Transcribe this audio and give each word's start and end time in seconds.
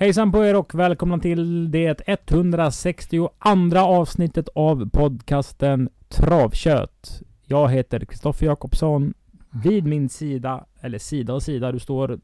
Hejsan 0.00 0.32
på 0.32 0.44
er 0.44 0.56
och 0.56 0.74
välkomna 0.74 1.18
till 1.18 1.70
det 1.70 2.02
162 2.06 3.30
avsnittet 3.76 4.48
av 4.54 4.90
podcasten 4.90 5.88
Travkött. 6.08 7.22
Jag 7.44 7.68
heter 7.70 8.00
Kristoffer 8.00 8.46
Jakobsson. 8.46 9.14
Vid 9.50 9.86
min 9.86 10.08
sida, 10.08 10.64
eller 10.80 10.98
sida 10.98 11.34
och 11.34 11.42
sida, 11.42 11.72
du 11.72 11.78
står 11.78 12.20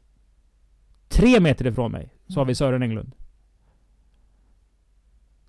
tre 1.07 1.39
meter 1.39 1.67
ifrån 1.67 1.91
mig, 1.91 2.13
så 2.27 2.39
har 2.39 2.45
vi 2.45 2.55
Sören 2.55 2.83
Englund. 2.83 3.11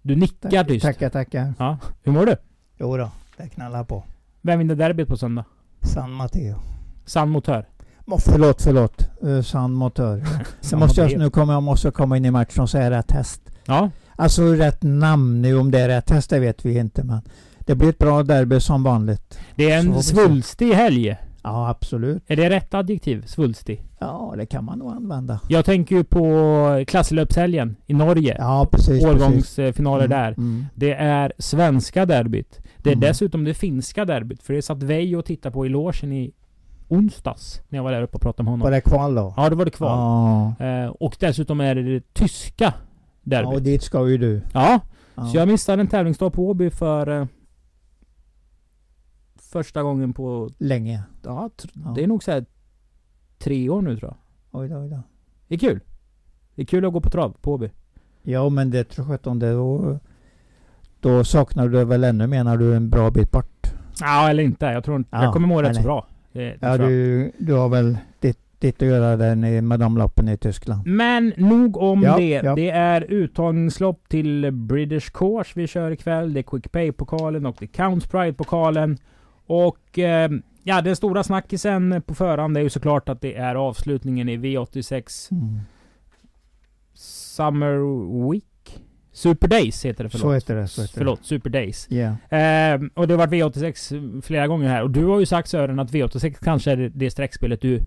Du 0.02 0.16
nickar 0.16 0.65
tyst. 0.65 0.87
Tackar, 0.87 1.10
tackar. 1.10 1.54
Ja. 1.59 1.79
Hur 2.02 2.12
mår 2.12 2.26
du? 2.26 2.37
Jo 2.79 2.96
då, 2.96 3.10
det 3.37 3.48
knallar 3.48 3.84
på. 3.84 4.04
Vem 4.40 4.59
vinner 4.59 4.74
derbyt 4.74 5.09
på 5.09 5.16
söndag? 5.16 5.45
San 5.80 6.13
Matteo. 6.13 6.57
San 7.04 7.30
Motör. 7.30 7.66
Förlåt, 8.16 8.62
förlåt. 8.62 9.09
Uh, 9.24 9.42
San 9.42 9.73
Motör. 9.73 10.24
Sen 10.60 10.78
måste 10.78 11.01
jag, 11.01 11.18
nu 11.18 11.30
kommer 11.30 11.52
jag 11.52 11.62
måste 11.62 11.90
komma 11.90 12.16
in 12.16 12.24
i 12.24 12.30
matchen 12.30 12.62
och 12.62 12.70
säga 12.70 12.90
rätt 12.90 13.10
häst. 13.10 13.42
Ja. 13.66 13.90
Alltså 14.16 14.42
rätt 14.42 14.82
namn 14.82 15.42
nu, 15.42 15.59
om 15.59 15.70
det 15.70 15.80
är 15.80 15.88
rätt 15.88 16.10
häst 16.10 16.30
det 16.30 16.38
vet 16.38 16.64
vi 16.64 16.79
inte 16.79 17.04
men 17.04 17.20
det 17.59 17.74
blir 17.74 17.88
ett 17.88 17.98
bra 17.98 18.23
derby 18.23 18.60
som 18.60 18.82
vanligt. 18.82 19.38
Det 19.56 19.70
är 19.70 19.79
en 19.79 20.02
svulstig 20.02 20.73
helg. 20.73 21.16
Ja, 21.42 21.68
absolut. 21.68 22.23
Är 22.26 22.36
det 22.36 22.51
rätt 22.51 22.74
adjektiv? 22.74 23.26
Svulstig? 23.26 23.84
Ja, 23.98 24.34
det 24.36 24.46
kan 24.46 24.64
man 24.64 24.79
nog 24.79 24.92
använda. 24.92 25.40
Jag 25.48 25.64
tänker 25.64 25.96
ju 25.96 26.04
på 26.04 26.84
klasslöpshelgen 26.86 27.76
i 27.86 27.95
Norge. 27.95 28.36
Ja, 28.38 28.66
precis. 28.73 28.88
precis. 28.88 29.04
Årgångsfinaler 29.06 30.04
Mm, 30.04 30.18
där. 30.18 30.29
Mm. 30.32 30.66
Det 30.74 30.92
är 30.95 31.32
svenska 31.38 32.06
derbyt. 32.06 32.59
Det 32.76 32.90
är 32.90 32.95
Mm. 32.95 33.01
dessutom 33.09 33.45
det 33.45 33.54
finska 33.54 34.04
derbyt. 34.04 34.42
För 34.42 34.54
det 34.54 34.62
satt 34.62 34.82
Veijo 34.82 35.18
och 35.18 35.24
tittade 35.24 35.52
på 35.52 35.66
i 35.66 35.68
logen 35.68 36.12
i 36.12 36.32
onsdags. 36.89 37.63
När 37.69 37.79
jag 37.79 37.85
var 37.85 37.93
där 37.93 38.03
uppe 38.03 38.15
och 38.15 38.21
pratade 38.23 38.43
med 38.45 38.51
honom. 38.51 38.65
Var 38.65 38.71
det 38.71 38.81
kval 38.81 39.15
då? 39.15 39.35
Ja, 39.37 39.51
då 39.51 39.57
var 39.57 39.65
det 39.65 39.71
kval. 39.71 39.99
Ja. 40.59 40.67
Eh, 40.67 40.87
och 40.89 41.17
dessutom 41.21 41.61
är 41.61 41.75
det 41.75 41.83
det 41.83 42.15
tyska 42.15 42.65
ja, 42.65 42.73
derbyt. 43.23 43.55
och 43.55 43.63
dit 43.63 43.83
ska 43.83 44.09
ju 44.09 44.19
du. 44.19 44.43
Ja, 44.53 44.81
Ja. 45.15 45.27
så 45.27 45.37
jag 45.37 45.49
missade 45.49 45.81
en 45.83 45.89
tävlingsdag 45.89 46.31
på 46.31 46.49
Åby 46.49 46.71
för 46.71 47.21
eh, 47.21 47.27
första 49.37 49.83
gången 49.83 50.13
på... 50.13 50.51
Länge. 50.59 51.03
Ja, 51.25 51.51
Ja. 51.75 51.93
det 51.95 52.03
är 52.03 52.07
nog 52.07 52.23
så 52.23 52.31
här 52.31 52.45
tre 53.39 53.69
år 53.71 53.83
nu 53.83 53.97
tror 53.99 54.11
jag. 54.11 54.61
Oj 54.61 54.69
då, 54.69 54.77
oj 54.77 54.89
då. 54.89 55.03
Det 55.49 55.55
är 55.55 55.59
kul. 55.59 55.81
Det 56.55 56.63
är 56.63 56.66
kul 56.66 56.85
att 56.85 56.93
gå 56.93 57.01
på 57.01 57.11
trav 57.11 57.37
på 57.41 57.53
Åby. 57.53 57.71
Ja, 58.23 58.49
men 58.49 58.71
det 58.71 58.85
tror 58.85 59.11
jag 59.11 59.27
om 59.27 59.39
det 59.39 59.53
då, 59.53 59.99
då 61.01 61.25
saknar 61.25 61.69
du 61.69 61.85
väl 61.85 62.05
ännu 62.05 62.27
mer 62.27 62.45
när 62.45 62.57
du 62.57 62.73
är 62.73 62.77
en 62.77 62.91
bra 62.91 63.11
bit 63.11 63.31
bort. 63.31 63.66
Ja, 64.00 64.31
eller 64.31 64.43
inte. 64.43 64.66
Jag 64.66 64.84
tror 64.84 64.97
inte... 64.97 65.11
Ja, 65.16 65.22
jag 65.25 65.33
kommer 65.33 65.49
må 65.49 65.62
rätt 65.62 65.77
så 65.77 65.83
bra. 65.83 66.06
Ja, 66.61 66.77
du, 66.78 67.33
du 67.39 67.53
har 67.53 67.69
väl 67.69 67.99
ditt, 68.21 68.39
ditt 68.59 68.83
att 68.83 68.89
göra 68.89 69.17
där 69.17 69.34
nere 69.37 69.62
med 69.62 69.81
de 69.81 69.99
loppen 69.99 70.28
i 70.28 70.37
Tyskland. 70.37 70.87
Men 70.87 71.32
nog 71.37 71.76
om 71.76 72.03
Ja, 72.03 72.16
det. 72.16 72.28
ja. 72.44 72.54
Det 72.54 72.71
är 72.71 73.00
uttagningslopp 73.12 74.09
till 74.09 74.50
British 74.53 75.10
Course 75.12 75.53
vi 75.54 75.66
kör 75.66 75.91
ikväll. 75.91 76.32
Det 76.34 76.41
är 76.41 76.43
Quick 76.43 76.72
Pay-pokalen 76.72 77.47
och 77.47 77.56
det 77.59 77.65
är 77.65 77.69
Counts 77.69 78.06
Pride-pokalen. 78.06 78.98
Och 79.47 79.98
eh, 79.98 80.31
ja, 80.62 80.81
den 80.81 80.97
stora 80.97 81.22
snackisen 81.25 82.03
på 82.06 82.15
förhand 82.15 82.56
är 82.56 82.60
ju 82.60 82.71
såklart 82.71 83.09
att 83.09 83.21
det 83.21 83.34
är 83.37 83.54
avslutningen 83.54 84.28
i 84.28 84.37
V86 84.37 85.32
Mm. 85.32 85.59
Summer 86.94 87.78
Week. 88.31 88.44
Super 89.18 89.48
Days 89.48 89.84
heter 89.84 90.04
det, 90.04 90.10
förlåt. 90.10 90.22
Så 90.22 90.32
heter 90.32 90.54
det. 90.56 90.68
Så 90.68 90.80
heter 90.82 90.94
Förlåt, 90.98 91.24
Super 91.24 91.50
Days. 91.50 91.86
det. 91.90 91.96
Ja. 92.30 92.38
Eh, 92.38 92.80
och 92.94 93.08
det 93.08 93.14
har 93.14 93.18
varit 93.26 93.30
V86 93.56 94.22
flera 94.22 94.46
gånger 94.46 94.68
här. 94.68 94.82
Och 94.82 94.90
du 94.90 95.04
har 95.04 95.20
ju 95.20 95.26
sagt 95.26 95.48
Sören 95.48 95.78
att 95.78 95.90
V86 95.92 96.34
kanske 96.42 96.70
är 96.72 96.76
det- 96.76 96.88
det 96.88 97.10
streckspelet 97.10 97.60
du 97.60 97.80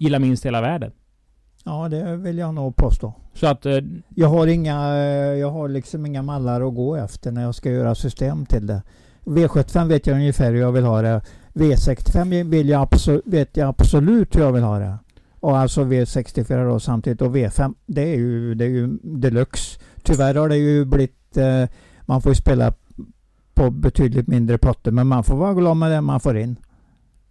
gillar 0.00 0.18
minst 0.18 0.44
i 0.44 0.48
hela 0.48 0.60
världen. 0.60 0.92
ja, 1.64 1.88
det 1.88 2.16
vill 2.16 2.38
jag 2.38 2.54
nog 2.54 2.76
påstå. 2.76 3.14
Så 3.34 3.46
att... 3.46 3.66
Eh, 3.66 3.78
Jag 4.08 4.28
har 4.28 4.46
inga, 4.46 4.94
eh, 4.96 5.38
jag 5.38 5.50
har 5.50 5.68
liksom 5.68 6.06
inga 6.06 6.22
mallar 6.22 6.68
att 6.68 6.74
gå 6.74 6.96
efter 6.96 7.32
när 7.32 7.42
jag 7.42 7.54
ska 7.54 7.70
göra 7.70 7.94
system 7.94 8.46
till 8.46 8.66
det. 8.66 8.82
V75 9.24 9.88
vet 9.88 10.06
jag 10.06 10.14
ungefär 10.16 10.52
hur 10.52 10.60
jag 10.60 10.72
vill 10.72 10.84
ha 10.84 11.02
det. 11.02 11.20
V65 11.54 12.50
vill 12.50 12.68
jag 12.68 12.82
absolut, 12.82 13.22
vet 13.26 13.56
jag 13.56 13.68
absolut 13.68 14.36
hur 14.36 14.40
jag 14.40 14.52
vill 14.52 14.62
ha 14.62 14.78
det. 14.78 14.98
Och 15.40 15.58
alltså 15.58 15.84
V64 15.84 16.64
då 16.68 16.80
samtidigt. 16.80 17.22
Och 17.22 17.36
V5 17.36 17.74
det 17.86 18.02
är 18.02 18.16
ju, 18.16 18.54
det 18.54 18.64
är 18.64 18.68
ju 18.68 18.98
deluxe. 19.02 19.80
Tyvärr 20.06 20.34
har 20.34 20.48
det 20.48 20.56
ju 20.56 20.84
blivit, 20.84 21.36
eh, 21.36 21.64
man 22.06 22.22
får 22.22 22.30
ju 22.32 22.36
spela 22.36 22.72
på 23.54 23.70
betydligt 23.70 24.26
mindre 24.26 24.58
potter. 24.58 24.90
Men 24.90 25.06
man 25.06 25.24
får 25.24 25.36
vara 25.36 25.54
glad 25.54 25.76
med 25.76 25.90
det 25.90 26.00
man 26.00 26.20
får 26.20 26.36
in. 26.38 26.56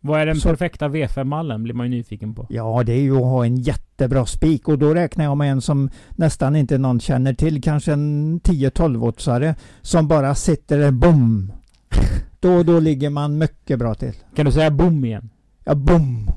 vad 0.01 0.21
är 0.21 0.25
den 0.25 0.35
Så- 0.35 0.49
perfekta 0.49 0.87
V5-mallen? 0.87 1.63
Blir 1.63 1.73
man 1.73 1.85
ju 1.91 1.97
nyfiken 1.97 2.35
på. 2.35 2.45
Ja, 2.49 2.83
det 2.85 2.93
är 2.93 3.01
ju 3.01 3.15
att 3.15 3.21
ha 3.23 3.45
en 3.45 3.55
jättebra 3.57 4.25
spik 4.25 4.67
och 4.67 4.79
då 4.79 4.93
räknar 4.93 5.23
jag 5.25 5.37
med 5.37 5.51
en 5.51 5.61
som 5.61 5.89
nästan 6.11 6.55
inte 6.55 6.77
någon 6.77 6.99
känner 6.99 7.33
till. 7.33 7.61
Kanske 7.61 7.93
en 7.93 8.39
10-12-åtsare 8.39 9.55
som 9.81 10.07
bara 10.07 10.35
sitter 10.35 10.77
där, 10.79 10.91
bom! 10.91 11.51
Då, 12.39 12.63
då 12.63 12.79
ligger 12.79 13.09
man 13.09 13.37
mycket 13.37 13.79
bra 13.79 13.95
till. 13.95 14.13
Kan 14.35 14.45
du 14.45 14.51
säga 14.51 14.71
boom 14.71 15.05
igen? 15.05 15.29
Ja, 15.63 15.75
bom! 15.75 16.29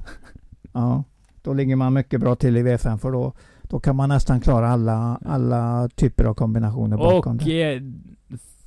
Ja, 0.72 1.04
då 1.42 1.52
ligger 1.52 1.76
man 1.76 1.92
mycket 1.92 2.20
bra 2.20 2.34
till 2.34 2.56
i 2.56 2.62
V5 2.62 2.98
för 2.98 3.12
då, 3.12 3.32
då 3.68 3.80
kan 3.80 3.96
man 3.96 4.08
nästan 4.08 4.40
klara 4.40 4.68
alla, 4.68 5.20
alla 5.24 5.88
typer 5.94 6.24
av 6.24 6.34
kombinationer 6.34 6.96
bakom 6.96 7.36
Och 7.36 7.42
det. 7.44 7.74
eh, 7.74 7.82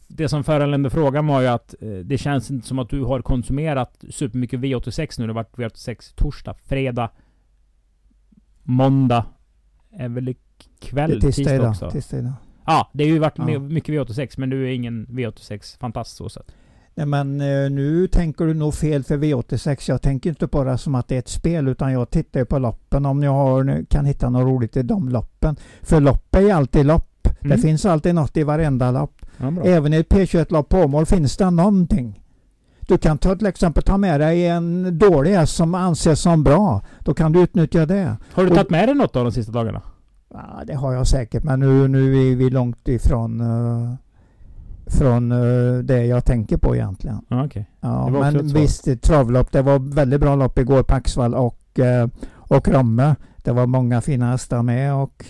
det 0.07 0.29
som 0.29 0.43
föranledde 0.43 0.89
frågan 0.89 1.27
var 1.27 1.41
ju 1.41 1.47
att 1.47 1.75
eh, 1.81 1.89
det 1.89 2.17
känns 2.17 2.51
inte 2.51 2.67
som 2.67 2.79
att 2.79 2.89
du 2.89 3.03
har 3.03 3.21
konsumerat 3.21 4.03
supermycket 4.09 4.59
V86 4.59 5.15
nu. 5.19 5.27
Det 5.27 5.33
har 5.33 5.43
varit 5.43 5.55
V86 5.73 6.13
torsdag, 6.15 6.53
fredag, 6.53 7.09
måndag. 8.63 9.25
Är 9.91 10.09
väl 10.09 10.29
i 10.29 10.35
Det 10.91 11.01
är 11.01 11.07
tisdag 11.07 11.31
tisdag 11.31 11.55
idag. 11.55 11.69
också? 11.69 11.91
Tisdag 11.91 12.17
idag. 12.19 12.33
Ja, 12.65 12.89
det 12.93 13.03
har 13.03 13.09
ju 13.11 13.19
varit 13.19 13.37
Ja. 13.37 13.59
mycket 13.59 13.95
V86 13.95 14.33
men 14.37 14.49
du 14.49 14.63
är 14.69 14.73
ingen 14.73 15.07
V86-fantast 15.07 16.15
så 16.15 16.29
sett. 16.29 16.51
Nej 16.95 17.05
men 17.05 17.41
eh, 17.41 17.69
nu 17.69 18.07
tänker 18.07 18.45
du 18.45 18.53
nog 18.53 18.73
fel 18.73 19.03
för 19.03 19.17
V86. 19.17 19.89
Jag 19.89 20.01
tänker 20.01 20.29
inte 20.29 20.47
på 20.47 20.63
det 20.63 20.77
som 20.77 20.95
att 20.95 21.07
det 21.07 21.15
är 21.15 21.19
ett 21.19 21.27
spel 21.29 21.67
utan 21.67 21.91
jag 21.93 22.09
tittar 22.09 22.39
ju 22.39 22.45
på 22.45 22.59
loppen 22.59 23.05
om 23.05 23.23
jag 23.23 23.31
har, 23.31 23.85
kan 23.89 24.05
hitta 24.05 24.29
något 24.29 24.47
roligt 24.47 24.77
i 24.77 24.83
de 24.83 25.09
loppen. 25.09 25.55
För 25.81 25.99
lopp 26.01 26.35
är 26.35 26.41
ju 26.41 26.51
alltid 26.51 26.85
lopp. 26.85 27.07
Det 27.23 27.45
Mm. 27.45 27.61
finns 27.61 27.85
alltid 27.85 28.15
något 28.15 28.37
i 28.37 28.43
varenda 28.43 28.91
lopp. 28.91 29.21
Ja. 29.37 29.53
Även 29.63 29.93
i 29.93 29.97
ett 29.97 30.09
P21-lopp 30.09 30.69
på 30.69 30.77
Åmål 30.77 31.05
finns 31.05 31.37
det 31.37 31.49
någonting. 31.49 32.21
Du 32.87 32.97
kan 32.97 33.17
ta, 33.17 33.35
till 33.35 33.47
exempel 33.47 33.83
ta 33.83 33.97
med 33.97 34.19
dig 34.19 34.47
en 34.47 34.97
dålig 34.99 35.31
häst 35.31 35.55
som 35.55 35.75
anses 35.75 36.19
som 36.21 36.43
bra. 36.43 36.81
Då 36.99 37.13
kan 37.13 37.31
du 37.31 37.41
utnyttja 37.41 37.85
det. 37.85 38.15
Har 38.33 38.43
du 38.43 38.49
tagit 38.49 38.69
med 38.69 38.87
dig 38.87 38.95
något 38.95 39.15
av 39.15 39.23
de 39.23 39.31
sista 39.31 39.51
dagarna? 39.51 39.81
Ja, 40.33 40.61
det 40.67 40.73
har 40.75 40.93
jag 40.93 41.07
säkert 41.07 41.43
men 41.43 41.59
nu, 41.59 41.87
nu 41.87 42.31
är 42.31 42.35
vi 42.35 42.49
långt 42.49 42.87
ifrån 42.87 43.41
uh, 43.41 43.93
från 44.85 45.31
eh, 45.31 45.77
det 45.83 46.05
jag 46.05 46.25
tänker 46.25 46.57
på 46.57 46.75
egentligen. 46.75 47.17
Ja, 47.27 47.45
okej. 47.45 47.69
Ja, 47.81 48.09
men 48.09 48.35
ett 48.35 48.51
visst, 48.51 48.87
ett 48.87 49.01
travlopp. 49.01 49.51
Det 49.51 49.61
var 49.61 49.95
väldigt 49.95 50.21
bra 50.21 50.35
lopp 50.35 50.59
igår 50.59 50.83
på 50.83 50.95
Axvall 50.95 51.33
och, 51.35 51.79
eh, 51.79 52.07
och 52.33 52.67
Romme. 52.67 53.15
Det 53.43 53.51
var 53.51 53.65
många 53.67 54.01
fina 54.01 54.31
hästar 54.31 54.63
med 54.63 54.93
och 54.95 55.25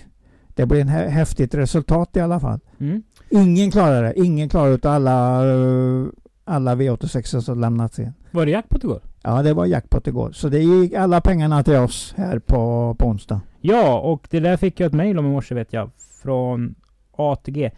det 0.48 0.66
blev 0.66 0.82
en 0.82 0.90
hä- 0.90 1.08
häftigt 1.10 1.56
resultat 1.56 2.18
i 2.18 2.20
alla 2.20 2.40
fall. 2.40 2.60
Mm. 2.80 3.04
Ingen 3.30 3.72
klarar 3.72 4.04
det. 4.04 4.14
Ingen 4.20 4.50
klarar 4.50 4.72
utav 4.72 4.94
alla, 4.94 5.46
eh, 5.54 6.06
alla 6.46 6.76
V86 6.76 7.42
som 7.42 7.60
lämnats 7.62 8.00
in. 8.00 8.14
Var 8.32 8.46
det 8.46 8.52
jackpot 8.52 8.84
igår? 8.84 9.02
Ja, 9.24 9.44
det 9.44 9.54
var 9.54 9.66
jackpot 9.66 10.08
igår. 10.08 10.32
Så 10.32 10.50
det 10.50 10.60
gick 10.60 10.94
alla 10.94 11.22
pengarna 11.22 11.64
till 11.64 11.76
oss 11.76 12.14
här 12.18 12.40
på, 12.40 12.96
på 13.00 13.08
onsdag. 13.08 13.42
Ja, 13.62 14.00
och 14.00 14.28
det 14.30 14.40
där 14.40 14.58
fick 14.58 14.80
jag 14.80 14.88
ett 14.88 14.94
mejl 14.94 15.20
om 15.20 15.26
i 15.26 15.30
morse 15.30 15.56
vet 15.56 15.74
jag. 15.74 15.90
Från 16.24 16.76
ATG. 17.12 17.72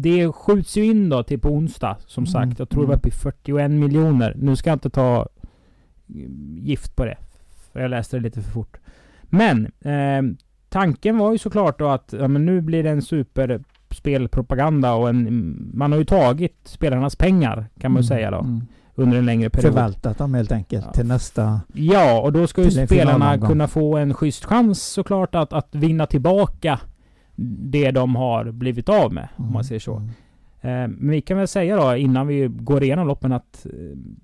Det 0.00 0.32
skjuts 0.32 0.76
ju 0.76 0.84
in 0.84 1.08
då 1.08 1.22
till 1.22 1.38
på 1.40 1.48
onsdag, 1.48 1.96
som 2.06 2.24
Mm, 2.24 2.32
sagt. 2.32 2.58
Jag 2.58 2.68
tror 2.68 2.82
det 2.82 2.86
var 2.86 2.94
mm. 2.94 2.98
uppe 2.98 3.08
i 3.08 3.12
41 3.12 3.70
miljoner. 3.70 4.34
Nu 4.38 4.56
ska 4.56 4.70
jag 4.70 4.74
inte 4.76 4.90
ta 4.90 5.28
mm, 6.14 6.58
gift 6.60 6.96
på 6.96 7.04
det. 7.04 7.16
För 7.72 7.80
jag 7.80 7.90
läste 7.90 8.16
det 8.16 8.22
lite 8.22 8.42
för 8.42 8.50
fort. 8.50 8.76
Men 9.22 9.66
eh, 9.80 10.22
tanken 10.68 11.18
var 11.18 11.32
ju 11.32 11.38
såklart 11.38 11.78
då 11.78 11.88
att 11.88 12.14
ja, 12.18 12.28
men 12.28 12.46
nu 12.46 12.60
blir 12.60 12.82
det 12.82 12.90
en 12.90 13.02
superspelpropaganda 13.02 14.94
och 14.94 15.08
en... 15.08 15.56
Man 15.74 15.92
har 15.92 15.98
ju 15.98 16.04
tagit 16.04 16.56
spelarnas 16.64 17.16
pengar, 17.16 17.66
kan 17.80 17.92
man 17.92 18.02
ju 18.02 18.08
säga 18.08 18.30
då. 18.30 18.38
Mm. 18.38 18.62
under 18.94 19.18
en 19.18 19.26
längre 19.26 19.50
period. 19.50 19.72
Förvaltat 19.74 20.18
dem 20.18 20.34
helt 20.34 20.52
enkelt 20.52 20.84
Ja. 20.86 20.92
till 20.92 21.06
nästa... 21.06 21.60
Ja, 21.74 22.20
och 22.20 22.32
då 22.32 22.46
ska 22.46 22.62
ju 22.62 22.70
spelarna 22.70 23.38
kunna 23.38 23.68
få 23.68 23.96
en 23.96 24.14
schysst 24.14 24.44
chans 24.44 24.82
såklart 24.82 25.34
att, 25.34 25.52
att 25.52 25.74
vinna 25.74 26.06
tillbaka 26.06 26.80
det 27.40 27.90
de 27.90 28.16
har 28.16 28.50
blivit 28.52 28.88
av 28.88 29.12
med, 29.12 29.28
om 29.36 29.52
man 29.52 29.64
säger 29.64 29.80
så. 29.80 29.96
Mm. 29.96 30.08
Eh, 30.60 30.98
Men 30.98 31.10
vi 31.10 31.20
kan 31.20 31.38
väl 31.38 31.48
säga 31.48 31.76
då 31.76 31.96
innan 31.96 32.26
vi 32.26 32.48
går 32.48 32.82
igenom 32.82 33.06
loppen 33.06 33.32
att 33.32 33.66
eh, 33.66 33.72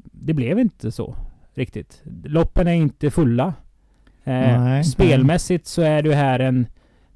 det 0.02 0.34
blev 0.34 0.58
inte 0.58 0.92
så 0.92 1.16
riktigt. 1.54 2.02
Loppen 2.24 2.66
är 2.66 2.72
inte 2.72 3.10
fulla. 3.10 3.54
Eh, 4.24 4.62
Nej, 4.62 4.84
Spelmässigt 4.84 5.66
så 5.66 5.82
är 5.82 6.02
det 6.02 6.14
här 6.14 6.38
en 6.40 6.66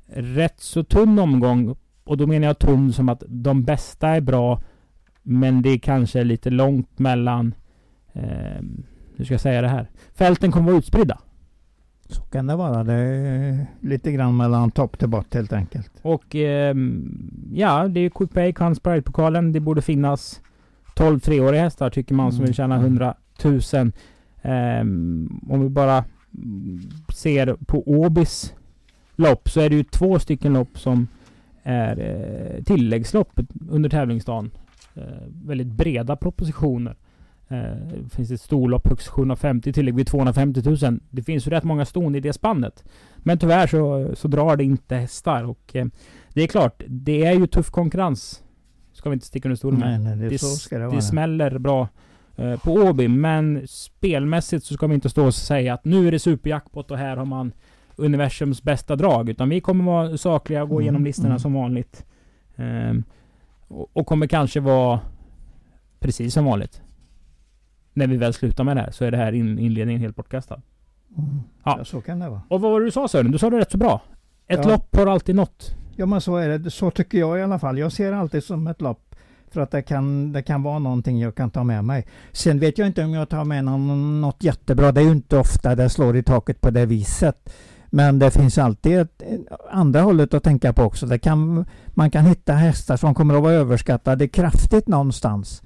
rätt 0.06 0.61
så 0.61 0.85
tunn 0.85 1.19
omgång. 1.19 1.77
Och 2.05 2.17
då 2.17 2.27
menar 2.27 2.47
jag 2.47 2.59
tunn 2.59 2.93
som 2.93 3.09
att 3.09 3.23
de 3.29 3.65
bästa 3.65 4.09
är 4.09 4.21
bra. 4.21 4.62
Men 5.23 5.62
det 5.62 5.71
är 5.71 5.79
kanske 5.79 6.25
lite 6.25 6.50
långt 6.50 6.99
mellan... 6.99 7.55
Eh, 8.12 8.62
hur 9.17 9.25
ska 9.25 9.35
jag 9.35 9.41
säga 9.41 9.62
det 9.62 9.69
här? 9.69 9.91
Fälten 10.15 10.53
kommer 10.53 10.67
vara 10.67 10.79
utspridda. 10.79 11.19
Så 12.09 12.23
kan 12.23 12.47
det 12.47 12.57
vara. 12.57 12.85
Det 12.85 12.93
är 12.95 13.67
lite 13.81 14.13
grann 14.13 14.37
mellan 14.37 14.71
topp 14.71 14.99
till 14.99 15.09
bort 15.09 15.35
helt 15.35 15.53
enkelt. 15.53 15.91
Och 16.03 16.35
ehm, 16.35 17.31
ja, 17.55 17.89
det 17.89 18.01
är 18.01 18.11
Coupé 18.11 18.53
Cans 18.53 18.81
pokalen 18.81 19.53
Det 19.53 19.61
borde 19.61 19.83
finnas 19.83 20.41
12 20.95 21.21
treåriga 21.21 21.63
hästar 21.63 21.91
tycker 21.91 22.15
man 22.15 22.33
som 22.33 22.45
vill 22.45 22.55
tjäna 22.55 22.77
100 22.77 23.15
000. 23.45 23.61
Ehm, 24.43 25.41
om 25.49 25.61
vi 25.61 25.69
bara 25.69 26.05
ser 27.15 27.57
på 27.67 27.83
Åbys 27.87 28.55
lopp 29.17 29.51
så 29.51 29.61
är 29.61 29.71
det 29.71 29.77
ju 29.77 29.85
två 29.85 30.19
stycken 30.19 30.53
lopp 30.53 30.79
som 30.79 31.09
är 31.63 31.99
eh, 31.99 32.65
tilläggslopp 32.65 33.41
under 33.69 33.91
tävlingsdagen. 33.91 34.51
Eh, 34.95 35.03
väldigt 35.45 35.67
breda 35.67 36.17
propositioner. 36.17 36.97
Eh, 37.49 37.59
det 38.05 38.11
finns 38.11 38.31
ett 38.31 38.41
storlopp 38.41 38.89
högst 38.89 39.09
750 39.09 39.73
tillägg 39.73 39.95
vid 39.95 40.06
250 40.06 40.62
000. 40.65 41.00
Det 41.11 41.23
finns 41.23 41.47
ju 41.47 41.50
rätt 41.50 41.65
många 41.65 41.85
ston 41.85 42.15
i 42.15 42.21
det 42.21 42.33
spannet. 42.33 42.85
Men 43.17 43.39
tyvärr 43.39 43.67
så, 43.67 44.11
så 44.17 44.29
drar 44.29 44.56
det 44.56 44.65
inte 44.65 44.97
hästar 44.97 45.45
och 45.45 45.77
eh, 45.77 45.87
det 46.35 46.43
är 46.43 46.47
klart, 46.47 46.83
det 46.87 47.25
är 47.25 47.33
ju 47.33 47.47
tuff 47.47 47.71
konkurrens. 47.71 48.43
Ska 48.93 49.11
vi 49.11 49.15
inte 49.15 49.27
sticka 49.27 49.49
under 49.49 49.56
stolen 49.56 49.81
med. 49.81 49.89
Nej, 49.89 49.99
nej, 49.99 50.17
det, 50.17 50.29
Det, 50.29 50.79
det 50.79 50.97
det 50.97 51.03
smäller 51.03 51.59
bra 51.59 51.89
eh, 52.37 52.56
på 52.56 52.73
Åby, 52.73 53.09
men 53.09 53.62
spelmässigt 53.69 54.65
så 54.65 54.75
ska 54.75 54.87
vi 54.87 54.95
inte 54.95 55.11
stå 55.11 55.27
och 55.27 55.35
säga 55.35 55.75
att 55.75 55.85
nu 55.85 56.09
är 56.09 56.12
det 56.12 56.19
superjackpot 56.19 56.91
och 56.91 56.99
här 56.99 57.17
har 57.17 57.25
man 57.25 57.53
universums 57.97 58.62
bästa 58.62 58.97
drag. 58.97 59.29
Utan 59.29 59.49
vi 59.49 59.61
kommer 59.61 59.85
vara 59.85 60.19
sakliga 60.19 60.62
och 60.62 60.69
gå 60.69 60.75
Mm, 60.75 60.83
igenom 60.83 61.05
listorna 61.05 61.29
mm. 61.29 61.39
som 61.39 61.53
vanligt. 61.53 62.06
Ehm, 62.56 63.05
och, 63.69 63.91
och 63.93 64.06
kommer 64.06 64.27
kanske 64.27 64.61
vara 64.61 65.00
precis 66.00 66.35
som 66.35 66.45
vanligt. 66.45 66.83
När 67.93 68.06
vi 68.06 68.17
väl 68.17 68.32
slutar 68.32 68.64
med 68.64 68.76
det 68.76 68.81
här 68.81 68.90
så 68.90 69.05
är 69.05 69.11
det 69.11 69.17
här 69.17 69.32
in, 69.32 69.58
inledningen 69.58 70.02
helt 70.02 70.17
bortkastad. 70.17 70.61
Mm. 71.19 71.40
Ja. 71.64 71.75
Ja. 71.79 71.85
så 71.85 72.00
kan 72.00 72.19
det 72.19 72.29
vara. 72.29 72.43
Och 72.49 72.61
vad 72.61 72.73
var 72.73 72.81
det 72.81 72.87
du 72.87 72.90
sa 72.93 73.08
Sören? 73.08 73.31
Du 73.31 73.38
sa 73.38 73.50
det 73.50 73.58
rätt 73.58 73.70
så 73.70 73.79
bra. 73.79 74.00
Ett 74.46 74.61
Ja. 74.64 74.70
lopp 74.70 74.96
har 74.96 75.06
alltid 75.06 75.35
nått. 75.35 75.75
Ja 75.96 76.06
men 76.06 76.20
så 76.20 76.37
är 76.37 76.58
det. 76.58 76.70
Så 76.70 76.90
tycker 76.90 77.19
jag 77.19 77.38
i 77.38 77.43
alla 77.43 77.58
fall. 77.58 77.79
Jag 77.79 77.93
ser 77.93 78.12
alltid 78.12 78.44
som 78.44 78.67
ett 78.67 78.81
lopp. 78.81 79.14
För 79.50 79.61
att 79.61 79.70
det 79.70 79.82
kan, 79.82 80.32
det 80.32 80.43
kan 80.43 80.62
vara 80.62 80.79
någonting 80.79 81.20
jag 81.20 81.35
kan 81.35 81.50
ta 81.50 81.64
med 81.64 81.85
mig. 81.85 82.06
Sen 82.32 82.58
vet 82.58 82.79
jag 82.79 82.87
inte 82.87 83.05
om 83.05 83.14
jag 83.14 83.29
tar 83.29 83.44
med 83.44 83.64
någon, 83.64 84.20
något 84.20 84.43
jättebra. 84.44 84.93
Det 84.93 85.00
är 85.00 85.05
ju 85.05 85.11
inte 85.11 85.38
ofta 85.38 85.75
det 85.75 85.88
slår 85.88 86.17
i 86.17 86.23
taket 86.23 86.61
på 86.61 86.70
det 86.70 86.87
viset. 86.87 87.52
Men 87.87 88.19
det 88.19 88.31
finns 88.31 88.58
alltid 88.58 88.99
ett, 88.99 89.23
andra 89.70 90.00
hållet 90.00 90.35
att 90.35 90.43
tänka 90.44 90.73
på 90.73 90.82
också. 90.82 91.06
Det 91.06 91.19
kan, 91.19 91.64
man 91.88 92.11
kan 92.11 92.25
hitta 92.25 92.52
hästar 92.52 92.96
som 92.96 93.14
kommer 93.14 93.35
att 93.35 93.43
vara 93.43 93.52
överskattade 93.52 94.29
kraftigt 94.29 94.88
någonstans 94.88 95.62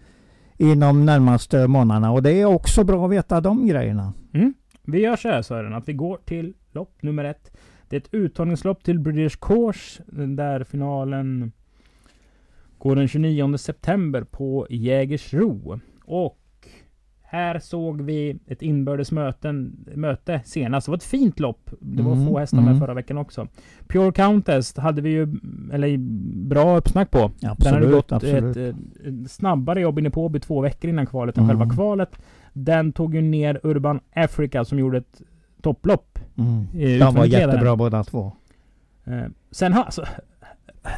inom 0.62 1.04
närmaste 1.04 1.66
månaderna. 1.68 2.12
Och 2.12 2.22
det 2.22 2.32
är 2.32 2.44
också 2.44 2.84
bra 2.84 3.04
att 3.04 3.10
veta 3.10 3.40
de 3.40 3.66
grejerna. 3.66 4.12
Mm. 4.32 4.54
Vi 4.82 5.00
gör 5.00 5.16
så 5.16 5.28
här 5.28 5.42
Sören, 5.42 5.74
att 5.74 5.88
vi 5.88 5.92
går 5.92 6.18
till 6.24 6.54
lopp 6.72 7.02
nummer 7.02 7.24
ett. 7.24 7.56
Det 7.88 7.96
är 7.96 8.00
ett 8.00 8.14
uttagningslopp 8.14 8.84
till 8.84 8.98
British 8.98 9.38
Course, 9.40 10.02
där 10.36 10.64
finalen 10.64 11.52
går 12.78 12.96
den 12.96 13.08
29 13.08 13.58
september 13.58 14.24
på 14.24 14.66
Jägersro. 14.70 15.80
Och 16.04 16.38
här 17.32 17.58
såg 17.58 18.00
vi 18.02 18.38
ett 18.46 18.62
inbördes 18.62 19.12
möten, 19.12 19.76
möte 19.94 20.40
senast. 20.44 20.86
Det 20.86 20.90
var 20.90 20.96
ett 20.96 21.04
fint 21.04 21.40
lopp. 21.40 21.70
Det 21.80 22.02
var 22.02 22.12
Mm, 22.12 22.26
få 22.28 22.38
hästar 22.38 22.56
med 22.56 22.66
mm. 22.68 22.80
förra 22.80 22.94
veckan 22.94 23.18
också. 23.18 23.48
Pure 23.88 24.12
Countess 24.12 24.76
hade 24.76 25.02
vi 25.02 25.10
ju, 25.10 25.22
eller 25.72 25.96
bra 26.48 26.76
uppsnack 26.76 27.10
på. 27.10 27.18
Den 27.18 27.48
hade 27.48 27.52
Absolut, 27.52 27.92
gått 27.92 28.12
absolut. 28.12 28.56
ett, 28.56 28.74
eh, 29.06 29.12
snabbare 29.28 29.80
jobb 29.80 29.98
inne 29.98 30.10
på 30.10 30.24
Åby 30.24 30.40
två 30.40 30.60
veckor 30.60 30.90
innan 30.90 31.06
kvalet 31.06 31.38
än 31.38 31.44
Mm. 31.44 31.58
själva 31.58 31.74
kvalet. 31.74 32.18
Den 32.52 32.92
tog 32.92 33.14
ju 33.14 33.22
ner 33.22 33.60
Urban 33.62 34.00
Africa 34.14 34.64
som 34.64 34.78
gjorde 34.78 34.98
ett 34.98 35.22
topplopp. 35.62 36.18
Mm. 36.38 36.66
eh, 36.74 37.06
De 37.06 37.14
var 37.14 37.24
jättebra 37.24 37.76
båda 37.76 38.04
två. 38.04 38.32
Eh, 39.04 39.22
sen 39.50 39.72
har 39.72 39.84
alltså... 39.84 40.04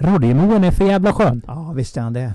Rodimoen 0.01 0.65
är 0.65 0.71
för 0.71 0.85
jävla 0.85 1.13
skön. 1.13 1.43
Ja, 1.47 1.73
visst 1.77 1.97
är 1.97 2.01
han 2.01 2.13
det. 2.13 2.35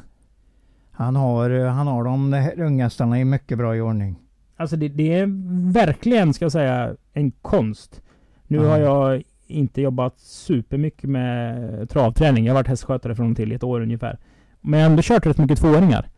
Han 1.00 1.16
har, 1.16 1.50
eh, 1.50 1.72
han 1.72 1.88
har 1.88 2.04
de 2.04 2.34
här 2.34 2.60
unghästarna 2.60 3.20
i 3.20 3.26
mycket 3.26 3.58
bra 3.58 3.76
i 3.76 3.82
ordning. 3.82 4.16
Alltså 4.58 4.76
det, 4.76 4.88
det 4.88 5.14
är 5.20 5.26
verkligen, 5.74 6.34
ska 6.34 6.46
jag 6.46 6.52
säga, 6.52 6.96
en 7.14 7.32
konst. 7.32 8.02
Nu 8.48 8.58
Ja. 8.58 8.70
har 8.70 8.78
jag 8.78 9.24
inte 9.48 9.82
jobbat 9.82 10.20
supermycket 10.20 11.10
med 11.10 11.90
travträning. 11.90 12.46
Jag 12.46 12.54
har 12.54 12.60
varit 12.60 12.68
hästskötare 12.68 13.16
från 13.16 13.32
och 13.32 13.38
till 13.38 13.52
i 13.52 13.56
ett 13.56 13.64
år 13.64 13.82
ungefär. 13.82 14.18
Men 14.62 14.80
jag 14.80 14.86
har 14.88 14.92
ändå 14.92 15.02
kört 15.06 15.26
rätt 15.26 15.38
mycket 15.38 15.60
tvååringar. 15.60 16.10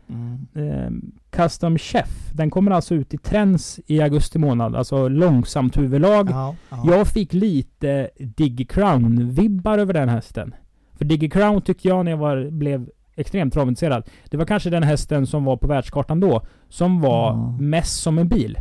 Eh, 0.56 0.92
Custom 1.30 1.78
Chef, 1.78 2.32
den 2.34 2.50
kommer 2.50 2.72
alltså 2.72 2.96
ut 2.96 3.14
i 3.14 3.18
Trends 3.18 3.80
i 3.88 4.02
augusti 4.02 4.40
månad. 4.40 4.76
Alltså 4.76 5.08
långsamt 5.08 5.78
huvudlag. 5.78 6.30
Ja, 6.32 6.56
ja. 6.70 6.84
Jag 6.86 7.08
fick 7.08 7.34
lite 7.34 8.10
Diggy 8.20 8.64
Crown-vibbar 8.66 9.78
över 9.78 9.94
den 9.94 10.10
hästen. 10.10 10.56
För 10.98 11.06
Diggy 11.06 11.30
Crown 11.30 11.62
tyckte 11.62 11.88
jag 11.88 12.06
när 12.06 12.12
jag 12.12 12.18
var, 12.18 12.50
blev 12.52 12.90
extremt 13.16 13.54
travintresserad. 13.54 14.04
Det 14.30 14.38
var 14.38 14.46
kanske 14.46 14.70
den 14.70 14.84
hästen 14.84 15.28
som 15.28 15.44
var 15.46 15.58
på 15.58 15.68
världskartan 15.68 16.20
då. 16.20 16.42
Som 16.70 17.02
var 17.02 17.32
Ja. 17.32 17.58
mest 17.60 18.02
som 18.02 18.18
en 18.18 18.28
bil. 18.28 18.58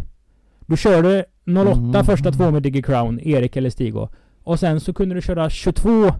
Du 0.66 0.76
körde 0.76 1.24
08 1.44 1.78
Mm. 1.78 2.04
första 2.04 2.32
två 2.32 2.50
med 2.50 2.62
Diggy 2.62 2.82
Crown, 2.82 3.20
Erik 3.20 3.56
eller 3.56 3.70
Stigo. 3.70 4.08
Och 4.42 4.58
sen 4.60 4.80
så 4.80 4.92
kunde 4.92 5.14
du 5.14 5.20
köra 5.22 5.50
22 5.50 6.12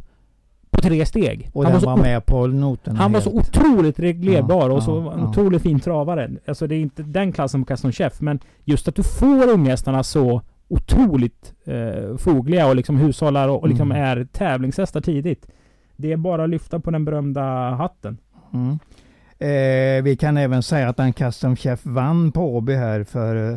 på 0.71 0.81
tre 0.82 1.06
steg. 1.06 1.50
Och 1.53 1.65
han, 1.65 1.73
den 1.73 1.81
var 1.81 1.87
var, 1.91 1.97
så, 1.97 2.03
med 2.03 2.27
på 2.27 2.47
noterna 2.47 2.99
han 2.99 3.12
var 3.12 3.21
så 3.21 3.31
helt. 3.37 3.49
otroligt 3.56 3.99
reglerbar 3.99 4.69
Ja, 4.71 4.75
och 4.76 4.83
så 4.83 4.91
ja, 4.91 5.00
var 5.00 5.12
en 5.12 5.19
ja. 5.19 5.29
otroligt 5.29 5.62
fin 5.62 5.81
travare. 5.81 6.31
Alltså 6.47 6.67
det 6.67 6.75
är 6.75 6.81
inte 6.81 7.03
den 7.03 7.33
klassen 7.33 7.64
på 7.64 7.66
Custom 7.66 7.93
Chef. 7.93 8.21
Men 8.21 8.38
just 8.64 8.88
att 8.88 8.95
du 8.95 9.02
får 9.02 9.49
unghästarna 9.50 10.02
så 10.02 10.43
otroligt 10.69 11.52
eh, 11.64 12.16
fogliga 12.16 12.66
och 12.66 12.76
liksom 12.76 12.97
hushållar 12.97 13.49
och, 13.49 13.61
och 13.62 13.69
liksom 13.69 13.93
Mm. 13.93 14.02
är 14.04 14.25
tävlingshästar 14.25 15.00
tidigt. 15.00 15.47
Det 15.97 16.12
är 16.12 16.16
bara 16.16 16.45
att 16.45 16.50
lyfta 16.50 16.81
på 16.81 16.90
den 16.90 17.04
berömda 17.04 17.43
hatten. 17.71 18.19
Mm. 18.52 18.78
Eh, 19.38 20.02
vi 20.02 20.16
kan 20.16 20.37
även 20.37 20.62
säga 20.62 20.88
att 20.88 20.99
en 20.99 21.12
Custom 21.12 21.57
Chef 21.57 21.80
vann 21.83 22.33
på 22.33 22.57
Åby 22.57 22.75
här 22.75 23.04
för 23.04 23.52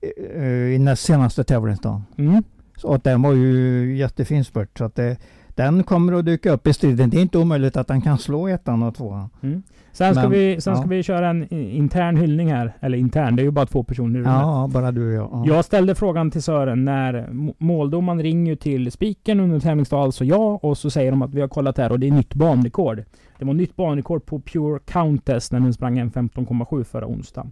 eh, 0.00 0.08
eh, 0.42 0.74
i 0.74 0.78
näst 0.78 1.02
senaste 1.02 1.44
tävlingsdagen. 1.44 2.04
Mm. 2.18 2.42
Så 2.76 2.94
att 2.94 3.04
den 3.04 3.22
var 3.22 3.32
ju 3.32 3.96
jättefin 3.96 4.44
spurt. 4.44 4.78
Så 4.78 4.84
att 4.84 4.94
det, 4.94 5.16
den 5.56 5.82
kommer 5.82 6.12
att 6.12 6.24
dyka 6.24 6.52
upp 6.52 6.66
i 6.66 6.72
striden. 6.72 7.10
Det 7.10 7.16
är 7.16 7.22
inte 7.22 7.38
omöjligt 7.38 7.76
att 7.76 7.88
den 7.88 8.02
kan 8.02 8.18
slå 8.18 8.48
ettan 8.48 8.82
och 8.82 8.94
tvåan. 8.94 9.30
Mm. 9.42 9.62
Sen, 9.92 10.14
ska, 10.14 10.22
Men, 10.22 10.30
vi, 10.30 10.60
sen 10.60 10.76
ska 10.76 10.84
ja. 10.84 10.88
vi 10.88 11.02
köra 11.02 11.28
en 11.28 11.54
intern 11.54 12.16
hyllning 12.16 12.52
här. 12.52 12.72
Eller 12.80 12.98
intern, 12.98 13.36
det 13.36 13.42
är 13.42 13.44
ju 13.44 13.50
bara 13.50 13.66
två 13.66 13.82
personer 13.82 14.18
i 14.18 14.22
rummet. 14.22 14.32
Ja, 14.40 14.70
bara 14.72 14.92
du 14.92 15.08
och 15.08 15.14
jag. 15.14 15.30
Ja. 15.32 15.54
Jag 15.54 15.64
ställde 15.64 15.94
frågan 15.94 16.30
till 16.30 16.42
Sören 16.42 16.84
när 16.84 17.28
må- 17.32 17.54
måldomaren 17.58 18.22
ringer 18.22 18.56
till 18.56 18.92
spiken 18.92 19.40
under 19.40 19.60
tävlingsdag, 19.60 20.02
alltså 20.02 20.24
jag, 20.24 20.64
och 20.64 20.78
så 20.78 20.90
säger 20.90 21.10
de 21.10 21.22
att 21.22 21.34
vi 21.34 21.40
har 21.40 21.48
kollat 21.48 21.78
här 21.78 21.92
och 21.92 22.00
det 22.00 22.06
är 22.06 22.10
nytt 22.12 22.34
banrekord. 22.34 23.04
Det 23.38 23.44
var 23.44 23.54
nytt 23.54 23.76
banrekord 23.76 24.26
på 24.26 24.40
Pure 24.40 24.78
Countess 24.84 25.52
när 25.52 25.60
den 25.60 25.72
sprang 25.72 25.98
en 25.98 26.10
15,7 26.10 26.84
förra 26.84 27.06
onsdagen. 27.06 27.50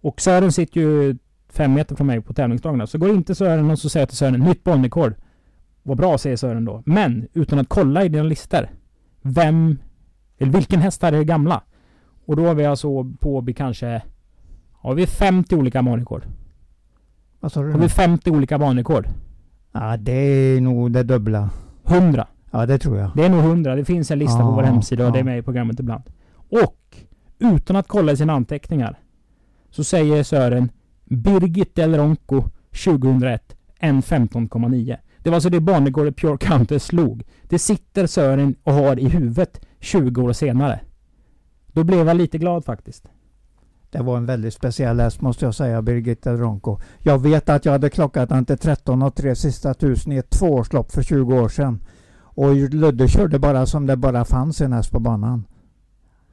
Och 0.00 0.20
Sören 0.20 0.52
sitter 0.52 0.80
ju 0.80 1.16
fem 1.48 1.74
meter 1.74 1.96
från 1.96 2.06
mig 2.06 2.20
på 2.20 2.32
tävlingsdagarna. 2.32 2.86
Så 2.86 2.98
går 2.98 3.10
in 3.10 3.24
till 3.24 3.36
Sören 3.36 3.70
och 3.70 3.78
så 3.78 3.88
säger 3.88 4.02
jag 4.02 4.08
till 4.08 4.18
Sören, 4.18 4.40
nytt 4.40 4.64
banrekord. 4.64 5.14
Vad 5.88 5.96
bra, 5.96 6.18
säger 6.18 6.36
Sören 6.36 6.64
då. 6.64 6.82
Men 6.86 7.28
utan 7.32 7.58
att 7.58 7.68
kolla 7.68 8.04
i 8.04 8.08
dina 8.08 8.24
listor. 8.24 8.68
Vem, 9.22 9.78
eller 10.38 10.52
vilken 10.52 10.80
häst 10.80 11.04
är 11.04 11.12
det 11.12 11.24
gamla? 11.24 11.62
Och 12.26 12.36
då 12.36 12.46
har 12.46 12.54
vi 12.54 12.64
alltså 12.64 13.04
på 13.04 13.36
Åby 13.36 13.54
kanske, 13.54 14.02
har 14.72 14.94
vi 14.94 15.06
50 15.06 15.56
olika 15.56 15.82
banrekord. 15.82 16.22
Vad 17.40 17.52
sa 17.52 17.62
du? 17.62 17.72
Har 17.72 17.78
vi 17.78 17.88
50 17.88 18.30
olika 18.30 18.58
banrekord? 18.58 19.08
Ja, 19.72 19.96
det 19.96 20.12
är 20.12 20.60
nog 20.60 20.92
det 20.92 21.02
dubbla. 21.02 21.50
100. 21.86 22.26
Ja, 22.50 22.66
det 22.66 22.78
tror 22.78 22.98
jag. 22.98 23.10
Det 23.16 23.24
är 23.24 23.30
nog 23.30 23.40
100. 23.40 23.74
Det 23.74 23.84
finns 23.84 24.10
en 24.10 24.18
lista 24.18 24.38
på 24.38 24.44
Ja, 24.44 24.50
vår 24.50 24.62
hemsida 24.62 25.02
och 25.02 25.08
ja. 25.08 25.12
det 25.12 25.18
är 25.18 25.24
med 25.24 25.38
i 25.38 25.42
programmet 25.42 25.80
ibland. 25.80 26.02
Och 26.50 26.96
utan 27.38 27.76
att 27.76 27.88
kolla 27.88 28.12
i 28.12 28.16
sina 28.16 28.32
anteckningar 28.32 28.98
så 29.70 29.84
säger 29.84 30.22
Sören 30.22 30.70
Birgit 31.04 31.74
Del 31.74 31.96
Ronco 31.96 32.42
2001 32.84 33.56
en 33.78 34.02
15,9. 34.02 34.96
Det 35.28 35.30
var 35.30 35.36
alltså 35.36 35.50
det 35.50 35.60
banrekordet 35.60 36.16
Pure 36.16 36.38
Counter 36.38 36.78
slog. 36.78 37.22
Det 37.42 37.58
sitter 37.58 38.06
Sören 38.06 38.54
och 38.62 38.72
har 38.72 38.98
i 38.98 39.08
huvudet 39.08 39.60
20 39.80 40.22
år 40.22 40.32
senare. 40.32 40.80
Då 41.66 41.84
blev 41.84 42.06
jag 42.06 42.16
lite 42.16 42.38
glad 42.38 42.64
faktiskt. 42.64 43.08
Det 43.90 43.98
var 43.98 44.16
en 44.16 44.26
väldigt 44.26 44.54
speciell 44.54 45.00
häst 45.00 45.20
måste 45.20 45.44
jag 45.44 45.54
säga, 45.54 45.82
Birgitta 45.82 46.32
Ronco. 46.32 46.78
Jag 46.98 47.18
vet 47.18 47.48
att 47.48 47.64
jag 47.64 47.72
hade 47.72 47.90
klockat 47.90 48.28
den 48.28 48.44
till 48.44 48.58
13 48.58 49.02
och 49.02 49.14
3 49.14 49.34
sista 49.34 49.74
tusen 49.74 50.12
i 50.12 50.16
ett 50.16 50.30
tvåårslopp 50.30 50.92
för 50.92 51.02
20 51.02 51.40
år 51.40 51.48
sedan. 51.48 51.80
Och 52.16 52.54
Ludde 52.54 53.08
körde 53.08 53.38
bara 53.38 53.66
som 53.66 53.86
det 53.86 53.96
bara 53.96 54.24
fanns 54.24 54.60
en 54.60 54.72
häst 54.72 54.92
på 54.92 55.00
banan. 55.00 55.44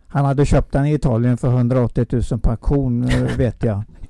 Han 0.07 0.25
hade 0.25 0.45
köpt 0.45 0.71
den 0.71 0.85
i 0.85 0.93
Italien 0.93 1.37
för 1.37 1.47
180 1.47 2.05
000 2.31 2.39
på 2.39 2.51
auktion 2.51 3.03
eh, 3.03 3.37
vet 3.37 3.63
jag. 3.63 3.83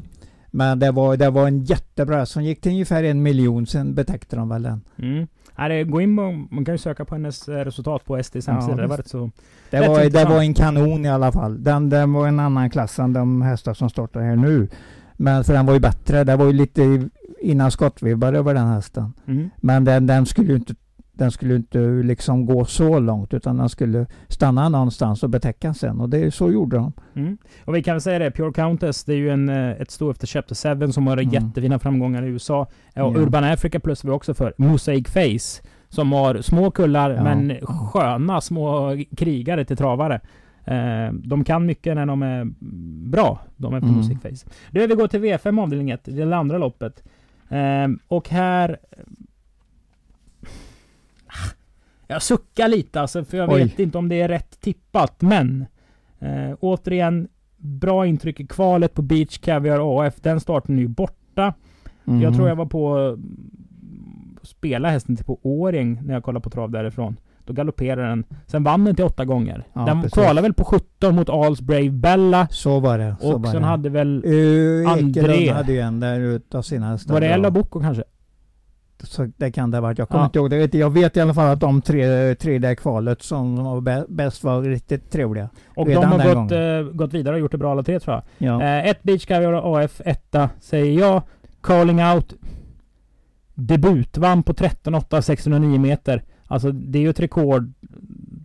Men 0.56 0.80
det 0.80 0.92
var, 0.92 1.18
det 1.18 1.30
var 1.30 1.48
en 1.48 1.64
jättebra 1.64 2.26
som 2.26 2.44
gick 2.44 2.62
till 2.62 2.72
ungefär 2.72 3.04
en 3.04 3.24
miljon. 3.24 3.68
Sen 3.68 3.96
betäckte 3.96 4.36
de 4.36 4.50
väl 4.50 4.64
den. 4.64 4.82
Mm. 4.98 5.28
Ja, 5.56 5.68
det, 5.68 5.84
gå 5.84 6.02
in 6.02 6.20
och, 6.20 6.34
man 6.54 6.66
kan 6.66 6.74
ju 6.74 6.78
söka 6.78 7.06
på 7.06 7.16
hennes 7.16 7.48
eh, 7.48 7.66
resultat 7.66 8.06
på 8.06 8.24
SDs 8.24 8.48
hemsida. 8.48 8.76
det 8.76 8.88
var 8.88 9.02
så... 9.06 9.32
Det 9.70 9.88
var, 9.88 10.10
det 10.10 10.26
var 10.26 10.40
en 10.40 10.54
kanon 10.54 11.06
i 11.06 11.10
alla 11.10 11.32
fall. 11.32 11.64
Den, 11.64 11.90
den 11.90 12.14
var 12.14 12.28
en 12.28 12.40
annan 12.40 12.70
klass 12.70 13.00
än 13.00 13.14
de 13.14 13.42
hästar 13.42 13.74
som 13.74 13.90
startar 13.90 14.22
här 14.22 14.36
nu. 14.36 14.68
Men 15.14 15.44
för 15.44 15.54
den 15.54 15.66
var 15.66 15.74
ju 15.74 15.80
bättre. 15.80 16.24
Det 16.24 16.36
var 16.36 16.46
ju 16.46 16.54
lite 16.54 17.10
innan 17.42 17.72
skottvibbar 17.72 18.34
över 18.34 18.54
den 18.54 18.68
hästen. 18.68 19.14
Mm. 19.28 19.50
Men 19.58 19.86
den, 19.86 20.08
den 20.08 20.26
skulle 20.26 20.50
ju 20.50 20.56
inte 20.56 20.76
den 21.18 21.32
skulle 21.32 21.56
inte 21.56 21.80
liksom 21.80 22.46
gå 22.46 22.66
så 22.66 23.00
långt 23.00 23.34
utan 23.34 23.58
den 23.58 23.70
skulle 23.70 24.06
stanna 24.28 24.70
någonstans 24.70 25.24
och 25.24 25.30
betäcka 25.30 25.74
sen 25.74 26.02
och 26.02 26.10
det 26.10 26.34
så 26.34 26.52
gjorde 26.52 26.78
de. 26.78 26.94
Mm. 27.16 27.38
Och 27.66 27.76
vi 27.76 27.84
kan 27.84 27.94
väl 27.94 28.02
säga 28.02 28.20
det, 28.20 28.32
Pure 28.32 28.54
Countess, 28.54 29.04
det 29.04 29.14
är 29.14 29.18
ju 29.18 29.30
en, 29.30 29.50
eh, 29.50 29.70
ett 29.72 29.92
sto 29.92 30.12
efter 30.12 30.28
Chapter 30.28 30.76
7 30.86 30.92
som 30.92 31.08
har 31.08 31.18
Mm. 31.18 31.34
jättefina 31.34 31.80
framgångar 31.80 32.24
i 32.24 32.28
USA. 32.28 32.62
Och 32.62 32.70
Ja. 32.94 33.14
Urban 33.18 33.44
Africa 33.44 33.80
plus 33.80 34.06
vi 34.06 34.10
också 34.10 34.34
för. 34.34 34.54
Mosaic 34.58 35.08
Face, 35.10 35.68
som 35.90 36.12
har 36.12 36.42
små 36.42 36.72
kullar 36.72 37.12
Ja. 37.12 37.24
men 37.24 37.54
sköna 37.66 38.42
små 38.42 38.98
krigare 39.18 39.66
till 39.66 39.78
travare. 39.78 40.22
Eh, 40.66 41.14
de 41.14 41.44
kan 41.44 41.66
mycket 41.66 41.96
när 41.96 42.06
de 42.06 42.24
är 42.24 42.46
bra, 43.12 43.40
de 43.58 43.74
är 43.74 43.80
på 43.80 43.86
Mm. 43.86 43.98
Mosaic 43.98 44.22
Face. 44.22 44.50
Nu 44.72 44.88
vi 44.88 44.96
går 44.96 45.08
till 45.08 45.20
V5 45.22 45.60
avdelning 45.62 45.90
1, 45.90 46.02
det 46.06 46.22
är 46.22 46.26
det 46.26 46.38
andra 46.38 46.58
loppet. 46.58 47.04
Eh, 47.50 47.88
och 48.08 48.30
här... 48.30 48.78
Jag 52.08 52.22
suckar 52.22 52.68
lite 52.68 53.02
alltså, 53.02 53.26
för 53.26 53.38
jag 53.38 53.50
Oj. 53.50 53.64
vet 53.64 53.80
inte 53.80 53.98
om 53.98 54.10
det 54.10 54.22
är 54.22 54.28
rätt 54.28 54.62
tippat, 54.62 55.22
men... 55.22 55.66
Eh, 56.20 56.56
återigen, 56.60 57.28
bra 57.58 58.06
intryck 58.06 58.40
i 58.40 58.48
kvalet 58.48 58.94
på 58.94 59.02
Beach 59.02 59.38
Caviar 59.38 60.06
AF. 60.06 60.16
Den 60.22 60.40
starten 60.40 60.78
är 60.78 60.82
ju 60.82 60.88
borta. 60.88 61.54
Mm. 62.08 62.22
Jag 62.22 62.36
tror 62.36 62.48
jag 62.48 62.56
var 62.56 62.66
på 62.66 63.18
spela 64.42 64.90
hästen 64.90 65.16
till 65.16 65.26
på 65.26 65.40
Åring 65.42 66.02
när 66.04 66.14
jag 66.14 66.24
kollade 66.24 66.44
på 66.44 66.50
trav 66.50 66.72
därifrån. 66.72 67.16
Då 67.46 67.54
galopperade 67.54 68.08
den. 68.08 68.24
Sen 68.48 68.64
vann 68.64 68.86
den 68.86 68.96
till 68.96 69.06
åtta 69.06 69.26
gånger. 69.26 69.64
Ja, 69.74 69.86
den 69.86 70.02
precis. 70.02 70.14
kvalade 70.14 70.42
väl 70.42 70.54
på 70.54 70.64
17 70.64 71.16
mot 71.16 71.30
Alls 71.30 71.62
Brave 71.62 71.90
Bella. 71.90 72.48
Så 72.52 72.80
var 72.80 72.98
det. 72.98 73.16
Så 73.20 73.34
och 73.34 73.42
var 73.42 73.52
sen 73.52 73.62
det. 73.62 73.68
hade 73.68 73.90
väl... 73.90 74.26
Uh, 74.26 74.90
André. 74.90 75.22
Ekelund 75.22 75.50
hade 75.50 75.74
ju 75.74 75.80
en 75.80 76.00
där 76.00 76.20
utav 76.20 76.62
sina 76.62 76.88
hästar. 76.88 77.14
Var 77.14 77.22
det. 77.22 77.28
Ella 77.28 77.52
Bocco 77.52 77.80
kanske? 77.80 78.04
Så 79.04 79.32
det 79.38 79.52
kan 79.52 79.72
det 79.72 79.78
ha 79.78 79.82
varit. 79.82 79.98
Jag 79.98 80.10
kommer 80.10 80.22
Ja. 80.24 80.26
inte 80.26 80.40
ihåg. 80.40 80.50
Det 80.50 80.58
vet 80.58 80.74
jag. 80.74 80.90
vet 80.90 81.18
i 81.18 81.22
alla 81.22 81.34
fall 81.34 81.50
att 81.54 81.60
de 81.60 81.82
tre, 81.82 82.36
tre 82.36 82.60
där 82.60 82.76
kvalet 82.76 83.22
som 83.22 83.64
var 83.64 83.82
bä- 83.82 84.06
bäst 84.10 84.44
var 84.44 84.62
riktigt 84.62 85.12
trevliga. 85.12 85.50
Och 85.76 85.88
de 85.88 85.94
har 85.96 86.34
gått, 86.36 86.52
eh, 86.52 86.96
gått 86.98 87.14
vidare 87.14 87.36
och 87.36 87.40
gjort 87.42 87.52
det 87.52 87.58
bra 87.58 87.72
alla 87.72 87.84
tre 87.84 88.00
tror 88.00 88.16
jag. 88.38 88.48
Ja. 88.50 88.64
Eh, 88.64 88.90
ett 88.90 89.04
Beach 89.04 89.26
Caviar 89.26 89.80
AF, 89.84 90.02
etta 90.06 90.50
säger 90.60 91.00
jag. 91.00 91.22
Calling 91.62 92.04
Out. 92.04 92.34
Debutvann 93.54 94.44
på 94.44 94.54
13,8 94.54 95.22
609 95.22 95.80
meter. 95.80 96.24
Alltså 96.48 96.72
det 96.72 97.00
är 97.00 97.02
ju 97.04 97.10
ett 97.10 97.20
rekord 97.20 97.74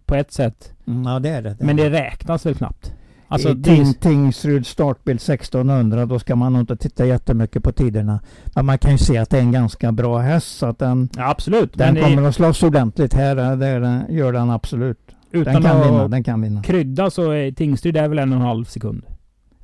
på 0.07 0.15
ett 0.15 0.33
sätt. 0.33 0.73
Mm, 0.87 1.03
ja, 1.05 1.19
det 1.19 1.29
är 1.29 1.43
det. 1.43 1.57
Men 1.61 1.77
det 1.77 1.91
räknas 1.91 2.47
väl 2.47 2.55
knappt. 2.55 2.93
Alltså 3.33 3.49
I 3.49 3.55
det 3.55 3.75
Ting, 3.75 3.95
Tingsryd 3.95 4.67
startbil 4.67 5.17
1600 5.17 6.07
då 6.07 6.19
ska 6.19 6.37
man 6.37 6.53
nog 6.53 6.63
inte 6.63 6.77
titta 6.77 7.07
jättemycket 7.07 7.63
på 7.63 7.73
tiderna. 7.73 8.21
Men 8.55 8.67
man 8.67 8.79
kan 8.79 8.91
ju 8.91 8.99
se 8.99 9.19
att 9.19 9.31
det 9.31 9.37
är 9.37 9.43
en 9.43 9.53
ganska 9.53 9.93
bra 9.93 10.19
häst 10.19 10.59
så 10.59 10.67
att 10.67 10.79
den, 10.79 11.09
ja, 11.17 11.31
absolut. 11.31 11.79
den 11.79 11.95
men 11.95 12.03
kommer 12.03 12.29
att 12.29 12.35
slåss 12.35 12.63
ordentligt 12.63 13.15
här. 13.15 13.57
Det 13.57 13.67
är 13.67 13.81
den, 13.81 14.05
gör 14.09 14.33
den 14.33 14.51
absolut. 14.51 14.99
utan 15.31 15.55
Den 15.55 15.63
kan 15.63 15.81
att 15.81 15.87
vinna. 15.87 16.09
Den 16.09 16.25
kan 16.25 16.41
vinna. 16.41 16.63
krydda 16.63 17.11
så 17.11 17.31
är 17.31 17.53
Tingsryd 17.53 17.97
är 17.97 18.09
väl 18.09 18.19
en 18.19 18.33
och 18.33 18.39
en 18.39 18.47
halv 18.47 18.65
sekund. 18.65 19.03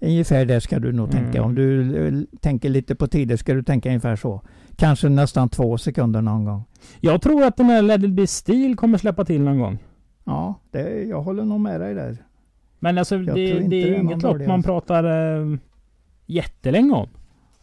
Ungefär 0.00 0.44
det 0.44 0.60
ska 0.60 0.78
du 0.78 0.92
nog 0.92 1.10
tänka. 1.10 1.38
Mm. 1.38 1.44
Om 1.44 1.54
du 1.54 1.96
eh, 2.06 2.38
tänker 2.40 2.68
lite 2.68 2.94
på 2.94 3.06
tider 3.06 3.36
ska 3.36 3.54
du 3.54 3.62
tänka 3.62 3.88
ungefär 3.88 4.16
så. 4.16 4.42
Kanske 4.76 5.08
nästan 5.08 5.48
två 5.48 5.78
sekunder 5.78 6.22
någon 6.22 6.44
gång. 6.44 6.64
Jag 7.00 7.22
tror 7.22 7.44
att 7.44 7.56
den 7.56 7.66
här 7.66 7.82
Let 7.82 8.02
It 8.02 8.10
Be 8.10 8.26
Steel 8.26 8.76
kommer 8.76 8.98
släppa 8.98 9.24
till 9.24 9.40
någon 9.40 9.58
gång. 9.58 9.78
Ja, 10.24 10.54
det, 10.70 11.04
jag 11.04 11.22
håller 11.22 11.44
nog 11.44 11.60
med 11.60 11.80
dig 11.80 11.94
där. 11.94 12.25
Men 12.86 12.98
alltså 12.98 13.18
det, 13.18 13.32
det 13.32 13.82
är 13.82 13.86
ju 13.86 13.96
inget 13.96 14.22
lopp 14.22 14.46
man 14.46 14.62
pratar 14.62 15.04
eh, 15.04 15.58
jättelänge 16.26 16.92
om. 16.92 17.08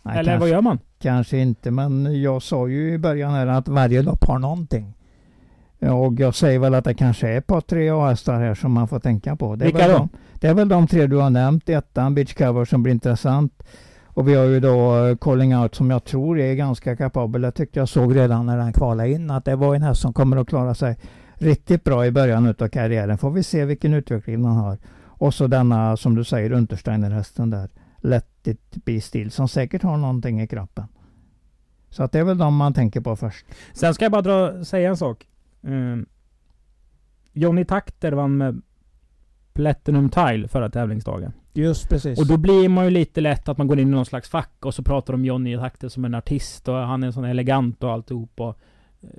Nej, 0.02 0.20
Eller 0.20 0.32
vad 0.32 0.40
kanske, 0.40 0.56
gör 0.56 0.62
man? 0.62 0.80
kanske 1.00 1.38
inte, 1.38 1.72
men 1.72 2.22
jag 2.22 2.42
sa 2.42 2.68
ju 2.68 2.94
i 2.94 2.98
början 2.98 3.34
här 3.34 3.48
att 3.48 3.68
varje 3.68 4.02
lopp 4.02 4.24
har 4.28 4.40
någonting. 4.40 4.94
Och 5.80 6.14
jag 6.20 6.36
säger 6.36 6.60
väl 6.60 6.74
att 6.74 6.86
det 6.86 6.94
kanske 6.94 7.30
är 7.30 7.38
ett 7.38 7.48
par 7.48 7.62
tre 7.62 7.90
A-hästar 7.90 8.40
här 8.40 8.56
som 8.56 8.72
man 8.72 8.88
får 8.88 9.00
tänka 9.00 9.36
på. 9.36 9.56
Det 9.56 9.66
är, 9.66 9.72
Vilka 9.72 9.88
då? 9.88 9.98
De, 9.98 10.10
det 10.34 10.48
är 10.48 10.54
väl 10.54 10.70
de 10.70 10.88
tre 10.88 11.08
du 11.08 11.16
har 11.16 11.30
nämnt. 11.30 11.70
Ettan, 11.70 12.16
Beach 12.16 12.34
Cover 12.34 12.66
som 12.66 12.84
blir 12.84 12.94
intressant. 12.94 13.64
Och 14.06 14.28
vi 14.28 14.36
har 14.36 14.46
ju 14.46 14.60
då 14.60 15.06
eh, 15.06 15.18
Calling 15.18 15.58
Out 15.58 15.76
som 15.76 15.92
jag 15.92 16.04
tror 16.04 16.40
är 16.40 16.54
ganska 16.54 16.96
kapabel. 16.96 17.44
Jag 17.44 17.56
tyckte 17.56 17.80
jag 17.80 17.90
såg 17.90 18.16
redan 18.16 18.46
när 18.46 18.58
den 18.58 18.74
kvalade 18.74 19.12
in 19.12 19.32
att 19.32 19.46
det 19.46 19.56
var 19.56 19.76
en 19.76 19.82
häst 19.82 20.02
som 20.02 20.14
kommer 20.14 20.38
att 20.38 20.48
klara 20.48 20.74
sig 20.74 20.98
riktigt 21.34 21.84
bra 21.84 22.06
i 22.06 22.12
början 22.12 22.46
utav 22.46 22.68
karriären. 22.68 23.18
Får 23.18 23.32
vi 23.32 23.44
se 23.44 23.66
vilken 23.66 23.94
utveckling 23.94 24.46
han 24.46 24.58
har. 24.58 24.78
Och 25.24 25.34
så 25.34 25.48
denna, 25.48 25.98
som 25.98 26.16
du 26.16 26.24
säger, 26.24 26.52
Untersteiner-hästen 26.52 27.50
där. 27.50 27.70
Let 27.98 28.48
it 28.48 28.86
be 28.86 29.02
still, 29.02 29.32
som 29.32 29.48
säkert 29.48 29.84
har 29.84 29.98
någonting 29.98 30.42
i 30.42 30.48
kroppen. 30.48 30.88
Så 31.90 32.04
att 32.04 32.12
det 32.12 32.20
är 32.20 32.24
väl 32.24 32.38
de 32.38 32.56
man 32.56 32.74
tänker 32.74 33.02
på 33.02 33.16
först. 33.16 33.46
Sen 33.74 33.94
ska 33.94 34.06
jag 34.06 34.12
bara 34.12 34.22
dra, 34.22 34.66
säga 34.66 34.90
en 34.90 34.98
sak. 34.98 35.28
Um, 35.62 36.06
Johnny 37.34 37.66
Takter 37.66 38.12
vann 38.12 38.38
med 38.38 38.62
Platinum 39.54 40.10
Tile 40.10 40.48
förra 40.48 40.70
tävlingsdagen. 40.70 41.32
Just 41.54 41.90
precis. 41.90 42.20
Och 42.20 42.28
då 42.28 42.38
blir 42.38 42.70
man 42.70 42.86
ju 42.86 42.92
lite 42.92 43.22
lätt 43.22 43.50
att 43.50 43.58
man 43.58 43.68
går 43.68 43.80
in 43.80 43.88
i 43.88 43.92
någon 43.92 44.06
slags 44.06 44.30
fack 44.30 44.66
och 44.66 44.74
så 44.74 44.84
pratar 44.84 45.14
om 45.14 45.26
Johnny 45.26 45.58
Takter 45.58 45.90
som 45.90 46.06
en 46.06 46.16
artist 46.16 46.68
och 46.68 46.76
han 46.76 47.04
är 47.04 47.12
sån 47.12 47.26
elegant 47.26 47.84
och 47.84 47.92
alltihop 47.92 48.40
och 48.40 48.60
eh, 49.02 49.10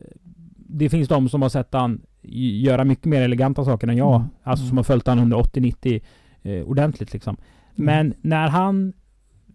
Det 0.57 0.89
finns 0.89 1.09
de 1.09 1.29
som 1.29 1.43
har 1.43 1.49
sett 1.49 1.73
han 1.73 2.01
göra 2.33 2.85
mycket 2.85 3.05
mer 3.05 3.23
eleganta 3.23 3.65
saker 3.65 3.89
än 3.89 3.97
jag. 3.97 4.17
Mm. 4.17 4.29
Alltså 4.43 4.63
Mm. 4.63 4.69
som 4.69 4.77
har 4.77 4.85
följt 4.85 5.07
han 5.07 5.33
180-90 5.33 6.01
eh, 6.43 6.63
ordentligt 6.65 7.13
liksom. 7.13 7.37
Men 7.75 8.15
när 8.21 8.49
han 8.49 8.93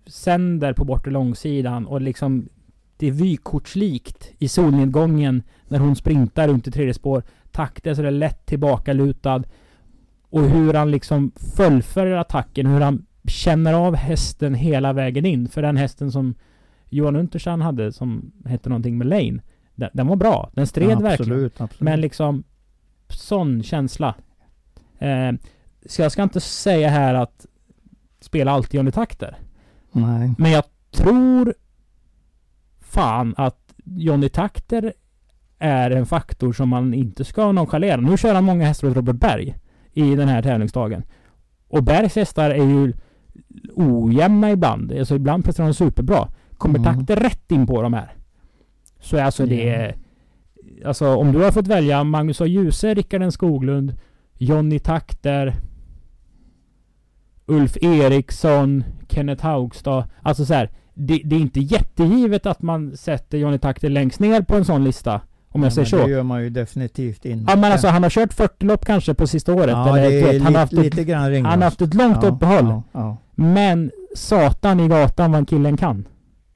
sänder 0.05 0.73
på 0.73 0.85
bortre 0.85 1.11
långsidan 1.11 1.85
och 1.85 2.01
liksom 2.01 2.49
det 2.97 3.07
är 3.07 3.11
vykortslikt 3.11 4.31
i 4.39 4.47
solnedgången 4.47 5.43
när 5.67 5.79
hon 5.79 5.95
sprintar 5.95 6.47
runt 6.47 6.67
i 6.67 6.71
tredje 6.71 6.93
spår. 6.93 7.23
Takter 7.51 7.93
så 7.93 8.01
det 8.01 8.07
är 8.07 8.11
lätt 8.11 8.45
tillbakalutad. 8.45 9.43
Och 10.29 10.41
hur 10.41 10.73
han 10.73 10.91
liksom 10.91 11.31
fullföljer 11.57 12.15
attacken, 12.15 12.65
hur 12.65 12.81
han 12.81 13.05
känner 13.27 13.73
av 13.73 13.95
hästen 13.95 14.53
hela 14.53 14.93
vägen 14.93 15.25
in. 15.25 15.47
För 15.47 15.61
den 15.61 15.77
hästen 15.77 16.11
som 16.11 16.35
Johan 16.89 17.15
Unterstein 17.15 17.61
hade 17.61 17.91
som 17.91 18.31
hette 18.45 18.69
någonting 18.69 18.97
med 18.97 19.07
Lane. 19.07 19.39
Den, 19.75 19.89
den 19.93 20.07
var 20.07 20.15
bra. 20.15 20.49
Den 20.53 20.67
stred 20.67 20.89
ja, 20.89 20.99
verkligen. 20.99 21.13
absolut, 21.31 21.61
absolut. 21.61 21.81
Men 21.81 22.01
liksom 22.01 22.43
sån 23.13 23.63
känsla. 23.63 24.15
Eh, 24.99 25.31
så 25.85 26.01
jag 26.01 26.11
ska 26.11 26.23
inte 26.23 26.39
säga 26.39 26.89
här 26.89 27.13
att 27.13 27.45
spela 28.21 28.51
alltid 28.51 28.79
under 28.79 28.91
takter. 28.91 29.37
Nej. 29.91 30.33
Men 30.37 30.51
jag 30.51 30.63
tror 30.91 31.53
fan 32.79 33.33
att 33.37 33.73
Johnny 33.85 34.29
Takter 34.29 34.93
är 35.59 35.91
en 35.91 36.05
faktor 36.05 36.53
som 36.53 36.69
man 36.69 36.93
inte 36.93 37.25
ska 37.25 37.51
nonchalera. 37.51 38.01
Nu 38.01 38.17
kör 38.17 38.35
han 38.35 38.43
många 38.43 38.65
hästar 38.65 38.87
åt 38.87 38.95
Robert 38.95 39.15
Berg 39.15 39.55
i 39.93 40.15
den 40.15 40.27
här 40.27 40.41
tävlingsdagen. 40.41 41.03
Och 41.67 41.83
Bergs 41.83 42.15
hästar 42.15 42.49
är 42.49 42.65
ju 42.65 42.93
ojämna 43.75 44.51
ibland. 44.51 44.91
Alltså 44.91 45.15
ibland 45.15 45.45
presterar 45.45 45.67
de 45.67 45.73
superbra. 45.73 46.27
Kommer 46.57 46.79
Mm. 46.79 46.95
Takter 46.95 47.15
rätt 47.15 47.51
in 47.51 47.67
på 47.67 47.81
de 47.81 47.93
här 47.93 48.15
så 48.99 49.17
är 49.17 49.23
alltså 49.23 49.45
det... 49.45 49.95
Alltså 50.86 51.15
om 51.15 51.31
du 51.31 51.39
har 51.39 51.51
fått 51.51 51.67
välja 51.67 52.03
Magnus 52.03 52.41
A. 52.41 52.45
Djuse, 52.45 52.93
Rickard 52.93 53.21
N 53.21 53.31
Skoglund, 53.31 53.93
Johnny 54.38 54.79
Takter, 54.79 55.55
Ulf 57.45 57.77
Eriksson, 57.81 58.83
Kenneth 59.09 59.45
Haugstad. 59.45 60.07
Alltså 60.21 60.45
så 60.45 60.53
här, 60.53 60.69
det, 60.93 61.21
det 61.25 61.36
är 61.36 61.39
inte 61.39 61.59
jättegivet 61.59 62.45
att 62.45 62.62
man 62.62 62.98
sätter 62.98 63.38
Johnny 63.38 63.57
Takter 63.57 63.89
längst 63.89 64.19
ner 64.19 64.41
på 64.41 64.55
en 64.55 64.65
sån 64.65 64.83
lista. 64.83 65.21
Om 65.51 65.62
jag 65.63 65.69
Ja, 65.69 65.75
säger 65.75 65.86
så. 65.88 65.98
Det 65.98 66.09
gör 66.12 66.24
man 66.24 66.43
ju 66.43 66.50
definitivt 66.50 67.25
inte. 67.25 67.51
Ja 67.51 67.55
men 67.57 67.71
alltså 67.71 67.88
han 67.88 68.03
har 68.03 68.09
kört 68.09 68.33
40 68.33 68.65
lopp 68.65 68.86
kanske 68.86 69.13
på 69.13 69.27
sista 69.27 69.53
året. 69.53 69.69
Ja, 69.69 69.98
eller, 69.98 70.09
det 70.09 70.19
är 70.21 70.33
vet, 70.33 70.41
han, 70.41 70.53
har 70.53 70.62
haft 70.62 70.74
lite, 70.74 71.01
ett, 71.01 71.07
grann 71.07 71.29
ringrost. 71.29 71.50
han 71.50 71.59
har 71.59 71.65
haft 71.65 71.81
ett 71.81 71.93
långt 71.93 72.17
ja, 72.21 72.29
uppehåll. 72.29 72.65
Ja, 72.65 72.83
ja, 72.91 73.17
Men 73.36 73.91
satan 74.15 74.79
i 74.79 74.88
gatan 74.88 75.31
vad 75.31 75.50
killen 75.50 75.77
kan. 75.77 76.07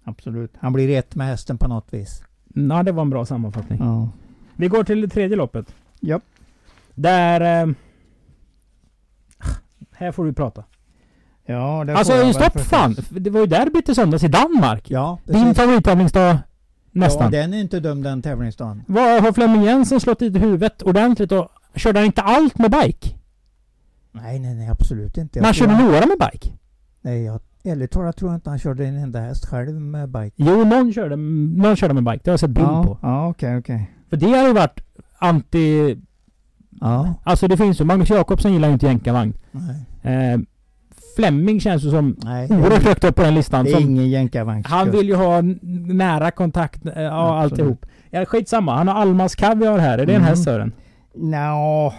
absolut. 0.03 0.51
Han 0.59 0.73
blir 0.73 0.89
ett 0.97 1.15
med 1.15 1.27
hästen 1.27 1.57
på 1.57 1.67
något 1.67 1.87
vis. 1.93 2.23
Ja, 2.53 2.83
det 2.83 2.91
var 2.91 3.01
en 3.01 3.09
bra 3.09 3.25
sammanfattning. 3.25 3.79
Ja. 3.79 4.09
Vi 4.55 4.67
går 4.67 4.83
till 4.83 5.01
det 5.01 5.07
tredje 5.07 5.37
loppet. 5.37 5.75
Japp. 5.99 6.23
Där... 6.95 7.61
Eh, 7.61 7.73
här 9.91 10.11
får 10.11 10.25
du 10.25 10.33
prata. 10.33 10.63
Ja, 11.45 11.83
det 11.85 11.91
jag 11.91 11.99
Alltså 11.99 12.13
väl 12.13 12.33
stopp 12.33 12.61
fan! 12.61 12.95
Det 13.09 13.29
var 13.29 13.39
ju 13.39 13.45
derby 13.45 13.81
till 13.81 13.95
söndags 13.95 14.23
i 14.23 14.27
Danmark. 14.27 14.91
Ja, 14.91 15.19
Din 15.25 15.55
favorittävlingsdag 15.55 16.37
nästan. 16.91 17.33
Ja, 17.33 17.41
den 17.41 17.53
är 17.53 17.61
inte 17.61 17.79
dum 17.79 18.03
den 18.03 18.21
tävlingsdagen. 18.21 18.83
Vad 18.87 19.23
har 19.23 19.31
Flemming 19.31 19.63
Jensen 19.63 19.99
slått 19.99 20.21
i 20.21 20.39
huvudet 20.39 20.81
ordentligt 20.81 21.31
och 21.31 21.47
körde 21.75 21.99
han 21.99 22.05
inte 22.05 22.21
allt 22.21 22.57
med 22.57 22.71
bike? 22.71 23.09
Nej, 24.11 24.39
nej, 24.39 24.55
nej, 24.55 24.69
absolut 24.69 25.17
inte. 25.17 25.39
Jag 25.39 25.41
Men 25.41 25.45
han 25.45 25.53
körde 25.53 25.77
några 25.77 26.05
med 26.05 26.17
bike. 26.31 26.49
Nej, 27.01 27.23
jag, 27.23 27.41
ärligt 27.63 27.91
talat 27.91 28.17
tror 28.17 28.31
jag 28.31 28.37
inte 28.37 28.49
han 28.49 28.59
körde 28.59 28.85
en 28.85 28.97
enda 28.97 29.19
häst 29.19 29.45
själv 29.45 29.81
med 29.81 30.09
bike. 30.09 30.33
Jo, 30.35 30.63
någon 30.63 30.93
körde, 30.93 31.15
någon 31.15 31.75
körde 31.75 31.93
med 31.93 32.03
bike. 32.03 32.19
Det 32.23 32.29
har 32.29 32.33
jag 32.33 32.39
sett 32.39 32.49
bild 32.49 32.67
ja, 32.67 32.83
på. 32.83 32.97
Ja, 33.01 33.27
okej, 33.29 33.57
okej. 33.57 33.91
För 34.09 34.17
det 34.17 34.29
har 34.31 34.47
ju 34.47 34.53
varit 34.53 34.79
anti... 35.19 35.97
Ja, 36.81 37.13
Alltså 37.23 37.47
det 37.47 37.57
finns 37.57 37.81
ju, 37.81 37.85
Magnus 37.85 38.09
Jakobsson 38.09 38.53
gillar 38.53 38.67
ju 38.67 38.73
inte 38.73 38.85
jänkarvagn. 38.85 39.33
nej. 39.51 40.33
Eh, 40.33 40.39
Flemming 41.15 41.59
känns 41.59 41.83
ju 41.83 41.89
som 41.89 42.15
Nej, 42.23 42.47
oerhört 42.51 42.83
högt 42.83 43.03
upp 43.03 43.15
på 43.15 43.21
den 43.23 43.35
listan. 43.35 43.65
det 43.65 43.71
är 43.71 43.75
Som, 43.75 43.83
ingen 43.89 44.09
jänkarvagnskusk. 44.09 44.73
han 44.75 44.91
vill 44.91 45.07
ju 45.07 45.15
ha 45.15 45.41
nära 45.93 46.31
kontakt, 46.31 46.85
eh, 46.85 47.01
ja 47.01 47.39
alltihop. 47.41 47.85
Ja, 48.09 48.25
skitsamma. 48.25 48.75
Han 48.75 48.87
har 48.87 48.95
Almas 48.95 49.35
kaviar 49.35 49.77
här. 49.77 49.97
Är 49.97 50.05
det 50.05 50.13
en 50.13 50.21
Mm. 50.21 50.27
häst 50.27 50.43
Sören? 50.43 50.71
Nå, 51.15 51.93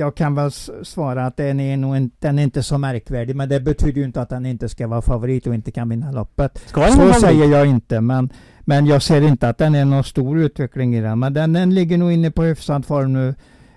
jag 0.00 0.14
kan 0.14 0.34
väl 0.34 0.50
svara 0.82 1.26
att 1.26 1.36
den 1.36 1.60
är 1.60 1.76
nog 1.76 1.96
inte, 1.96 2.16
den 2.20 2.38
är 2.38 2.42
inte 2.42 2.62
så 2.62 2.78
märkvärdig. 2.78 3.36
Men 3.36 3.48
det 3.48 3.60
betyder 3.60 4.00
ju 4.00 4.04
inte 4.04 4.20
att 4.20 4.28
den 4.28 4.46
inte 4.46 4.68
ska 4.68 4.86
vara 4.86 5.02
favorit 5.02 5.46
och 5.46 5.54
inte 5.54 5.70
kan 5.70 5.88
vinna 5.88 6.12
loppet. 6.12 6.58
Så 6.66 7.12
säger 7.20 7.48
jag 7.48 7.66
inte, 7.66 8.00
men, 8.00 8.30
men 8.60 8.86
jag 8.86 9.02
ser 9.02 9.20
inte 9.20 9.48
att 9.48 9.58
den 9.58 9.74
är 9.74 9.84
någon 9.84 10.04
stor 10.04 10.38
utveckling 10.38 10.96
i 10.96 11.00
den. 11.00 11.18
Men 11.18 11.34
den, 11.34 11.52
den 11.52 11.74
ligger 11.74 11.98
nog 11.98 12.12
inne 12.12 12.30
på 12.30 12.42
hyfsad 12.42 12.86
form 12.86 13.12
nu. 13.12 13.34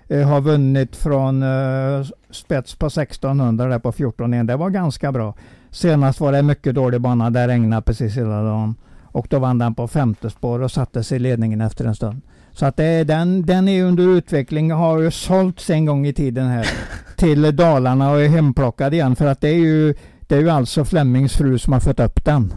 Eh, 0.08 0.28
har 0.28 0.40
vunnit 0.40 0.96
från 0.96 1.42
eh, 1.42 2.06
spets 2.30 2.74
på 2.74 2.86
1600 2.86 3.66
där 3.66 3.78
på 3.78 3.92
14 3.92 4.34
igen. 4.34 4.46
Det 4.46 4.56
var 4.56 4.70
ganska 4.70 5.12
bra. 5.12 5.34
Senast 5.70 6.20
var 6.20 6.32
det 6.32 6.38
en 6.38 6.46
mycket 6.46 6.74
dålig 6.74 7.00
bana. 7.00 7.30
Där 7.30 7.48
regnade 7.48 7.82
precis 7.82 8.16
hela 8.16 8.42
dagen. 8.42 8.74
Och 9.02 9.26
då 9.30 9.38
vann 9.38 9.58
den 9.58 9.74
på 9.74 9.88
femte 9.88 10.30
spår 10.30 10.62
och 10.62 10.70
satte 10.70 11.04
sig 11.04 11.16
i 11.16 11.18
ledningen 11.18 11.60
efter 11.60 11.84
en 11.84 11.94
stund. 11.94 12.20
Så 12.54 12.66
att 12.66 12.76
det, 12.76 12.84
är- 12.84 13.04
den, 13.04 13.46
den 13.46 13.68
är 13.68 13.84
under 13.84 14.16
utveckling. 14.16 14.72
Har 14.72 15.00
ju 15.00 15.10
sålts 15.10 15.70
en 15.70 15.84
gång 15.86 16.06
i 16.06 16.12
tiden 16.12 16.46
här 16.46 16.68
till 17.16 17.56
Dalarna 17.56 18.10
och 18.10 18.20
är 18.20 18.28
hemplockad 18.28 18.94
igen. 18.94 19.16
För 19.16 19.26
att 19.26 19.40
det 19.40 19.48
är 19.48 19.54
ju, 19.58 19.94
det 20.20 20.36
är 20.36 20.40
ju 20.40 20.50
alltså 20.50 20.84
Flemmings 20.84 21.32
fru 21.36 21.58
som 21.58 21.72
har 21.72 21.80
fått 21.80 22.00
upp 22.00 22.24
den. 22.24 22.54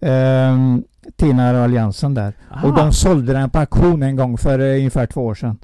Ehm, 0.00 0.84
Tina 1.16 1.64
Alliansen 1.64 2.14
där. 2.14 2.36
Och 2.50 2.56
Aha. 2.68 2.76
de 2.76 2.92
sålde 2.92 3.32
den 3.32 3.50
på 3.50 3.58
auktion 3.58 4.02
en 4.02 4.16
gång 4.16 4.38
för 4.38 4.58
eh, 4.58 4.76
ungefär 4.76 5.06
två 5.06 5.24
år 5.26 5.34
sedan. 5.34 5.58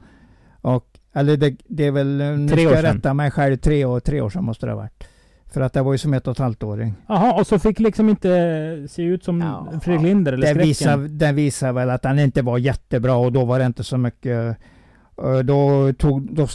Och, 0.60 0.84
eller 1.14 1.36
det, 1.36 1.56
det 1.68 1.86
är 1.86 1.90
väl, 1.90 2.20
eh, 2.20 2.26
nu 2.26 2.48
Tre 2.48 2.66
ska 2.66 2.74
jag 2.74 2.84
rätta 2.84 3.14
mig 3.14 3.30
själv, 3.30 3.56
tre 3.56 3.84
år, 3.84 4.00
tre 4.00 4.20
år 4.20 4.30
sedan 4.30 4.44
måste 4.44 4.66
det 4.66 4.72
ha 4.72 4.76
varit. 4.76 5.04
För 5.54 5.60
att 5.60 5.72
det 5.72 5.82
var 5.82 5.92
ju 5.92 5.98
som 5.98 6.14
ett 6.14 6.26
och 6.26 6.32
ett 6.32 6.38
halvt 6.38 6.62
åring. 6.62 6.94
Jaha, 7.06 7.32
och 7.32 7.46
så 7.46 7.58
fick 7.58 7.78
liksom 7.80 8.08
inte 8.08 8.28
se 8.90 9.02
ut 9.02 9.24
som 9.24 9.40
Ja, 9.40 9.80
Fredrik 9.82 10.02
Linder 10.02 10.32
eller 10.32 10.46
Det 10.46 10.52
Skräcken? 10.52 10.68
visar, 10.68 10.96
det 11.18 11.32
visar 11.32 11.72
väl 11.72 11.90
att 11.90 12.02
den 12.02 12.18
inte 12.18 12.42
var 12.42 12.58
jättebra 12.58 13.14
och 13.14 13.32
då 13.32 13.44
var 13.44 13.58
det 13.58 13.64
inte 13.66 13.84
så 13.84 13.96
mycket 13.98 14.56
eh, 15.22 15.38
då, 15.44 15.92
tog, 15.92 16.34
då 16.34 16.46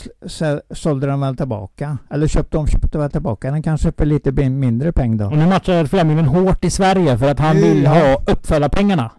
sålde 0.70 1.06
den 1.06 1.20
väl 1.20 1.36
tillbaka. 1.36 1.98
Eller 2.10 2.26
köpte 2.26 2.56
de 2.56 2.66
köpte 2.66 2.98
väl 2.98 3.10
tillbaka 3.10 3.50
den 3.50 3.62
kanske 3.62 3.92
för 3.92 4.06
lite 4.06 4.32
mindre 4.48 4.92
peng 4.92 5.16
då. 5.16 5.26
Och 5.26 5.38
nu 5.38 5.46
matchar 5.46 5.84
Flemmingen 5.86 6.24
hårt 6.24 6.64
i 6.64 6.70
Sverige 6.70 7.18
för 7.18 7.30
att 7.30 7.38
han 7.38 7.56
vill 7.56 7.86
ha 7.86 8.14
uppföljarpengarna. 8.26 9.10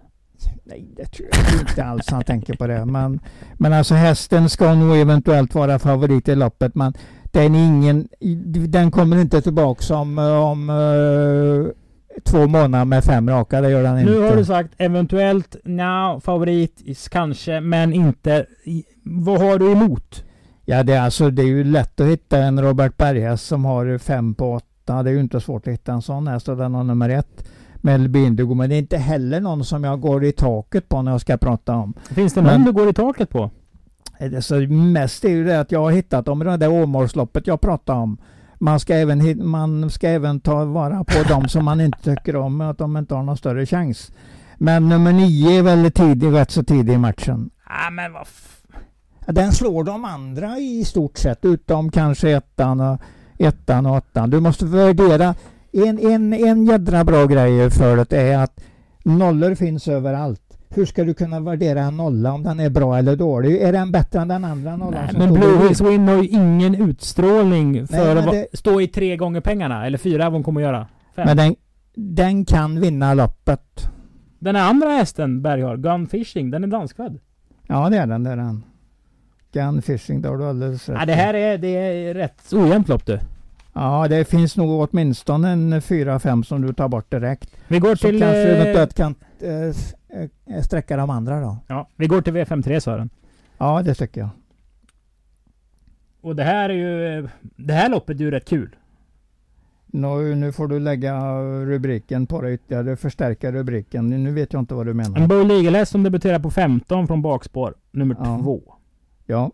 Nej, 0.63 0.93
det 0.97 1.05
tror 1.05 1.27
jag 1.31 1.61
inte 1.69 1.83
alls 1.83 2.09
han 2.09 2.23
tänker 2.23 2.53
på 2.55 2.67
det. 2.67 2.85
Men, 2.85 3.19
men 3.53 3.73
alltså 3.73 3.95
hästen 3.95 4.49
ska 4.49 4.73
nog 4.73 4.97
eventuellt 4.97 5.55
vara 5.55 5.79
favorit 5.79 6.29
i 6.29 6.35
loppet. 6.35 6.75
Men 6.75 6.93
den, 7.31 7.55
är 7.55 7.65
ingen, 7.67 8.07
den 8.67 8.91
kommer 8.91 9.17
inte 9.17 9.41
tillbaka 9.41 9.95
om, 9.95 10.17
om 10.19 10.69
eh, 10.69 11.71
två 12.23 12.47
månader 12.47 12.85
med 12.85 13.03
fem 13.03 13.29
raka. 13.29 13.61
Det 13.61 13.69
gör 13.69 13.83
den 13.83 13.99
inte. 13.99 14.11
Nu 14.11 14.19
har 14.19 14.35
du 14.35 14.45
sagt 14.45 14.69
eventuellt, 14.77 15.55
nja, 15.63 16.19
favorit, 16.23 16.81
kanske, 17.11 17.61
men 17.61 17.93
inte. 17.93 18.45
Vad 19.03 19.41
har 19.41 19.59
du 19.59 19.71
emot? 19.71 20.23
Ja, 20.65 20.83
det 20.83 20.93
är, 20.93 21.01
alltså, 21.01 21.29
det 21.29 21.41
är 21.41 21.47
ju 21.47 21.63
lätt 21.63 21.99
att 21.99 22.07
hitta 22.07 22.37
en 22.37 22.61
Robert 22.61 22.97
Berghäst 22.97 23.45
som 23.47 23.65
har 23.65 23.97
fem 23.97 24.35
på 24.35 24.53
åtta. 24.53 25.03
Det 25.03 25.09
är 25.09 25.13
ju 25.13 25.19
inte 25.19 25.41
svårt 25.41 25.67
att 25.67 25.73
hitta 25.73 25.93
en 25.93 26.01
sån 26.01 26.27
häst 26.27 26.49
och 26.49 26.57
den 26.57 26.73
har 26.73 26.83
nummer 26.83 27.09
ett. 27.09 27.47
Melby 27.81 28.25
Indigo. 28.25 28.53
Men 28.53 28.69
det 28.69 28.75
är 28.75 28.79
inte 28.79 28.97
heller 28.97 29.39
någon 29.39 29.65
som 29.65 29.83
jag 29.83 30.01
går 30.01 30.23
i 30.25 30.31
taket 30.31 30.89
på 30.89 31.01
när 31.01 31.11
jag 31.11 31.21
ska 31.21 31.37
prata 31.37 31.75
om. 31.75 31.93
Finns 32.09 32.33
det 32.33 32.41
någon 32.41 32.51
Men- 32.51 32.63
du 32.63 32.71
går 32.71 32.89
i 32.89 32.93
taket 32.93 33.29
på? 33.29 33.49
Det 34.19 34.41
så 34.41 34.55
mest 34.59 35.25
är 35.25 35.29
ju 35.29 35.43
det 35.43 35.59
att 35.59 35.71
jag 35.71 35.79
har 35.79 35.91
hittat 35.91 36.25
dem 36.25 36.41
i 36.41 36.45
det 36.45 36.57
där 36.57 36.71
Åmålsloppet 36.71 37.47
jag 37.47 37.61
pratade 37.61 37.99
om. 37.99 38.17
Man 38.59 38.79
ska, 38.79 38.95
även, 38.95 39.47
man 39.49 39.89
ska 39.89 40.09
även 40.09 40.39
ta 40.39 40.65
vara 40.65 41.03
på 41.03 41.23
de 41.27 41.49
som 41.49 41.65
man 41.65 41.81
inte 41.81 42.15
tycker 42.15 42.35
om, 42.35 42.61
att 42.61 42.77
de 42.77 42.97
inte 42.97 43.15
har 43.15 43.23
någon 43.23 43.37
större 43.37 43.65
chans. 43.65 44.11
Men 44.57 44.89
nummer 44.89 45.13
nio 45.13 45.59
är 45.59 45.63
väldigt 45.63 45.95
tidig, 45.95 46.33
rätt 46.33 46.51
så 46.51 46.63
tidig 46.63 46.93
i 46.93 46.97
matchen. 46.97 47.49
Ah, 47.63 47.89
men 47.89 48.13
vad 48.13 48.27
Ja, 49.25 49.33
Den 49.33 49.51
slår 49.51 49.83
de 49.83 50.05
andra 50.05 50.57
i 50.57 50.85
stort 50.85 51.17
sett, 51.17 51.45
utom 51.45 51.91
kanske 51.91 52.29
ettan 52.29 52.79
och, 52.79 53.01
ettan 53.37 53.85
och 53.85 53.97
åttan. 53.97 54.29
Du 54.29 54.39
måste 54.39 54.65
värdera. 54.65 55.35
En, 55.71 55.99
en, 55.99 56.33
en 56.33 56.65
jädra 56.65 57.03
bra 57.03 57.25
grej 57.25 57.69
för 57.69 58.05
det 58.09 58.17
är 58.17 58.37
att 58.37 58.59
nollor 59.03 59.55
finns 59.55 59.87
överallt. 59.87 60.48
Hur 60.69 60.85
ska 60.85 61.03
du 61.03 61.13
kunna 61.13 61.39
värdera 61.39 61.81
en 61.81 61.97
nolla 61.97 62.31
om 62.33 62.43
den 62.43 62.59
är 62.59 62.69
bra 62.69 62.97
eller 62.97 63.15
dålig? 63.15 63.61
Är 63.61 63.71
den 63.73 63.91
bättre 63.91 64.19
än 64.19 64.27
den 64.27 64.45
andra 64.45 64.75
nollan 64.77 65.07
Nej, 65.13 65.27
men 65.27 65.33
Blue? 65.33 65.67
Hills 65.67 65.81
Win 65.81 66.07
har 66.07 66.23
ju 66.23 66.27
ingen 66.29 66.75
utstrålning 66.75 67.87
för 67.87 68.15
men 68.15 68.17
att 68.17 68.31
det- 68.31 68.47
stå 68.53 68.81
i 68.81 68.87
tre 68.87 69.17
gånger 69.17 69.41
pengarna. 69.41 69.85
Eller 69.85 69.97
fyra 69.97 70.23
vad 70.23 70.33
hon 70.33 70.43
kommer 70.43 70.61
att 70.61 70.65
göra. 70.67 70.87
Fem. 71.15 71.25
Men 71.25 71.37
den, 71.37 71.55
den 71.95 72.45
kan 72.45 72.79
vinna 72.81 73.13
loppet. 73.13 73.89
Den 74.39 74.55
andra 74.55 74.89
hästen 74.89 75.41
Berg 75.41 75.61
har, 75.61 75.77
Gun 75.77 76.07
Fishing, 76.07 76.51
den 76.51 76.63
är 76.63 76.67
danskfödd. 76.67 77.19
Ja, 77.67 77.89
det 77.89 77.97
är 77.97 78.07
den. 78.07 78.23
Det 78.23 78.29
är 78.31 78.37
den. 78.37 78.63
Gun 79.51 79.81
fishing, 79.81 80.21
det 80.21 80.29
har 80.29 80.37
du 80.37 80.45
alldeles 80.45 80.89
rätt 80.89 80.97
Ja, 80.99 81.05
det 81.05 81.13
här 81.13 81.33
är, 81.33 81.57
det 81.57 81.67
är 81.67 82.13
rätt 82.13 82.53
ojämnt 82.53 82.87
lopp 82.87 83.05
du. 83.05 83.19
Ja, 83.73 84.07
det 84.09 84.25
finns 84.25 84.57
nog 84.57 84.89
åtminstone 84.89 85.49
en 85.49 85.81
fyra, 85.81 86.19
fem 86.19 86.43
som 86.43 86.61
du 86.61 86.73
tar 86.73 86.87
bort 86.87 87.11
direkt. 87.11 87.49
Vi 87.67 87.79
går 87.79 87.95
Så 87.95 88.07
till... 88.07 88.19
kanske 88.19 88.47
eh, 88.51 88.61
eventuellt 88.61 88.93
kan 88.93 89.15
eh, 89.41 89.75
sträcka 90.63 90.97
de 90.97 91.09
andra 91.09 91.41
då. 91.41 91.57
Ja, 91.67 91.87
vi 91.95 92.07
går 92.07 92.21
till 92.21 92.33
V53 92.33 92.79
Sören. 92.79 93.09
Ja, 93.57 93.81
det 93.81 93.93
tycker 93.95 94.21
jag. 94.21 94.29
Och 96.21 96.35
det 96.35 96.43
här 96.43 96.69
är 96.69 96.73
ju... 96.73 97.27
Det 97.55 97.73
här 97.73 97.89
loppet 97.89 98.19
är 98.19 98.23
ju 98.23 98.31
rätt 98.31 98.47
kul. 98.47 98.75
Nu, 99.85 100.35
nu 100.35 100.51
får 100.51 100.67
du 100.67 100.79
lägga 100.79 101.41
rubriken 101.65 102.25
på 102.27 102.41
det 102.41 102.53
ytterligare, 102.53 102.95
förstärka 102.95 103.51
rubriken. 103.51 104.09
Nu 104.23 104.31
vet 104.31 104.53
jag 104.53 104.59
inte 104.61 104.73
vad 104.75 104.85
du 104.85 104.91
En 104.91 104.97
menar. 104.97 105.27
Bull 105.27 105.51
Eagle-häst 105.51 105.91
som 105.91 106.03
debuterar 106.03 106.39
på 106.39 106.51
15 106.51 107.07
från 107.07 107.21
bakspår. 107.21 107.73
Nummer 107.91 108.15
Ja. 108.19 108.39
två. 108.43 108.61
Ja, 109.25 109.51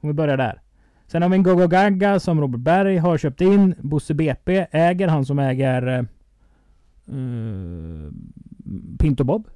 Om 0.00 0.08
vi 0.08 0.12
börjar 0.12 0.36
där. 0.36 0.60
Sen 1.06 1.22
har 1.22 1.28
vi 1.28 1.36
en 1.36 1.42
Gogo 1.42 1.66
Gaga 1.68 2.20
som 2.20 2.40
Robert 2.40 2.60
Berg 2.60 2.96
har 2.96 3.18
köpt 3.18 3.40
in. 3.40 3.74
Bosse 3.78 4.14
BP 4.14 4.66
äger, 4.70 5.08
han 5.08 5.24
som 5.24 5.38
äger 5.38 5.86
eh, 5.86 5.98
eh, 7.08 8.10
Pinto 8.98 9.24
Bob. 9.24 9.48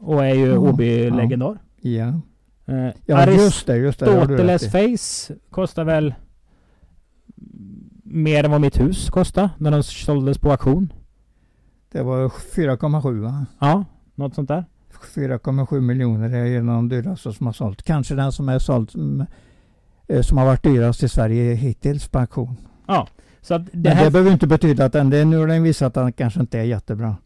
Och 0.00 0.24
är 0.26 0.34
ju 0.34 0.46
Ja, 0.46 0.58
OB-legendar. 0.58 1.58
ja. 1.80 2.20
Eh, 2.66 2.90
ja 3.06 3.30
just 3.30 3.66
det, 3.66 3.76
just 3.76 3.98
det. 4.00 4.06
det 4.06 4.12
Aristoteles. 4.22 4.72
Face 4.72 5.34
kostar 5.50 5.84
väl 5.84 6.14
mer 8.02 8.44
än 8.44 8.50
vad 8.50 8.60
mitt 8.60 8.80
hus 8.80 9.10
kostade 9.10 9.50
när 9.58 9.70
de 9.70 9.82
såldes 9.82 10.38
på 10.38 10.50
auktion. 10.50 10.92
Det 11.92 12.02
var 12.02 12.28
4,7 12.28 13.20
va? 13.20 13.46
Ja, 13.58 13.84
något 14.14 14.34
sånt 14.34 14.48
där. 14.48 14.64
4,7 15.14 15.80
miljoner 15.80 16.30
är 16.34 16.58
en 16.58 16.68
av 16.68 16.74
de 16.74 16.88
dyraste 16.88 17.32
som 17.32 17.46
har 17.46 17.52
sålt. 17.52 17.82
Kanske 17.82 18.14
den 18.14 18.32
som 18.32 18.48
är 18.48 18.58
såld 18.58 18.90
som, 18.90 19.26
eh, 20.06 20.22
som 20.22 20.38
har 20.38 20.44
varit 20.44 20.62
dyrast 20.62 21.02
i 21.02 21.08
Sverige 21.08 21.54
hittills 21.54 22.08
på 22.08 22.18
auktion. 22.18 22.56
Så 23.40 23.54
att 23.54 23.64
det 23.66 23.70
Men 23.72 23.82
det 23.82 23.90
här, 23.90 24.10
behöver 24.10 24.32
inte 24.32 24.46
betyda 24.46 24.84
att 24.84 24.92
den, 24.92 25.10
det, 25.10 25.24
nu 25.24 25.38
har 25.38 25.46
den 25.46 25.62
visat 25.62 25.86
att 25.86 25.94
den 25.94 26.12
kanske 26.12 26.40
inte 26.40 26.58
är 26.58 26.62
jättebra. 26.64 27.16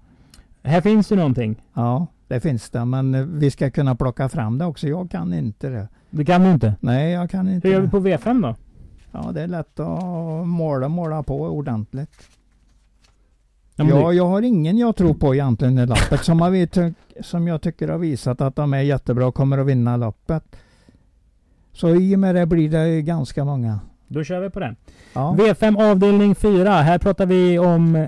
här 0.63 0.81
finns 0.81 1.13
ju 1.13 1.17
någonting. 1.17 1.63
Ja, 1.75 2.07
det 2.33 2.41
finns 2.41 2.71
det. 2.71 2.85
Men 2.85 3.15
eh, 3.15 3.23
vi 3.23 3.51
ska 3.51 3.71
kunna 3.71 3.95
plocka 3.95 4.29
fram 4.29 4.59
det 4.59 4.65
också. 4.65 4.89
Jag 4.89 5.11
kan 5.11 5.33
inte 5.35 5.69
det. 5.69 5.89
Det 6.11 6.25
kan 6.25 6.43
du 6.45 6.51
inte. 6.51 6.75
Nej, 6.81 7.13
jag 7.13 7.31
kan 7.31 7.49
inte 7.49 7.69
Hur 7.69 7.75
gör 7.75 7.81
vi 7.81 7.87
det. 7.87 7.91
på 7.91 8.01
V5 8.01 8.43
då? 8.43 8.55
Ja, 9.13 9.33
det 9.33 9.43
är 9.43 9.47
lätt 9.49 9.81
att 9.81 10.47
måla, 10.47 10.89
måla 10.89 11.23
på 11.23 11.41
ordentligt. 11.43 12.11
Ja, 13.77 13.85
Ja, 13.89 14.09
det- 14.09 14.15
jag 14.17 14.27
har 14.29 14.43
ingen 14.43 14.79
jag 14.79 14.97
tror 14.97 15.15
på 15.15 15.35
egentligen 15.35 15.79
i 15.79 15.87
loppet 15.87 16.25
som, 16.25 16.41
har, 16.41 16.93
som 17.23 17.49
jag 17.49 17.63
tycker 17.63 17.89
har 17.89 17.99
visat 17.99 18.41
att 18.41 18.57
de 18.57 18.75
är 18.75 18.81
jättebra 18.81 19.27
och 19.27 19.35
kommer 19.35 19.59
att 19.59 19.67
vinna 19.67 19.97
loppet. 19.97 20.57
Så 21.73 21.89
i 21.95 22.15
och 22.15 22.19
med 22.19 22.35
det 22.35 22.47
blir 22.47 22.71
det 22.71 23.03
ganska 23.03 23.45
många. 23.45 23.81
Då 24.09 24.25
kör 24.25 24.41
vi 24.41 24.51
på 24.51 24.61
den. 24.61 24.77
Ja, 25.13 25.37
V5 25.39 25.91
avdelning 25.91 26.35
4. 26.35 26.71
Här 26.71 26.99
pratar 26.99 27.27
vi 27.27 27.59
om 27.59 28.07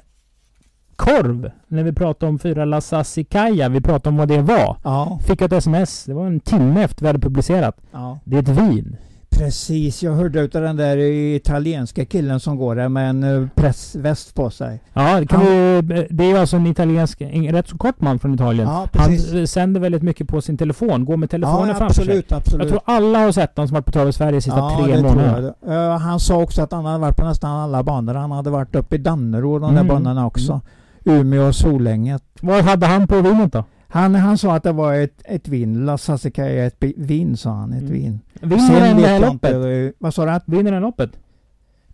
korv. 0.96 1.50
När 1.68 1.82
vi 1.82 1.92
pratar 1.92 2.26
om 2.26 2.38
fyra 2.38 2.64
La 2.64 2.80
Sassicaia. 2.80 3.68
Vi 3.68 3.80
pratar 3.80 4.10
om 4.10 4.16
vad 4.16 4.28
det 4.28 4.42
var. 4.42 4.76
ja, 4.84 5.18
Fick 5.26 5.40
ett 5.42 5.52
sms. 5.52 6.04
Det 6.04 6.14
var 6.14 6.26
en 6.26 6.40
timme 6.40 6.82
efter 6.84 7.00
vi 7.02 7.06
hade 7.06 7.18
publicerat. 7.18 7.76
ja. 7.92 8.18
Det 8.24 8.36
är 8.36 8.42
ett 8.42 8.48
vin. 8.48 8.96
Precis, 9.38 10.02
jag 10.02 10.12
hörde 10.12 10.40
utav 10.40 10.62
den 10.62 10.76
där 10.76 10.96
italienska 10.98 12.04
killen 12.04 12.40
som 12.40 12.56
går 12.56 12.76
där 12.76 12.88
med 12.88 13.10
en 13.10 13.22
eh, 13.42 13.48
pressväst 13.54 14.34
på 14.34 14.50
sig. 14.50 14.80
Ja, 14.92 15.20
det, 15.20 15.26
kan 15.26 15.40
Han- 15.40 15.48
vi, 15.86 16.06
det 16.10 16.24
är 16.30 16.38
alltså 16.40 16.56
en 16.56 16.66
italiensk, 16.66 17.20
en 17.20 17.52
rätt 17.52 17.68
så 17.68 17.78
kort 17.78 18.00
man 18.00 18.18
från 18.18 18.34
Italien. 18.34 18.68
Ja, 18.68 18.88
Han 18.92 19.12
eh, 19.38 19.44
sänder 19.44 19.80
väldigt 19.80 20.02
mycket 20.02 20.28
på 20.28 20.40
sin 20.42 20.56
telefon, 20.58 21.04
går 21.04 21.16
med 21.16 21.30
telefonen 21.30 21.68
ja, 21.68 21.74
framför 21.74 21.94
sig. 21.94 22.02
absolut, 22.04 22.32
absolut. 22.32 22.62
Jag 22.62 22.68
tror 22.84 22.94
alla 22.96 23.18
har 23.18 23.32
sett 23.32 23.56
honom 23.56 23.68
som 23.68 23.74
varit 23.74 23.86
på 23.86 23.92
Trav 23.92 24.08
i 24.08 24.12
Sverige 24.12 24.32
de 24.32 24.40
sista 24.40 24.58
ja, 24.58 24.80
tre 24.84 25.02
månaderna. 25.02 25.54
Eh, 25.66 25.98
han 25.98 26.20
sa 26.20 26.42
också 26.42 26.62
att 26.62 26.72
han 26.72 26.84
hade 26.84 26.98
varit 26.98 27.16
på 27.16 27.24
nästan 27.24 27.50
alla 27.50 27.82
banor. 27.82 28.14
Han 28.14 28.30
hade 28.30 28.50
varit 28.50 28.74
uppe 28.74 28.94
i 28.94 28.98
Danneryd 28.98 29.44
och 29.44 29.60
de 29.60 29.70
Mm. 29.70 29.86
där 29.86 29.94
banorna 29.94 30.26
också. 30.26 30.60
Umeå 31.04 31.46
och 31.46 31.54
Solänget. 31.54 32.22
Vad 32.40 32.64
hade 32.64 32.86
han 32.86 33.06
på 33.06 33.20
vinet 33.20 33.52
då? 33.52 33.64
Han, 33.88 34.14
han 34.14 34.38
sa 34.38 34.54
att 34.56 34.62
det 34.62 34.72
var 34.72 34.94
ett, 34.94 35.22
ett 35.24 35.48
vin. 35.48 35.86
La 35.86 35.98
Sassicaia, 35.98 36.66
ett 36.66 36.76
vin 36.96 37.36
sa 37.36 37.50
han. 37.50 37.72
Ett 37.72 37.80
Mm. 37.80 37.92
vin. 37.92 38.20
Vinner 38.40 38.80
den 38.80 38.96
det 38.96 39.06
här 39.08 39.20
loppet? 39.20 39.52
eh, 39.52 39.94
Vad 39.98 40.14
sa 40.14 40.24
du? 40.46 40.56
Vinner 40.56 40.72
den 40.72 40.82
loppet? 40.82 41.10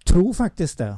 Tror 0.06 0.32
faktiskt 0.32 0.78
det. 0.78 0.96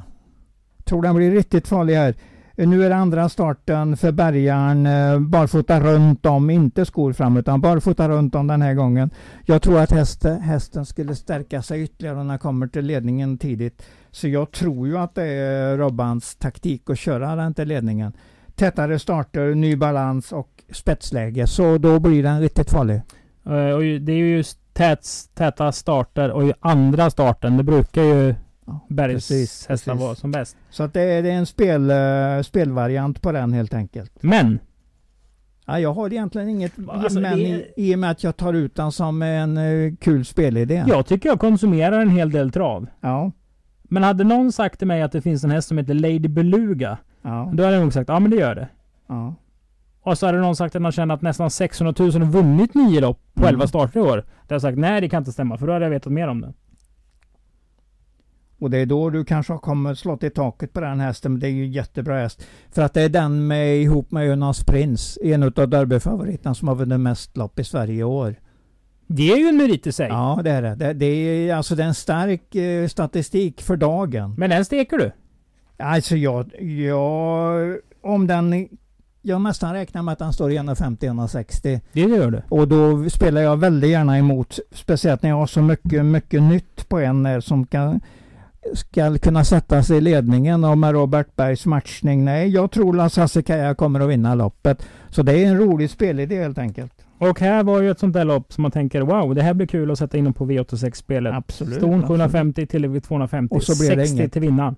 Tror 0.83 1.01
den 1.01 1.15
blir 1.15 1.31
riktigt 1.31 1.67
farlig 1.67 1.95
här. 1.95 2.15
Nu 2.57 2.85
är 2.85 2.89
det 2.89 2.95
andra 2.95 3.29
starten 3.29 3.97
för 3.97 4.11
bärgaren. 4.11 4.85
eh, 4.85 5.19
Barfota 5.19 5.79
runt 5.79 6.25
om, 6.25 6.49
inte 6.49 6.85
skor 6.85 7.13
fram 7.13 7.37
utan 7.37 7.61
barfota 7.61 8.09
runt 8.09 8.35
om 8.35 8.47
den 8.47 8.61
här 8.61 8.73
gången. 8.73 9.09
Jag 9.45 9.61
tror 9.61 9.79
att 9.79 9.91
hästen, 9.91 10.41
hästen 10.41 10.85
skulle 10.85 11.15
stärka 11.15 11.61
sig 11.61 11.83
ytterligare 11.83 12.17
när 12.17 12.29
den 12.29 12.39
kommer 12.39 12.67
till 12.67 12.85
ledningen 12.85 13.37
tidigt. 13.37 13.83
Så 14.13 14.27
jag 14.27 14.51
tror 14.51 14.87
ju 14.87 14.97
att 14.97 15.15
det 15.15 15.23
är 15.27 15.77
Robbans 15.77 16.35
taktik 16.35 16.89
att 16.89 16.99
köra 16.99 17.35
den 17.35 17.53
till 17.53 17.67
ledningen. 17.67 18.13
Tätare 18.55 18.99
starter, 18.99 19.55
ny 19.55 19.75
balans 19.75 20.31
och 20.31 20.63
spetsläge. 20.71 21.47
Så 21.47 21.77
då 21.77 21.99
blir 21.99 22.23
den 22.23 22.41
riktigt 22.41 22.69
farlig. 22.71 22.95
Eh, 23.45 23.51
och 23.75 23.81
det 23.81 24.11
är 24.11 24.17
ju 24.17 24.35
just 24.37 24.59
tät, 24.73 25.07
täta 25.33 25.71
starter 25.71 26.31
och 26.31 26.45
ju 26.45 26.53
andra 26.59 27.09
starten. 27.09 27.57
Det 27.57 27.63
brukar 27.63 28.01
ju 28.03 28.35
Ja, 28.65 28.79
Bergs 28.89 29.13
precis, 29.13 29.67
hästar 29.69 29.91
precis. 29.91 30.05
vara 30.05 30.15
som 30.15 30.31
bäst. 30.31 30.57
Så 30.69 30.83
att 30.83 30.93
det, 30.93 31.01
är, 31.01 31.23
det 31.23 31.29
är 31.29 31.35
en 31.35 31.45
spel, 31.45 31.89
eh, 31.91 32.41
spelvariant 32.43 33.21
på 33.21 33.31
den 33.31 33.53
helt 33.53 33.73
enkelt. 33.73 34.11
Men 34.21 34.59
Ja, 35.65 35.79
jag 35.79 35.93
har 35.93 36.13
egentligen 36.13 36.49
inget 36.49 36.71
Alltså, 36.87 37.19
men 37.19 37.37
det- 37.37 37.43
i, 37.43 37.65
i 37.77 37.95
och 37.95 37.99
med 37.99 38.11
att 38.11 38.23
jag 38.23 38.37
tar 38.37 38.53
ut 38.53 38.75
den 38.75 38.91
som 38.91 39.21
en 39.21 39.57
eh, 39.57 39.93
kul 40.01 40.25
spelidé. 40.25 40.83
jag 40.87 41.05
tycker 41.05 41.29
jag 41.29 41.39
konsumerar 41.39 41.99
en 41.99 42.09
hel 42.09 42.31
del 42.31 42.51
trav. 42.51 42.87
Ja, 43.01 43.31
Men 43.93 44.03
hade 44.03 44.23
någon 44.23 44.51
sagt 44.51 44.79
till 44.79 44.87
mig 44.87 45.01
att 45.01 45.11
det 45.11 45.21
finns 45.21 45.43
en 45.43 45.51
häst 45.51 45.67
som 45.67 45.77
heter 45.77 45.93
Lady 45.93 46.27
Beluga. 46.27 46.97
ja, 47.21 47.51
Då 47.53 47.63
hade 47.63 47.75
jag 47.75 47.83
nog 47.83 47.93
sagt 47.93 48.09
ja 48.09 48.19
men 48.19 48.31
det 48.31 48.37
gör 48.37 48.55
det. 48.55 48.67
ja. 49.07 49.35
Och 50.01 50.17
så 50.17 50.25
hade 50.25 50.37
någon 50.37 50.55
sagt 50.55 50.75
att 50.75 50.81
man 50.81 50.91
känner 50.91 51.15
att 51.15 51.21
nästan 51.21 51.49
600 51.49 51.93
000 51.99 52.11
har 52.11 52.19
vunnit 52.25 52.73
nio 52.75 53.01
lopp 53.01 53.19
på 53.33 53.41
Mm. 53.41 53.49
11 53.53 53.67
starter 53.67 53.99
i 53.99 54.03
år. 54.03 54.07
Då 54.07 54.13
hade 54.15 54.25
jag 54.47 54.61
sagt 54.61 54.77
nej 54.77 55.01
det 55.01 55.09
kan 55.09 55.21
inte 55.21 55.31
stämma 55.31 55.57
för 55.57 55.67
då 55.67 55.73
hade 55.73 55.85
jag 55.85 55.89
vetat 55.89 56.13
mer 56.13 56.27
om 56.27 56.41
det. 56.41 56.53
Och 58.59 58.69
det 58.69 58.77
är 58.77 58.85
då 58.85 59.09
du 59.09 59.25
kanske 59.25 59.53
har 59.53 59.57
kommit 59.59 59.99
slått 59.99 60.23
i 60.23 60.29
taket 60.29 60.73
på 60.73 60.81
den 60.81 60.99
hästen. 60.99 61.31
Men 61.31 61.39
det 61.39 61.47
är 61.47 61.51
ju 61.51 61.63
en 61.65 61.71
jättebra 61.71 62.19
häst. 62.19 62.45
För 62.71 62.81
att 62.81 62.93
det 62.93 63.01
är 63.01 63.09
den 63.09 63.47
med 63.47 63.77
ihop 63.81 64.11
med 64.11 64.27
Jonas 64.27 64.63
Prins. 64.63 65.17
En 65.23 65.43
utav 65.43 65.69
derbyfavoriterna 65.69 66.55
som 66.55 66.67
har 66.67 66.75
vunnit 66.75 66.99
mest 66.99 67.37
lopp 67.37 67.59
i 67.59 67.63
Sverige 67.63 67.95
i 67.95 68.03
år. 68.03 68.35
Det 69.07 69.31
är 69.31 69.37
ju 69.37 69.47
en 69.47 69.57
merit 69.57 69.87
i 69.87 69.91
sig. 69.91 70.07
Ja, 70.07 70.39
det 70.43 70.51
är 70.51 70.61
det. 70.61 70.75
Det, 70.75 70.93
det 70.93 71.05
är 71.05 71.55
alltså 71.55 71.75
det 71.75 71.83
är 71.83 71.87
en 71.87 71.93
stark 71.93 72.55
eh, 72.55 72.87
statistik 72.87 73.61
för 73.61 73.75
dagen. 73.75 74.35
Men 74.37 74.49
den 74.49 74.65
steker 74.65 74.97
du. 74.97 75.11
Alltså 75.77 76.15
jag, 76.15 76.61
jag, 76.61 77.77
om 78.01 78.27
den, 78.27 78.67
jag 79.21 79.41
nästan 79.41 79.73
räknar 79.73 80.01
med 80.01 80.11
att 80.11 80.19
den 80.19 80.33
står 80.33 80.51
i 80.51 80.57
150-160. 80.57 81.79
Det 81.93 82.01
gör 82.01 82.31
du. 82.31 82.41
Och 82.49 82.67
då 82.67 83.09
spelar 83.09 83.41
jag 83.41 83.57
väldigt 83.57 83.89
gärna 83.89 84.17
emot. 84.17 84.59
Speciellt 84.71 85.21
när 85.21 85.29
jag 85.29 85.37
har 85.37 85.47
så 85.47 85.61
mycket, 85.61 86.05
mycket 86.05 86.41
nytt 86.41 86.89
på 86.89 86.99
en 86.99 87.41
som 87.41 87.65
kan, 87.65 88.01
ska 88.73 89.17
kunna 89.17 89.45
sätta 89.45 89.83
sig 89.83 89.97
i 89.97 90.01
ledningen. 90.01 90.63
Och 90.63 90.77
med 90.77 90.91
Robert 90.91 91.35
Bergs 91.35 91.65
matchning. 91.65 92.25
Nej, 92.25 92.49
jag 92.49 92.71
tror 92.71 92.93
Lasse 92.93 93.23
Assecaia 93.23 93.75
kommer 93.75 93.99
att 93.99 94.09
vinna 94.09 94.35
loppet. 94.35 94.85
Så 95.09 95.23
det 95.23 95.33
är 95.33 95.47
en 95.47 95.57
rolig 95.57 95.89
spelidé 95.89 96.41
helt 96.41 96.57
enkelt. 96.57 96.93
Och 97.17 97.39
här 97.39 97.63
var 97.63 97.81
ju 97.81 97.91
ett 97.91 97.99
sånt 97.99 98.13
där 98.13 98.25
lopp 98.25 98.53
som 98.53 98.61
man 98.61 98.71
tänker 98.71 99.01
wow, 99.01 99.35
det 99.35 99.41
här 99.41 99.53
blir 99.53 99.67
kul 99.67 99.91
att 99.91 99.99
sätta 99.99 100.17
in 100.17 100.33
på 100.33 100.45
V86-spelet. 100.45 101.33
Absolut. 101.33 101.77
Ston 101.77 101.93
absolut. 101.93 102.07
750 102.07 102.65
till 102.65 103.01
250. 103.01 103.55
Och 103.55 103.63
så 103.63 103.79
blev 103.79 103.97
det 103.97 104.05
60 104.05 104.21
inget. 104.21 104.33
till 104.33 104.41
vinnaren. 104.41 104.75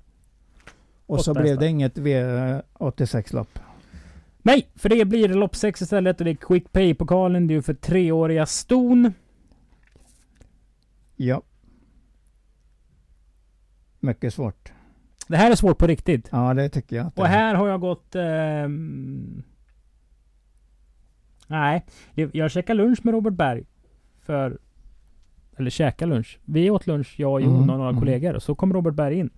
Och 1.05 1.21
så 1.21 1.33
blev 1.33 1.59
det 1.59 1.67
inget 1.67 1.97
V86-lopp. 1.97 3.59
Nej, 4.41 4.67
för 4.75 4.89
det 4.89 5.05
blir 5.05 5.29
lopp 5.29 5.55
6 5.55 5.81
istället 5.81 6.19
och 6.19 6.25
det 6.25 6.31
är 6.31 6.35
Quick 6.35 6.71
Pay-pokalen. 6.71 7.47
Det 7.47 7.53
är 7.53 7.55
ju 7.55 7.61
för 7.61 7.73
treåriga 7.73 8.45
ston. 8.45 9.13
Ja. 11.15 11.41
Mycket 14.05 14.33
svårt. 14.33 14.71
Det 15.27 15.37
här 15.37 15.51
är 15.51 15.55
svårt 15.55 15.77
på 15.77 15.87
riktigt. 15.87 16.29
Ja, 16.31 16.53
det 16.53 16.69
tycker 16.69 16.95
jag. 16.95 17.11
Och 17.15 17.25
är. 17.25 17.29
här 17.29 17.55
har 17.55 17.67
jag 17.67 17.81
gått... 17.81 18.15
ehm, 18.15 19.43
nej, 21.47 21.85
jag 22.13 22.51
käkade 22.51 22.83
lunch 22.83 22.99
med 23.03 23.13
Robert 23.13 23.33
Berg. 23.33 23.63
För... 24.21 24.57
Eller 25.57 25.69
käka 25.69 26.05
lunch. 26.05 26.39
Vi 26.45 26.69
åt 26.69 26.87
lunch, 26.87 27.15
jag 27.17 27.31
och 27.33 27.41
Jon 27.41 27.55
Mm, 27.55 27.69
och 27.69 27.77
några 27.77 27.89
mm. 27.89 28.01
kollegor. 28.01 28.33
Och 28.33 28.43
så 28.43 28.55
kom 28.55 28.73
Robert 28.73 28.93
Berg 28.93 29.19
in. 29.19 29.29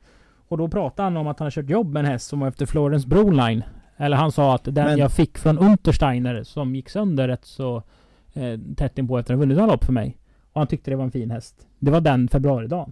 Och 0.47 0.57
då 0.57 0.67
pratade 0.67 1.03
han 1.03 1.17
om 1.17 1.27
att 1.27 1.39
han 1.39 1.45
har 1.45 1.51
kört 1.51 1.69
jobb 1.69 1.93
med 1.93 2.05
en 2.05 2.11
häst 2.11 2.27
som 2.27 2.39
var 2.39 2.47
efter 2.47 2.65
Florence 2.65 3.07
Broline. 3.07 3.63
Eller 3.97 4.17
han 4.17 4.31
sa 4.31 4.55
att 4.55 4.63
den 4.63 4.73
Men- 4.73 4.97
jag 4.97 5.11
fick 5.11 5.37
från 5.37 5.57
Untersteiner 5.57 6.43
som 6.43 6.75
gick 6.75 6.89
sönder 6.89 7.27
rätt 7.27 7.45
så 7.45 7.83
eh, 8.33 8.59
tätt 8.75 8.97
inpå 8.97 9.17
efter 9.17 9.33
att 9.33 9.37
ha 9.37 9.45
vunnit 9.45 9.57
lopp 9.57 9.85
för 9.85 9.93
mig. 9.93 10.17
Och 10.53 10.61
han 10.61 10.67
tyckte 10.67 10.91
det 10.91 10.95
var 10.95 11.03
en 11.03 11.11
fin 11.11 11.31
häst. 11.31 11.67
Det 11.79 11.91
var 11.91 12.01
den 12.01 12.27
februaridagen. 12.27 12.91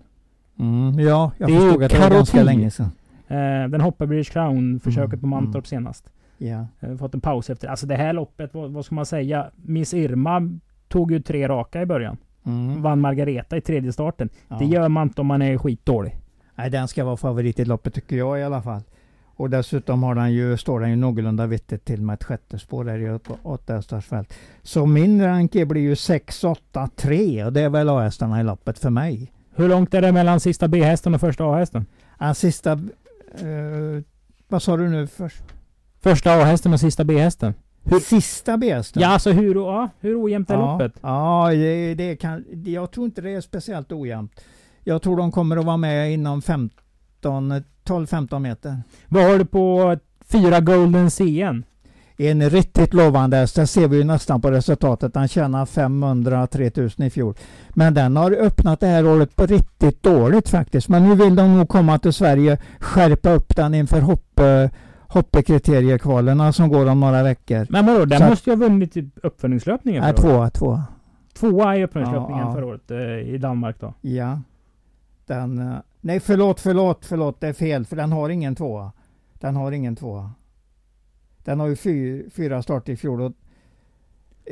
Mm, 0.60 1.00
ja, 1.00 1.32
jag 1.38 1.50
Det 1.50 1.56
förstod 1.56 1.84
att 1.84 1.92
det 1.92 2.00
var 2.00 2.10
ganska 2.10 2.44
länge 2.44 2.72
sedan. 2.72 2.92
Eh, 3.28 3.70
den 3.70 3.82
hoppade 3.82 4.08
British 4.08 4.32
Crown-försöket 4.32 5.14
Mm, 5.14 5.20
på 5.20 5.28
Mantorp 5.28 5.56
mm. 5.56 5.64
senast. 5.64 6.10
Ja. 6.38 6.68
Eh, 6.80 6.96
fått 6.96 7.14
en 7.14 7.22
paus 7.22 7.50
efter. 7.50 7.68
Alltså 7.68 7.86
det 7.86 7.96
här 7.96 8.14
loppet, 8.14 8.54
vad, 8.54 8.72
vad 8.72 8.86
ska 8.86 8.96
man 8.96 9.06
säga? 9.06 9.52
Miss 9.56 9.94
Irma 9.94 10.60
tog 10.88 11.12
ju 11.12 11.20
tre 11.20 11.48
raka 11.48 11.82
i 11.82 11.86
början. 11.86 12.18
Mm. 12.46 12.82
Vann 12.82 13.02
Margareta 13.02 13.58
i 13.58 13.62
tredje 13.62 13.94
starten. 13.94 14.30
Ja. 14.48 14.56
Det 14.60 14.66
gör 14.66 14.90
man 14.90 15.08
inte 15.08 15.22
om 15.22 15.28
man 15.28 15.42
är 15.42 15.58
skitdålig. 15.58 16.16
Nej, 16.56 16.70
den 16.70 16.88
ska 16.88 17.06
vara 17.06 17.18
favorit 17.18 17.60
i 17.60 17.66
loppet 17.66 17.94
tycker 17.94 18.16
jag 18.16 18.40
i 18.40 18.44
alla 18.44 18.62
fall. 18.62 18.82
Och 19.38 19.50
dessutom 19.50 20.04
har 20.04 20.16
den 20.16 20.34
ju, 20.34 20.58
står 20.58 20.80
den 20.80 20.90
ju 20.90 20.96
någorlunda 20.96 21.48
vettigt 21.48 21.86
till 21.86 22.02
med 22.02 22.14
ett 22.14 22.24
sjätte 22.24 22.60
spår 22.60 22.84
där 22.84 23.00
i 23.00 23.06
ett 23.06 23.30
åttahästarsfält. 23.44 24.34
Så 24.62 24.86
min 24.86 25.24
ranke 25.24 25.66
blir 25.66 25.82
ju 25.82 25.96
6, 25.96 26.44
8, 26.44 26.90
3 26.96 27.46
och 27.46 27.54
det 27.54 27.62
är 27.62 27.70
väl 27.70 27.90
A-hästarna 27.90 28.42
i 28.42 28.44
loppet 28.44 28.80
för 28.80 28.90
mig. 28.90 29.32
Hur 29.56 29.70
långt 29.70 29.94
är 29.94 30.02
det 30.02 30.12
mellan 30.12 30.40
sista 30.40 30.68
B-hästen 30.68 31.16
och 31.16 31.22
första 31.22 31.46
A-hästen? 31.46 31.86
Ja, 32.20 32.34
sista... 32.34 32.72
eh, 32.72 34.04
vad 34.48 34.62
sa 34.64 34.78
du 34.78 34.90
nu 34.90 35.08
först? 35.08 35.44
Första 36.02 36.32
A-hästen 36.34 36.74
och 36.74 36.80
sista 36.80 37.04
B-hästen? 37.04 37.54
Sista 38.02 38.58
B-hästen? 38.58 39.02
Ja, 39.02 39.08
alltså 39.08 39.32
hur, 39.32 39.56
ja, 39.56 39.90
hur 40.00 40.24
ojämnt 40.24 40.50
är 40.50 40.54
ja, 40.54 40.72
loppet? 40.72 40.94
Ja, 41.02 41.50
det, 41.52 41.96
det 41.96 42.16
kan, 42.16 42.46
jag 42.66 42.92
tror 42.92 43.06
inte 43.06 43.22
det 43.22 43.30
är 43.30 43.42
speciellt 43.42 43.92
ojämnt. 43.92 44.42
Jag 44.84 45.02
tror 45.02 45.18
de 45.18 45.32
kommer 45.32 45.58
att 45.58 45.66
vara 45.66 45.78
med 45.78 46.14
inom 46.14 46.42
15, 46.42 47.54
12-15 47.86 48.40
meter. 48.40 48.78
Vad 49.08 49.24
har 49.24 49.38
du 49.38 49.46
på 49.46 49.98
fyra 50.26 50.60
Golden 50.60 51.12
CN? 51.12 51.64
En 52.18 52.50
riktigt 52.50 52.94
lovande 52.94 53.38
häst. 53.38 53.56
Det 53.56 53.68
ser 53.68 53.88
vi 53.88 53.98
ju 53.98 54.04
nästan 54.04 54.42
på 54.42 54.52
resultatet. 54.52 55.16
Han 55.16 55.28
tjänar 55.28 55.66
500 55.66 56.48
3000 56.48 57.06
i 57.06 57.10
fjol. 57.10 57.34
Men 57.70 57.94
den 57.94 58.18
har 58.18 58.32
öppnat 58.32 58.80
det 58.80 58.88
här 58.88 59.08
året 59.08 59.36
på 59.36 59.46
riktigt 59.46 60.04
dåligt 60.04 60.50
faktiskt. 60.50 60.90
Men 60.90 61.04
nu 61.04 61.16
vill 61.16 61.36
de 61.36 61.58
nog 61.58 61.70
komma 61.70 62.00
till 62.00 62.14
Sverige, 62.14 62.58
skärpa 62.80 63.32
upp 63.32 63.56
den 63.56 63.74
inför 63.74 64.02
hopp, 64.02 64.40
hoppekriteriekvalerna 65.08 66.54
som 66.54 66.70
går 66.70 66.90
om 66.90 67.00
några 67.00 67.24
veckor. 67.24 67.68
Men 67.70 67.86
vadå, 67.86 68.06
den 68.06 68.20
Så 68.20 68.26
måste 68.26 68.50
ju 68.50 68.56
ha 68.56 68.68
vunnit 68.68 68.98
i 68.98 69.10
uppföljningslöpningen 69.24 70.04
Nej, 70.04 70.14
tvåa, 70.14 70.50
tvåa. 70.50 70.84
Tvåa 71.34 71.78
i 71.78 71.84
uppföljningslöpningen 71.84 72.44
Ja, 72.44 72.50
ja. 72.50 72.54
förra 72.54 72.66
året 72.66 72.92
eh, 72.92 73.34
i 73.34 73.38
Danmark 73.38 73.80
då. 73.80 73.94
Ja. 74.02 74.40
Den, 75.26 75.60
eh, 75.60 75.76
nej, 76.02 76.20
förlåt, 76.20 76.60
förlåt, 76.60 77.06
förlåt. 77.06 77.42
Det 77.42 77.48
är 77.48 77.54
fel. 77.54 77.86
För 77.86 77.96
den 77.96 78.12
har 78.12 78.30
ingen 78.30 78.56
tvåa. 78.56 78.92
Den 79.34 79.56
har 79.56 79.72
ingen 79.72 79.96
tvåa. 79.96 80.32
Den 81.46 81.60
har 81.60 81.68
ju 81.68 81.76
fy, 81.76 82.24
fyra 82.30 82.62
starter 82.62 82.94
i 82.94 82.98
fjol 82.98 83.22
och 83.22 83.32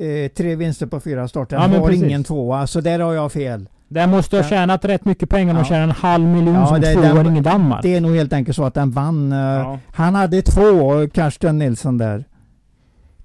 eh, 0.01 0.27
tre 0.31 0.55
vinster 0.55 0.85
på 0.85 0.99
fyra 0.99 1.27
starter. 1.27 1.55
Ja, 1.55 1.61
Den 1.61 1.71
men 1.71 1.79
har 1.79 1.87
precis. 1.87 2.03
ingen 2.03 2.23
tvåa. 2.23 2.67
Så 2.67 2.81
där 2.81 2.99
har 2.99 3.13
jag 3.13 3.31
fel. 3.31 3.69
Den 3.87 4.09
måste 4.09 4.35
ha 4.37 4.43
Ja. 4.43 4.49
tjänat 4.49 4.85
rätt 4.85 5.05
mycket 5.05 5.29
pengar 5.29 5.49
om 5.53 5.55
de 5.55 5.59
Ja. 5.59 5.65
tjänar 5.65 5.83
en 5.83 5.89
halv 5.91 6.27
miljon 6.27 6.55
Ja, 6.55 6.67
som 6.67 6.81
det- 6.81 6.93
tvååring 6.93 7.37
i 7.37 7.41
Danmark. 7.41 7.81
Det 7.83 7.95
är 7.95 8.01
nog 8.01 8.15
helt 8.15 8.33
enkelt 8.33 8.55
så 8.55 8.63
att 8.63 8.73
den 8.73 8.91
vann. 8.91 9.31
eh, 9.31 9.37
ja. 9.39 9.79
Han 9.93 10.15
hade 10.15 10.41
två, 10.41 11.07
Karsten 11.13 11.57
Nilsson 11.57 11.97
där. 11.97 12.23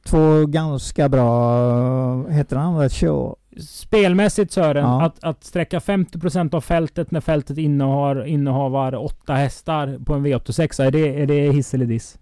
Två 0.04 0.46
ganska 0.46 1.08
bra, 1.08 2.28
heter 2.28 2.56
han 2.56 2.90
show? 2.90 3.36
Spelmässigt 3.60 4.52
Sören, 4.52 4.84
Ja. 4.84 5.02
att, 5.06 5.24
att 5.24 5.44
sträcka 5.44 5.80
50% 5.80 6.54
av 6.54 6.60
fältet 6.60 7.10
när 7.10 7.20
fältet 7.20 7.58
innehar, 7.58 8.24
innehavar 8.26 8.94
åtta 9.04 9.34
hästar 9.34 9.98
på 10.04 10.14
en 10.14 10.26
V86, 10.26 10.80
är 10.82 10.90
det, 10.90 11.22
är 11.22 11.26
det 11.26 11.50
hiss 11.52 11.74
eller 11.74 11.86
diss? 11.86 12.18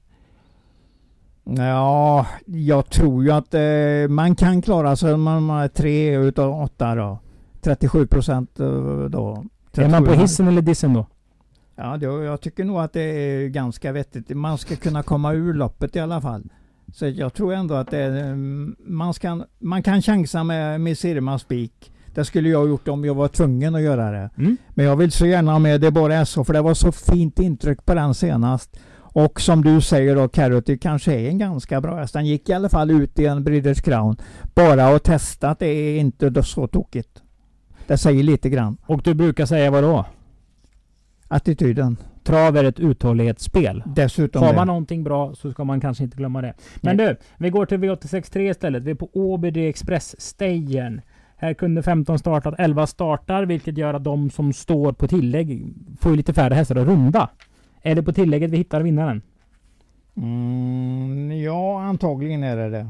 Ja, 1.50 2.26
jag 2.46 2.90
tror 2.90 3.24
ju 3.24 3.30
att 3.30 3.54
eh, 3.54 4.08
man 4.08 4.34
kan 4.34 4.62
klara 4.62 4.96
sig 4.96 5.12
om 5.12 5.22
man 5.22 5.50
är 5.50 5.68
tre 5.68 6.16
utav 6.16 6.62
åtta 6.62 6.94
då. 6.94 7.18
37 7.60 8.06
procent 8.06 8.60
eh, 8.60 8.66
då. 9.04 9.44
Är 9.72 9.88
man 9.88 10.04
på 10.04 10.10
37,5. 10.10 10.20
hissen 10.20 10.48
eller 10.48 10.62
dissen 10.62 10.94
då? 10.94 11.06
Ja, 11.76 11.96
då, 11.96 12.22
jag 12.22 12.40
tycker 12.40 12.64
nog 12.64 12.78
att 12.78 12.92
det 12.92 13.00
är 13.00 13.48
ganska 13.48 13.92
vettigt. 13.92 14.36
Man 14.36 14.58
ska 14.58 14.76
kunna 14.76 15.02
komma 15.02 15.32
ur 15.32 15.54
loppet 15.54 15.96
i 15.96 16.00
alla 16.00 16.20
fall. 16.20 16.42
Så 16.94 17.06
jag 17.06 17.34
tror 17.34 17.54
ändå 17.54 17.74
att 17.74 17.90
det 17.90 17.98
är, 17.98 18.10
mm, 18.10 18.76
man, 18.78 19.14
ska, 19.14 19.44
man 19.58 19.82
kan 19.82 20.02
chansa 20.02 20.44
med 20.44 20.80
Miss 20.80 21.04
Irma 21.04 21.38
Spik. 21.38 21.92
Det 22.14 22.24
skulle 22.24 22.48
jag 22.48 22.58
ha 22.58 22.66
gjort 22.68 22.88
om 22.88 23.04
jag 23.04 23.14
var 23.14 23.28
tvungen 23.28 23.74
att 23.74 23.82
göra 23.82 24.10
det. 24.10 24.30
Mm. 24.38 24.56
Men 24.68 24.86
jag 24.86 24.96
vill 24.96 25.12
så 25.12 25.26
gärna 25.26 25.52
ha 25.52 25.58
med 25.58 25.80
det 25.80 25.90
bara 25.90 26.26
SO 26.26 26.44
för 26.44 26.52
det 26.52 26.62
var 26.62 26.74
så 26.74 26.92
fint 26.92 27.38
intryck 27.38 27.84
på 27.84 27.94
den 27.94 28.14
senast. 28.14 28.76
Och 29.16 29.40
som 29.40 29.64
du 29.64 29.80
säger 29.80 30.16
då 30.16 30.28
Carrot, 30.28 30.66
det 30.66 30.78
kanske 30.78 31.14
är 31.14 31.28
en 31.28 31.38
ganska 31.38 31.80
bra 31.80 31.96
häst. 31.96 32.12
Den 32.12 32.26
gick 32.26 32.48
i 32.48 32.52
alla 32.52 32.68
fall 32.68 32.90
ut 32.90 33.18
i 33.18 33.26
en 33.26 33.44
Breeders 33.44 33.80
Crown. 33.80 34.16
Bara 34.54 34.86
att 34.86 35.04
testa 35.04 35.50
att 35.50 35.58
det 35.58 35.66
är 35.66 35.98
inte 35.98 36.42
så 36.42 36.66
tokigt. 36.66 37.22
Det 37.86 37.98
säger 37.98 38.22
lite 38.22 38.50
grann. 38.50 38.76
Och 38.86 39.02
du 39.04 39.14
brukar 39.14 39.46
säga 39.46 39.70
vad 39.70 39.84
då? 39.84 40.04
Attityden. 41.28 41.96
Trav 42.24 42.56
är 42.56 42.64
ett 42.64 42.80
uthållighetsspel. 42.80 43.82
Dessutom 43.86 44.42
Har 44.42 44.50
det. 44.50 44.56
man 44.56 44.66
någonting 44.66 45.04
bra 45.04 45.34
så 45.34 45.50
ska 45.50 45.64
man 45.64 45.80
kanske 45.80 46.04
inte 46.04 46.16
glömma 46.16 46.42
det. 46.42 46.54
Men 46.80 46.96
du, 46.96 47.16
vi 47.38 47.50
går 47.50 47.66
till 47.66 47.78
V863 47.78 48.50
istället. 48.50 48.84
Vi 48.84 48.90
är 48.90 48.94
på 48.94 49.08
Åby 49.12 49.68
Express 49.68 50.20
Stagen. 50.20 51.00
Här 51.36 51.54
kunde 51.54 51.82
15 51.82 52.18
startat, 52.18 52.54
11 52.58 52.86
startar, 52.86 53.42
vilket 53.42 53.78
gör 53.78 53.94
att 53.94 54.04
de 54.04 54.30
som 54.30 54.52
står 54.52 54.92
på 54.92 55.08
tillägg 55.08 55.74
får 56.00 56.10
ju 56.10 56.16
lite 56.16 56.34
färre 56.34 56.54
hästar 56.54 56.76
att 56.76 56.86
runda. 56.86 57.30
Är 57.86 57.94
det 57.94 58.02
på 58.02 58.12
tillägget 58.12 58.50
vi 58.50 58.56
hittar 58.56 58.80
vinnaren? 58.80 59.22
Mm, 60.16 61.40
ja, 61.42 61.82
antagligen 61.82 62.42
är 62.42 62.56
det 62.56 62.70
det. 62.70 62.86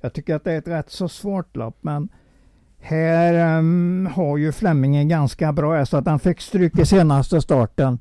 Jag 0.00 0.12
tycker 0.12 0.34
att 0.34 0.44
det 0.44 0.52
är 0.52 0.58
ett 0.58 0.68
rätt 0.68 0.90
så 0.90 1.08
svårt 1.08 1.56
lopp, 1.56 1.78
men 1.80 2.08
här 2.80 3.58
um, 3.58 4.08
har 4.14 4.36
ju 4.36 4.52
Flemmingen 4.52 5.08
ganska 5.08 5.52
bra 5.52 5.86
så 5.86 5.96
att 5.96 6.06
han 6.06 6.18
fick 6.18 6.40
stryk 6.40 6.78
i 6.78 6.86
senaste 6.86 7.40
starten. 7.40 7.98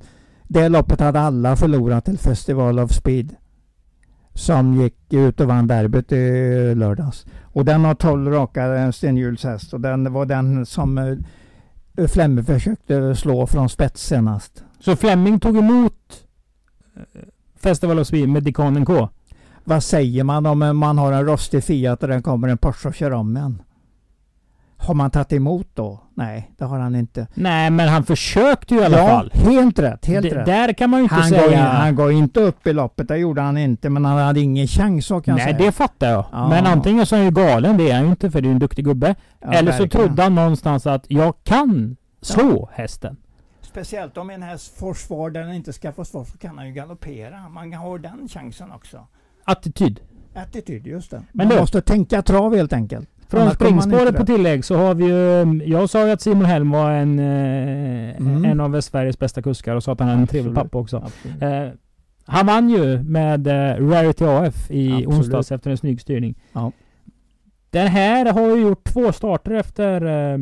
Det 0.47 0.69
loppet 0.69 0.99
hade 0.99 1.19
alla 1.19 1.55
förlorat 1.55 2.05
till 2.05 2.17
Festival 2.17 2.79
of 2.79 2.91
Speed. 2.91 3.35
Som 4.33 4.81
gick 4.81 5.13
ut 5.13 5.39
och 5.39 5.47
vann 5.47 5.67
derbyt 5.67 6.11
i 6.11 6.75
lördags. 6.75 7.25
Och 7.43 7.65
den 7.65 7.85
har 7.85 7.95
12 7.95 8.31
raka 8.31 8.75
eh, 8.75 8.91
stenhjulshäst 8.91 9.73
och 9.73 9.81
den 9.81 10.13
var 10.13 10.25
den 10.25 10.65
som 10.65 10.97
eh, 10.97 12.07
Flemming 12.07 12.45
försökte 12.45 13.15
slå 13.15 13.47
från 13.47 13.69
spets 13.69 14.07
senast. 14.07 14.63
Så 14.79 14.95
Fleming 14.95 15.39
tog 15.39 15.57
emot 15.57 15.93
eh, 16.95 17.01
Festival 17.59 17.99
of 17.99 18.07
Speed 18.07 18.29
med 18.29 18.43
Dekanen 18.43 18.85
K. 18.85 19.09
Vad 19.63 19.83
säger 19.83 20.23
man 20.23 20.45
om 20.45 20.77
man 20.77 20.97
har 20.97 21.11
en 21.11 21.25
rostig 21.25 21.63
Fiat 21.63 22.03
och 22.03 22.09
den 22.09 22.23
kommer 22.23 22.47
en 22.47 22.57
Porsche 22.57 22.87
och 22.89 22.95
kör 22.95 23.11
om 23.11 23.37
en? 23.37 23.61
Har 24.79 24.93
man 24.93 25.11
tagit 25.11 25.33
emot 25.33 25.67
då? 25.73 25.99
Nej, 26.13 26.51
det 26.57 26.65
har 26.65 26.79
han 26.79 26.95
inte. 26.95 27.27
Nej, 27.33 27.69
men 27.69 27.89
han 27.89 28.03
försökte 28.03 28.73
ju 28.75 28.81
i 28.81 28.85
alla 28.85 28.97
ja, 28.97 29.07
fall. 29.07 29.31
helt 29.33 29.79
rätt. 29.79 30.05
Helt 30.05 30.23
D- 30.29 30.35
rätt. 30.35 30.45
Där 30.45 30.73
kan 30.73 30.89
man 30.89 30.99
ju 30.99 31.03
inte 31.03 31.15
Han 31.15 31.29
säga... 31.29 31.41
går, 31.41 31.51
in, 31.53 31.59
han 31.59 31.95
går 31.95 32.11
inte 32.11 32.39
upp 32.39 32.67
i 32.67 32.73
loppet, 32.73 33.07
det 33.07 33.17
gjorde 33.17 33.41
han 33.41 33.57
inte. 33.57 33.89
Men 33.89 34.05
han 34.05 34.17
hade 34.17 34.39
ingen 34.39 34.67
chans 34.67 35.05
så 35.05 35.21
kan 35.21 35.37
jag 35.37 35.45
Nej, 35.45 35.53
säga. 35.55 35.65
det 35.65 35.71
fattar 35.71 36.09
jag. 36.09 36.25
Ja. 36.31 36.49
Men 36.49 36.65
antingen 36.65 37.05
så 37.05 37.15
är 37.15 37.19
han 37.19 37.25
ju 37.25 37.31
galen, 37.31 37.77
det 37.77 37.89
är 37.89 37.95
han 37.95 38.03
ju 38.03 38.09
inte 38.09 38.31
för 38.31 38.41
det 38.41 38.47
är 38.47 38.51
en 38.51 38.59
duktig 38.59 38.85
gubbe. 38.85 39.15
Ja, 39.39 39.47
Eller 39.51 39.71
så 39.71 39.81
verkligen. 39.83 40.07
trodde 40.07 40.23
han 40.23 40.35
någonstans 40.35 40.87
att 40.87 41.05
jag 41.07 41.33
kan 41.43 41.95
slå 42.21 42.69
hästen. 42.73 43.17
Speciellt 43.77 44.17
om 44.17 44.29
en 44.29 44.43
häst 44.43 44.77
får 44.79 44.93
svar 44.93 45.29
där 45.29 45.41
den 45.41 45.53
inte 45.53 45.73
ska 45.73 45.91
få 45.91 46.05
svar 46.05 46.23
så 46.23 46.37
kan 46.37 46.57
han 46.57 46.67
ju 46.67 46.73
galoppera. 46.73 47.49
Man 47.49 47.73
har 47.73 47.99
den 47.99 48.27
chansen 48.29 48.71
också. 48.71 49.07
Attityd. 49.43 49.99
Attityd, 50.35 50.87
just 50.87 51.11
det. 51.11 51.23
Men 51.31 51.47
man 51.47 51.55
du- 51.55 51.61
måste 51.61 51.81
tänka 51.81 52.21
trav 52.21 52.55
helt 52.55 52.73
enkelt. 52.73 53.09
Från 53.27 53.51
springspåret 53.51 54.15
på 54.17 54.25
tillägg 54.25 54.65
så 54.65 54.75
har 54.77 54.93
vi 54.93 55.05
ju... 55.05 55.63
Jag 55.69 55.89
sa 55.89 56.05
ju 56.05 56.11
att 56.11 56.21
Simon 56.21 56.45
Helm 56.45 56.71
var 56.71 56.91
en, 56.91 57.19
eh, 57.19 58.15
Mm. 58.17 58.45
en 58.45 58.59
av 58.59 58.81
Sveriges 58.81 59.19
bästa 59.19 59.41
kuskar 59.41 59.75
och 59.75 59.83
sa 59.83 59.91
att 59.91 59.99
han 59.99 60.09
hade 60.09 60.21
en 60.21 60.27
trevlig 60.27 60.55
pappa 60.55 60.77
också. 60.77 60.97
Eh, 61.41 61.67
han 62.25 62.45
vann 62.45 62.69
ju 62.69 63.03
med 63.03 63.47
eh, 63.47 63.87
Rarity 63.89 64.25
AF 64.25 64.71
i 64.71 64.87
Absolut. 64.91 65.07
onsdags 65.07 65.51
efter 65.51 65.71
en 65.71 65.77
snygg 65.77 66.01
styrning. 66.01 66.35
Ja. 66.53 66.71
Den 67.77 67.87
här 67.87 68.25
har 68.33 68.55
ju 68.55 68.61
gjort 68.61 68.83
två 68.83 69.11
starter 69.11 69.51
efter 69.51 70.01
eh, 70.33 70.37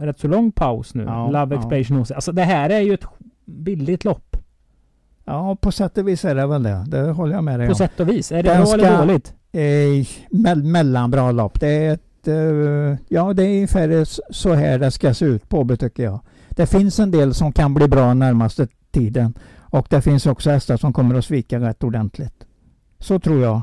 rätt 0.00 0.18
så 0.20 0.28
lång 0.28 0.52
paus 0.52 0.94
nu. 0.94 1.02
Ja, 1.02 1.26
Love 1.30 1.54
ja. 1.54 1.60
Explosion 1.60 1.96
HC. 2.02 2.10
Alltså 2.12 2.32
det 2.32 2.42
här 2.42 2.70
är 2.70 2.80
ju 2.80 2.94
ett 2.94 3.04
billigt 3.44 4.04
lopp. 4.04 4.36
Ja, 5.24 5.56
på 5.60 5.72
sätt 5.72 5.98
och 5.98 6.08
vis 6.08 6.24
är 6.24 6.34
det 6.34 6.46
väl 6.46 6.62
det. 6.62 6.84
Det 6.88 7.10
håller 7.10 7.34
jag 7.34 7.44
med 7.44 7.60
dig 7.60 7.66
På 7.66 7.72
om. 7.72 7.76
sätt 7.76 8.00
och 8.00 8.08
vis. 8.08 8.32
Är 8.32 8.42
det 8.42 8.50
Den 8.50 8.62
bra 8.64 8.74
eller 8.74 8.98
dåligt? 8.98 9.34
eh, 9.52 10.06
mell 10.30 10.64
mellanbra 10.64 11.32
lopp. 11.32 11.60
Det 11.60 11.68
är 11.68 11.94
ett, 11.94 12.28
eh, 12.28 12.98
ja 13.08 13.32
det 13.32 13.42
är 13.44 13.54
ungefär 13.54 14.04
så 14.32 14.54
här 14.54 14.78
det 14.78 14.90
ska 14.90 15.14
se 15.14 15.24
ut 15.24 15.48
på 15.48 15.76
tycker 15.76 16.02
jag. 16.02 16.20
Det 16.50 16.66
finns 16.66 16.98
en 17.00 17.10
del 17.10 17.34
som 17.34 17.52
kan 17.52 17.74
bli 17.74 17.88
bra 17.88 18.14
närmaste 18.14 18.68
tiden. 18.90 19.34
Och 19.58 19.86
det 19.90 20.02
finns 20.02 20.26
också 20.26 20.50
hästar 20.50 20.76
som 20.76 20.92
kommer 20.92 21.14
att 21.14 21.24
svika 21.24 21.60
rätt 21.60 21.84
ordentligt. 21.84 22.44
Så 22.98 23.18
tror 23.18 23.42
jag. 23.42 23.60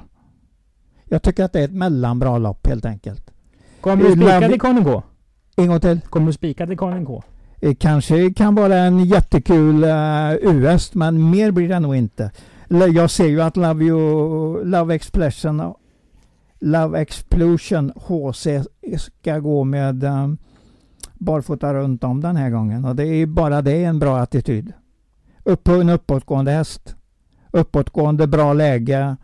Jag 1.09 1.21
tycker 1.23 1.43
att 1.43 1.53
det 1.53 1.59
är 1.59 1.65
ett 1.65 1.73
mellanbra 1.73 2.37
lopp 2.37 2.67
helt 2.67 2.85
enkelt. 2.85 3.31
Kommer 3.81 4.03
du 4.03 4.09
Eh, 4.09 4.15
spika 4.15 4.39
Love- 4.39 4.47
Dekanen 4.47 4.83
K? 4.83 5.03
En 5.55 5.67
gång 5.67 5.79
till. 5.79 5.99
Kommer 6.09 6.27
du 6.27 6.33
spika 6.33 6.65
Dekanen 6.65 7.05
K? 7.05 7.23
Eh, 7.61 7.75
Kanske 7.75 8.33
kan 8.33 8.55
vara 8.55 8.75
en 8.77 9.05
jättekul 9.05 9.83
uh, 9.83 10.33
US 10.41 10.93
men 10.93 11.29
mer 11.29 11.51
blir 11.51 11.69
det 11.69 11.79
nog 11.79 11.95
inte. 11.95 12.31
Jag 12.93 13.09
ser 13.11 13.27
ju 13.27 13.41
att 13.41 13.57
Love, 13.57 13.85
you, 13.85 14.65
Love 14.65 14.95
Explosion 14.95 15.73
Love 16.59 16.99
Explosion 17.01 17.91
HC 17.95 18.47
ska 18.97 19.39
gå 19.39 19.63
med 19.63 20.03
um, 20.03 20.37
barfota 21.13 21.73
runt 21.73 22.03
om 22.03 22.21
den 22.21 22.35
här 22.35 22.49
gången. 22.49 22.85
Och 22.85 22.95
det 22.95 23.05
är 23.07 23.25
bara 23.25 23.61
det 23.61 23.83
en 23.83 23.99
bra 23.99 24.17
attityd. 24.19 24.73
Upp 25.43 25.63
på 25.63 25.71
en 25.71 25.89
uppåtgående 25.89 26.51
häst. 26.51 26.95
Uppåtgående, 27.51 28.27
bra 28.27 28.53
läge. 28.53 29.15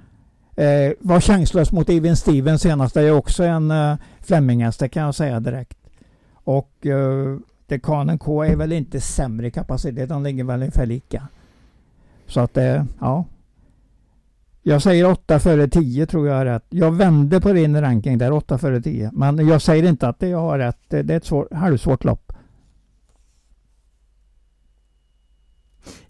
Eh, 0.55 0.93
var 0.99 1.19
chanslös 1.19 1.71
mot 1.71 1.89
Even 1.89 2.17
Stevens 2.17 2.61
senast. 2.61 2.93
Det 2.93 3.01
är 3.01 3.11
också 3.11 3.43
en 3.43 3.71
eh, 3.71 3.95
Flemminghäst, 4.21 4.79
det 4.79 4.89
kan 4.89 5.03
jag 5.03 5.15
säga 5.15 5.39
direkt. 5.39 5.77
Och 6.33 6.85
eh, 6.85 7.37
Dekanen 7.67 8.17
K 8.17 8.43
är 8.43 8.55
väl 8.55 8.71
inte 8.71 9.01
sämre 9.01 9.47
i 9.47 9.51
kapacitet. 9.51 10.09
De 10.09 10.23
ligger 10.23 10.43
väl 10.43 10.59
ungefär 10.59 10.85
lika. 10.85 11.27
Så 12.27 12.39
att 12.39 12.53
det, 12.53 12.85
ja. 12.99 13.25
Jag 14.61 14.81
säger 14.81 15.11
8 15.11 15.39
före 15.39 15.67
10 15.67 16.05
tror 16.05 16.27
jag 16.27 16.41
är 16.41 16.45
rätt. 16.45 16.65
Jag 16.69 16.91
vände 16.91 17.41
på 17.41 17.53
din 17.53 17.81
ranking 17.81 18.17
där, 18.17 18.31
8 18.31 18.57
före 18.57 18.81
10. 18.81 19.09
Men 19.13 19.47
jag 19.47 19.61
säger 19.61 19.83
inte 19.83 20.07
att 20.07 20.21
jag 20.21 20.41
har 20.41 20.59
rätt. 20.59 20.77
Det 20.87 21.03
det 21.03 21.13
är 21.13 21.17
ett 21.17 21.25
svår, 21.25 21.47
halvsvårt 21.51 22.03
lopp. 22.03 22.33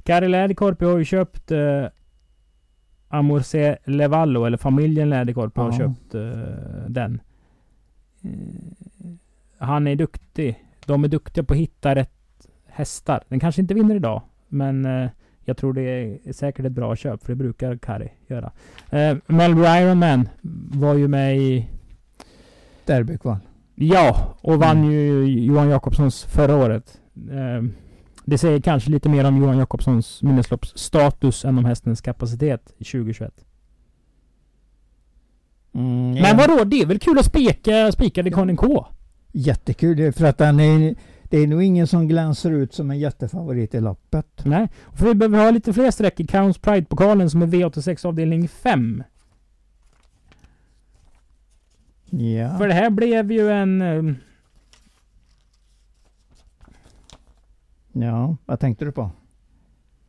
Karel 0.04 0.32
Läderkorpi 0.32 0.86
har 0.86 0.98
ju 0.98 1.06
köpt 1.06 1.52
eh, 1.52 1.86
Amorce 3.14 3.78
Levallo, 3.86 4.46
eller 4.46 4.58
familjen 4.58 5.10
Läderkorpi 5.10 5.60
har 5.62 5.72
Ja. 5.72 5.78
köpt 5.78 6.16
eh, 6.16 6.90
den. 6.90 7.22
Eh, 8.24 8.30
han 9.58 9.88
är 9.88 9.96
duktig. 9.96 10.64
De 10.86 11.04
är 11.04 11.08
duktiga 11.08 11.44
på 11.44 11.54
att 11.54 11.60
hitta 11.60 11.96
rätt 11.96 12.48
hästar. 12.66 13.24
Den 13.30 13.40
kanske 13.40 13.62
inte 13.62 13.74
vinner 13.74 13.96
idag, 13.96 14.22
men 14.48 14.86
eh, 14.86 15.10
jag 15.46 15.58
tror 15.58 15.74
det 15.74 15.82
är 15.82 16.34
säkert 16.34 16.66
ett 16.66 16.72
bra 16.72 16.96
köp, 16.96 17.24
för 17.24 17.30
det 17.32 17.36
brukar 17.36 17.78
Kari 17.78 18.10
göra. 18.28 18.52
Eh, 18.90 19.18
Melbourne 19.28 19.82
Ironman 19.82 20.30
var 20.74 20.94
ju 20.94 21.08
med 21.08 21.38
i 21.38 21.68
Derbykval. 22.86 23.38
Ja, 23.76 24.36
och 24.42 24.60
vann 24.60 24.78
Mm. 24.78 24.92
ju 24.92 25.26
Johan 25.46 25.70
Jakobssons 25.70 26.24
förra 26.24 26.56
året. 26.56 27.02
Eh, 27.32 27.64
Det 28.26 28.38
säger 28.38 28.60
kanske 28.60 28.92
lite 28.92 29.10
mer 29.10 29.26
om 29.26 29.38
Johan 29.38 29.58
Jakobssons 29.58 30.24
minnesloppsstatus 30.24 31.46
än 31.46 31.58
om 31.58 31.66
hästens 31.66 32.02
kapacitet 32.02 32.74
i 32.78 32.84
2021. 32.84 33.46
Mm, 35.74 36.12
Men 36.12 36.38
vadå, 36.38 36.64
det 36.64 36.82
är 36.82 36.86
väl 36.86 37.00
kul 37.00 37.20
att 37.20 37.26
spika, 37.26 37.92
spika 37.92 38.24
Dekanen 38.24 38.58
K? 38.58 38.86
Jättekul 39.32 40.14
för 40.14 40.26
att 40.26 40.38
den 40.38 40.60
är, 40.60 40.96
det 41.24 41.38
är 41.38 41.48
nog 41.48 41.64
ingen 41.64 41.88
som 41.88 42.08
glänser 42.08 42.52
ut 42.52 42.74
som 42.74 42.92
en 42.92 43.00
jättefavorit 43.00 43.74
i 43.76 43.80
loppet. 43.82 44.46
Nej, 44.46 44.70
för 44.96 45.06
vi 45.06 45.16
behöver 45.16 45.38
ha 45.44 45.52
lite 45.52 45.74
fler 45.74 45.92
streck 45.92 46.20
i 46.20 46.28
Crowns 46.28 46.58
Pride-pokalen 46.58 47.30
som 47.30 47.42
är 47.42 47.48
V86 47.48 48.08
avdelning 48.08 48.48
5. 48.48 49.04
Ja. 52.10 52.58
För 52.58 52.68
det 52.68 52.74
här 52.74 52.90
blev 52.90 53.32
ju 53.32 53.52
en... 53.52 54.18
ja, 57.94 58.36
vad 58.46 58.60
tänkte 58.60 58.86
du 58.86 58.92
på? 58.92 59.10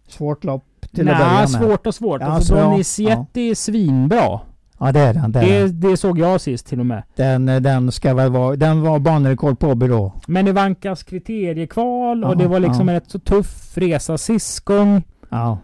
Svårt 0.09 0.45
lopp 0.45 0.65
till 0.93 1.09
att 1.09 1.19
börja 1.19 1.33
med. 1.41 1.51
svårt 1.51 1.87
och 1.87 1.95
svårt. 1.95 2.21
Ja, 2.21 2.27
alltså 2.27 2.55
så 2.83 3.03
ja, 3.03 3.27
är 3.35 3.55
svinbra. 3.55 4.41
Ja 4.79 4.93
det 4.93 5.01
är 5.01 5.15
den. 5.15 5.33
Det 5.33 5.41
Det, 5.41 5.69
det 5.69 5.97
såg 5.97 6.19
jag 6.19 6.41
sist 6.41 6.67
till 6.67 6.81
och 6.81 6.87
med. 6.87 7.03
Den, 7.17 7.47
den 7.47 7.93
ska 7.93 8.15
väl 8.15 8.31
vara, 8.31 8.57
den 8.57 8.83
var 8.83 8.99
banrekord 8.99 9.59
på 9.59 9.69
Åby 9.69 9.89
då. 9.89 10.13
Men 10.27 10.49
Ivankas 10.49 11.03
kriteriekval 11.03 12.25
och 12.25 12.31
Ja, 12.31 12.35
det 12.35 12.47
var 12.47 12.61
liksom 12.61 12.89
ja. 12.89 12.95
en 12.95 13.01
rätt 13.01 13.11
så 13.11 13.19
tuff 13.19 13.79
resa 13.79 14.19
sist 14.19 14.61
gång. 14.61 15.03
Ja. 15.29 15.59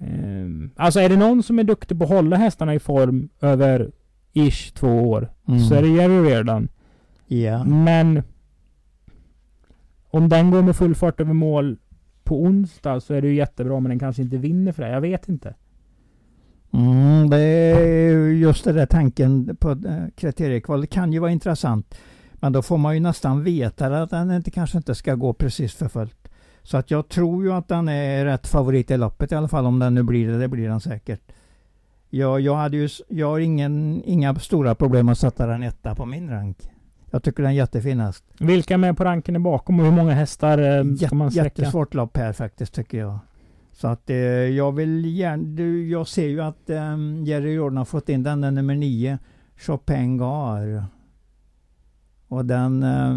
Ehm, 0.00 0.70
Alltså 0.76 1.00
är 1.00 1.08
det 1.08 1.16
någon 1.16 1.42
som 1.42 1.58
är 1.58 1.64
duktig 1.64 1.98
på 1.98 2.04
att 2.04 2.10
hålla 2.10 2.36
hästarna 2.36 2.74
i 2.74 2.78
form 2.78 3.28
över 3.40 3.90
ish 4.32 4.72
två 4.74 4.88
år 5.10 5.30
Mm. 5.48 5.60
så 5.60 5.74
är 5.74 5.82
det 5.82 5.88
Jerry 5.88 6.30
Reardon. 6.30 6.68
Ja. 7.26 7.64
Men 7.64 8.22
om 10.14 10.28
den 10.28 10.50
går 10.50 10.62
med 10.62 10.76
full 10.76 10.94
fart 10.94 11.20
över 11.20 11.32
mål 11.32 11.76
på 12.24 12.42
onsdag 12.42 13.00
så 13.00 13.14
är 13.14 13.22
det 13.22 13.28
ju 13.28 13.34
jättebra 13.34 13.80
men 13.80 13.90
den 13.90 13.98
kanske 13.98 14.22
inte 14.22 14.36
vinner 14.36 14.72
för 14.72 14.82
det. 14.82 14.90
Jag 14.90 15.00
vet 15.00 15.28
inte. 15.28 15.54
Mm, 16.72 17.30
det 17.30 17.38
är 17.38 18.28
just 18.28 18.64
den 18.64 18.76
där 18.76 18.86
tanken 18.86 19.56
på 19.56 19.70
eh, 19.70 20.04
kriteriekval. 20.16 20.80
Det 20.80 20.86
kan 20.86 21.12
ju 21.12 21.18
vara 21.18 21.30
intressant. 21.30 21.94
Men 22.32 22.52
då 22.52 22.62
får 22.62 22.78
man 22.78 22.94
ju 22.94 23.00
nästan 23.00 23.44
veta 23.44 24.02
att 24.02 24.10
den 24.10 24.30
inte, 24.30 24.50
kanske 24.50 24.76
inte 24.78 24.94
ska 24.94 25.14
gå 25.14 25.32
precis 25.32 25.74
för 25.74 25.88
fullt. 25.88 26.28
Så 26.62 26.76
att 26.76 26.90
jag 26.90 27.08
tror 27.08 27.44
ju 27.44 27.52
att 27.52 27.68
den 27.68 27.88
är 27.88 28.24
rätt 28.24 28.46
favorit 28.46 28.90
i 28.90 28.96
loppet 28.96 29.32
i 29.32 29.34
alla 29.34 29.48
fall. 29.48 29.66
Om 29.66 29.78
den 29.78 29.94
nu 29.94 30.02
blir 30.02 30.28
det, 30.28 30.38
det 30.38 30.48
blir 30.48 30.68
den 30.68 30.80
säkert. 30.80 31.20
Jag, 32.10 32.40
jag, 32.40 32.54
hade 32.54 32.76
ju, 32.76 32.88
jag 33.08 33.30
har 33.30 33.38
ingen, 33.38 34.02
inga 34.04 34.34
stora 34.34 34.74
problem 34.74 35.08
att 35.08 35.18
sätta 35.18 35.46
den 35.46 35.62
etta 35.62 35.94
på 35.94 36.06
min 36.06 36.30
rank. 36.30 36.58
Jag 37.14 37.22
tycker 37.22 37.42
den 37.42 37.52
är 37.52 37.56
jättefinast. 37.56 38.24
Vilka 38.40 38.78
med 38.78 38.96
på 38.96 39.04
ranken 39.04 39.36
är 39.36 39.40
bakom 39.40 39.80
och 39.80 39.86
hur 39.86 39.92
många 39.92 40.12
hästar 40.12 40.58
eh, 40.58 40.94
ska 40.94 41.14
man 41.14 41.30
sträcka? 41.30 41.44
Jättesvårt 41.44 41.94
lopp 41.94 42.16
här 42.16 42.32
faktiskt 42.32 42.74
tycker 42.74 42.98
jag. 42.98 43.18
Så 43.72 43.88
att 43.88 44.10
eh, 44.10 44.16
jag 44.16 44.72
vill 44.72 45.04
gärna, 45.04 45.62
jag 45.90 46.08
ser 46.08 46.26
ju 46.26 46.40
att 46.40 46.70
eh, 46.70 46.96
Jerry 47.24 47.52
Jordan 47.52 47.76
har 47.76 47.84
fått 47.84 48.08
in 48.08 48.22
den, 48.22 48.40
den 48.40 48.54
nummer 48.54 48.74
nio, 48.74 49.18
Chopin 49.56 50.18
Gar. 50.18 50.84
Och 52.28 52.44
den 52.44 52.82
eh, 52.82 53.16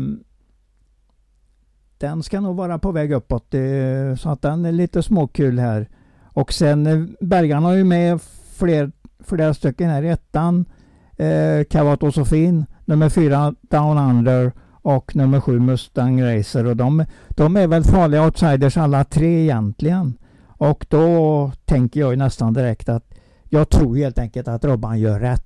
den 1.98 2.24
ska 2.24 2.40
nog 2.40 2.56
vara 2.56 2.80
på 2.80 2.92
väg 2.92 3.12
uppåt. 3.12 3.54
Eh, 3.54 4.16
så 4.18 4.30
att 4.30 4.42
den 4.42 4.66
är 4.66 4.72
lite 4.72 5.04
småkul 5.04 5.60
här. 5.60 5.90
Och 6.24 6.54
sen 6.54 6.88
eh, 6.88 7.06
Bergan 7.22 7.64
har 7.64 7.74
ju 7.74 7.84
med 7.84 8.22
fler, 8.54 8.92
flera 9.20 9.54
stycken 9.54 9.90
här. 9.90 10.04
Ettan 10.04 10.66
eh, 11.18 11.64
Cavato 11.70 12.12
Sofin, 12.12 12.66
nummer 12.86 13.10
fyra 13.10 13.54
Down 13.62 13.98
Under 13.98 14.52
och 14.82 15.16
nummer 15.16 15.40
sju 15.40 15.60
Mustang 15.60 16.24
Racer. 16.24 16.66
Och 16.66 16.78
de, 16.78 17.06
de 17.30 17.58
är 17.58 17.68
väl 17.68 17.84
farliga 17.84 18.26
outsiders 18.26 18.78
alla 18.78 19.04
tre 19.04 19.44
egentligen. 19.44 20.18
Och 20.48 20.86
då 20.90 21.52
tänker 21.66 22.00
jag 22.00 22.18
nästan 22.18 22.54
direkt 22.54 22.90
att 22.90 23.14
jag 23.50 23.70
tror 23.70 23.96
helt 23.96 24.20
enkelt 24.20 24.48
att 24.48 24.66
Robban 24.66 25.00
gör 25.00 25.20
rätt. 25.20 25.44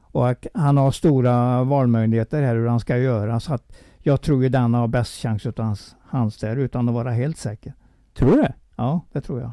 Och 0.00 0.46
han 0.54 0.76
har 0.76 0.90
stora 0.90 1.64
valmöjligheter 1.64 2.42
här 2.42 2.54
hur 2.54 2.66
han 2.66 2.80
ska 2.80 2.96
göra. 2.96 3.40
Så 3.40 3.54
att 3.54 3.72
jag 3.98 4.20
tror 4.20 4.42
ju 4.42 4.48
den 4.48 4.74
har 4.74 4.88
bäst 4.88 5.22
chans 5.22 5.46
utan 5.46 5.66
hans, 5.66 5.96
hans 6.08 6.36
där 6.36 6.56
utan 6.56 6.88
att 6.88 6.94
vara 6.94 7.10
helt 7.10 7.38
säker. 7.38 7.74
Tror 8.18 8.30
du 8.30 8.42
det? 8.42 8.52
Ja, 8.76 9.00
det 9.12 9.20
tror 9.20 9.40
jag. 9.40 9.52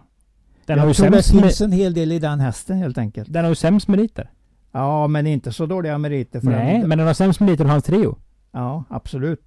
Den 0.66 0.78
jag 0.78 0.84
har 0.84 0.88
ju 0.88 0.94
tror 0.94 1.10
det 1.10 1.24
finns 1.24 1.62
en 1.62 1.72
hel 1.72 1.94
del 1.94 2.12
i 2.12 2.20
den 2.20 2.40
hästen 2.40 2.78
helt 2.78 2.98
enkelt. 2.98 3.34
Den 3.34 3.44
har 3.44 3.50
ju 3.50 3.56
sämst 3.56 3.88
meriter. 3.88 4.32
Ja, 4.72 5.08
men 5.08 5.28
inte 5.28 5.52
så 5.52 5.66
dåliga 5.66 5.98
meriter. 5.98 6.40
För 6.40 6.48
Nej, 6.52 6.84
men 6.88 6.98
den 6.98 7.08
har 7.08 7.14
sämst 7.14 7.40
meriter 7.40 7.64
av 7.64 7.70
hans 7.70 7.84
trio. 7.84 8.18
Ja, 8.52 8.84
absolut. 8.90 9.42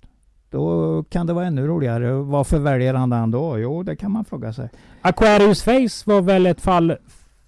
Då 0.51 1.05
kan 1.11 1.27
det 1.27 1.33
vara 1.33 1.47
ännu 1.47 1.67
roligare. 1.67 2.13
Varför 2.13 2.59
väljer 2.59 2.95
han 2.95 3.11
den 3.11 3.31
då? 3.31 3.59
Jo, 3.59 3.83
det 3.83 3.97
kan 3.97 4.11
man 4.13 4.25
fråga 4.25 4.53
sig. 4.53 4.69
Aquarius 5.03 5.63
Face 5.63 6.03
var 6.11 6.21
väl 6.21 6.47
ett 6.47 6.61
fall 6.61 6.97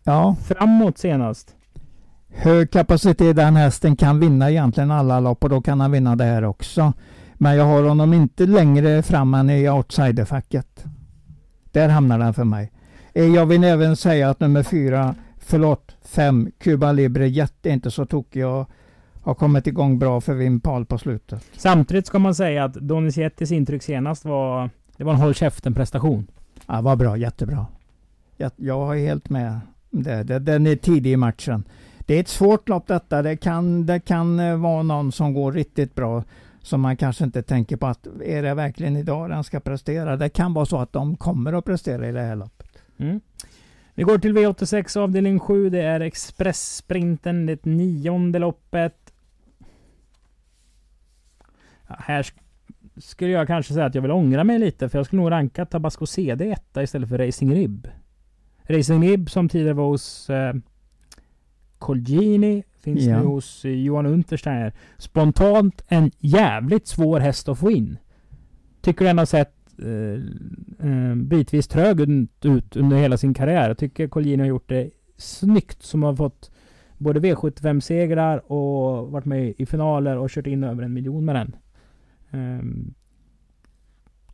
Ja, 0.04 0.36
framåt 0.44 0.98
senast? 0.98 1.54
hög 2.36 2.70
kapacitet 2.70 3.36
den 3.36 3.56
hästen 3.56 3.96
kan 3.96 4.20
vinna 4.20 4.50
egentligen 4.50 4.90
alla 4.90 5.20
lopp 5.20 5.44
och 5.44 5.50
då 5.50 5.60
kan 5.62 5.80
han 5.80 5.90
vinna 5.92 6.16
det 6.16 6.24
här 6.24 6.44
också. 6.44 6.92
Men 7.34 7.56
jag 7.56 7.64
har 7.64 7.82
honom 7.82 8.12
inte 8.12 8.46
längre 8.46 9.02
fram 9.02 9.34
än 9.34 9.50
i 9.50 9.70
outsiderfacket. 9.70 10.84
Där 11.72 11.88
hamnar 11.88 12.18
den 12.18 12.34
för 12.34 12.44
mig. 12.44 12.72
Eh, 13.12 13.24
Jag 13.34 13.46
vill 13.46 13.64
även 13.64 13.96
säga 13.96 14.30
att 14.30 14.40
nummer 14.40 14.62
fyra, 14.62 15.14
förlåt, 15.46 15.96
fem, 16.02 16.50
Cuba 16.58 16.92
Libre 16.92 17.28
är 17.28 17.66
inte 17.66 17.90
så 17.90 18.06
tokig. 18.06 18.40
Jag 18.40 18.66
har 19.22 19.34
kommit 19.34 19.66
igång 19.66 19.98
bra 19.98 20.20
för 20.20 20.34
Wim 20.34 20.60
Paul 20.60 20.86
på 20.86 20.98
slutet. 20.98 21.44
Samtidigt 21.56 22.06
ska 22.06 22.18
man 22.18 22.34
säga 22.34 22.64
att 22.64 22.74
Donizettis 22.74 23.52
intryck 23.52 23.82
senast 23.82 24.24
var... 24.24 24.70
Det 24.96 25.04
var 25.04 25.12
en 25.12 25.20
håll 25.20 25.34
käften-prestation. 25.34 26.26
Ja, 26.66 26.80
vad 26.80 26.98
bra, 26.98 27.16
jättebra. 27.16 27.66
Jag, 28.36 28.50
jag 28.56 29.00
är 29.00 29.06
helt 29.06 29.30
med. 29.30 29.60
Det, 29.90 30.22
det, 30.22 30.38
den 30.38 30.66
är 30.66 30.76
tidig 30.76 31.12
i 31.12 31.16
matchen. 31.16 31.64
Det 31.98 32.14
är 32.14 32.20
ett 32.20 32.28
svårt 32.28 32.68
lopp 32.68 32.86
detta. 32.86 33.22
Det 33.22 33.36
kan, 33.36 33.86
det 33.86 34.00
kan 34.00 34.40
eh, 34.40 34.56
vara 34.56 34.82
någon 34.82 35.12
som 35.12 35.34
går 35.34 35.52
riktigt 35.52 35.94
bra 35.94 36.24
som 36.62 36.80
man 36.80 36.96
kanske 36.96 37.24
inte 37.24 37.42
tänker 37.42 37.76
på 37.76 37.86
att 37.86 38.06
är 38.24 38.42
det 38.42 38.54
verkligen 38.54 38.96
idag 38.96 39.30
den 39.30 39.44
ska 39.44 39.60
prestera? 39.60 40.16
Det 40.16 40.28
kan 40.28 40.54
vara 40.54 40.66
så 40.66 40.78
att 40.78 40.92
de 40.92 41.16
kommer 41.16 41.52
att 41.52 41.64
prestera 41.64 42.08
i 42.08 42.12
det 42.12 42.20
här 42.20 42.36
loppet. 42.36 42.68
Mm. 42.98 43.20
Vi 43.94 44.02
går 44.02 44.18
till 44.18 44.36
V86 44.38 44.98
avdelning 44.98 45.38
7. 45.40 45.70
Det 45.70 45.80
är 45.82 46.00
Express-sprinten, 46.00 47.46
det 47.46 47.64
nionde 47.64 48.38
loppet. 48.38 49.14
Ja, 51.88 51.96
här 51.98 52.22
sk- 52.22 52.40
skulle 52.96 53.30
jag 53.32 53.46
kanske 53.46 53.74
säga 53.74 53.86
att 53.86 53.94
jag 53.94 54.02
vill 54.02 54.10
ångra 54.10 54.44
mig 54.44 54.58
lite, 54.58 54.88
för 54.88 54.98
jag 54.98 55.06
skulle 55.06 55.22
nog 55.22 55.30
ranka 55.30 55.66
Tabasco 55.66 56.06
CD 56.06 56.50
etta 56.50 56.82
istället 56.82 57.08
för 57.08 57.18
Racing 57.18 57.54
Rib. 57.54 57.88
Racing 58.62 59.04
Rib 59.10 59.30
som 59.30 59.48
tidigare 59.48 59.72
var 59.74 59.86
hos 59.86 60.30
eh, 60.30 60.54
Colgjini, 61.78 62.62
finns 62.80 63.02
Ja. 63.02 63.18
nu 63.18 63.24
hos 63.26 63.64
eh, 63.64 63.70
Johan 63.72 64.06
Untersteiner. 64.06 64.72
Spontant 64.98 65.84
en 65.88 66.10
jävligt 66.18 66.86
svår 66.86 67.20
häst 67.20 67.48
att 67.48 67.58
få 67.58 67.70
in. 67.70 67.98
Tycker 68.80 69.04
den 69.04 69.18
har 69.18 69.24
sett 69.26 69.54
Eh, 69.82 70.88
eh, 70.90 71.14
bitvis 71.14 71.68
trög 71.68 72.00
ut- 72.00 72.76
under 72.76 72.96
hela 72.96 73.16
sin 73.16 73.34
karriär. 73.34 73.68
Jag 73.68 73.78
tycker 73.78 74.08
Colgjini 74.08 74.42
har 74.42 74.48
gjort 74.48 74.68
det 74.68 74.90
snyggt 75.16 75.82
som 75.82 76.02
har 76.02 76.16
fått 76.16 76.50
både 76.98 77.20
V75-segrar 77.20 78.52
och 78.52 79.10
varit 79.10 79.24
med 79.24 79.54
i 79.58 79.66
finaler 79.66 80.16
och 80.18 80.30
kört 80.30 80.46
in 80.46 80.64
över 80.64 80.82
en 80.82 80.92
miljon 80.92 81.24
med 81.24 81.34
den. 81.34 81.56
Ehm, 82.30 82.94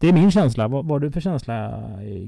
det 0.00 0.08
är 0.08 0.12
min 0.12 0.30
känsla. 0.30 0.68
Vad, 0.68 0.84
vad 0.84 0.92
har 0.92 1.00
du 1.00 1.10
för 1.10 1.20
känsla 1.20 1.82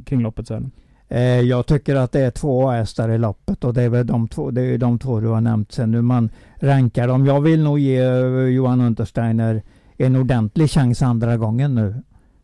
kring 0.05 0.21
loppet 0.21 0.47
Sören? 0.49 0.71
Eh, 1.09 1.41
jag 1.41 1.67
tycker 1.67 1.97
att 1.97 2.13
det 2.13 2.21
är 2.21 2.31
två 2.31 2.71
hästar 2.71 3.09
i 3.09 3.19
loppet 3.19 3.65
och 3.65 3.75
det 3.75 3.83
är 3.83 3.89
väl 3.89 4.07
de 4.07 4.29
två, 4.29 4.51
det 4.51 4.63
är 4.63 4.79
de 4.79 4.99
två 4.99 5.21
du 5.21 5.29
har 5.29 5.41
nämnt 5.41 5.73
sen 5.73 5.95
hur 5.95 6.03
man 6.03 6.31
rankar 6.57 7.09
dem. 7.09 7.27
Jag 7.27 7.41
vill 7.41 7.63
nog 7.63 7.79
ge 7.79 8.05
Johan 8.49 8.81
Untersteiner 8.81 9.63
en 9.97 10.17
ordentlig 10.17 10.71
chans 10.71 11.03
andra 11.03 11.37
gången 11.37 11.75
nu. 11.75 11.95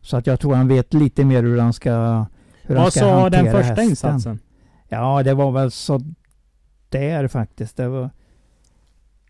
Så 0.01 0.17
att 0.17 0.27
jag 0.27 0.39
tror 0.39 0.55
han 0.55 0.67
vet 0.67 0.93
lite 0.93 1.25
mer 1.25 1.43
hur 1.43 1.59
han 1.59 1.73
ska 1.73 2.25
hur 2.61 2.75
han 2.75 2.83
Vad 2.83 2.93
ska 2.93 2.99
sa 2.99 3.29
den 3.29 3.45
första 3.45 3.57
hästen. 3.63 3.83
insatsen? 3.89 4.39
Ja, 4.87 5.23
det 5.23 5.33
var 5.33 5.51
väl 5.51 5.71
så 5.71 6.01
där 6.89 7.27
faktiskt. 7.27 7.77
Det 7.77 7.87
var, 7.87 8.09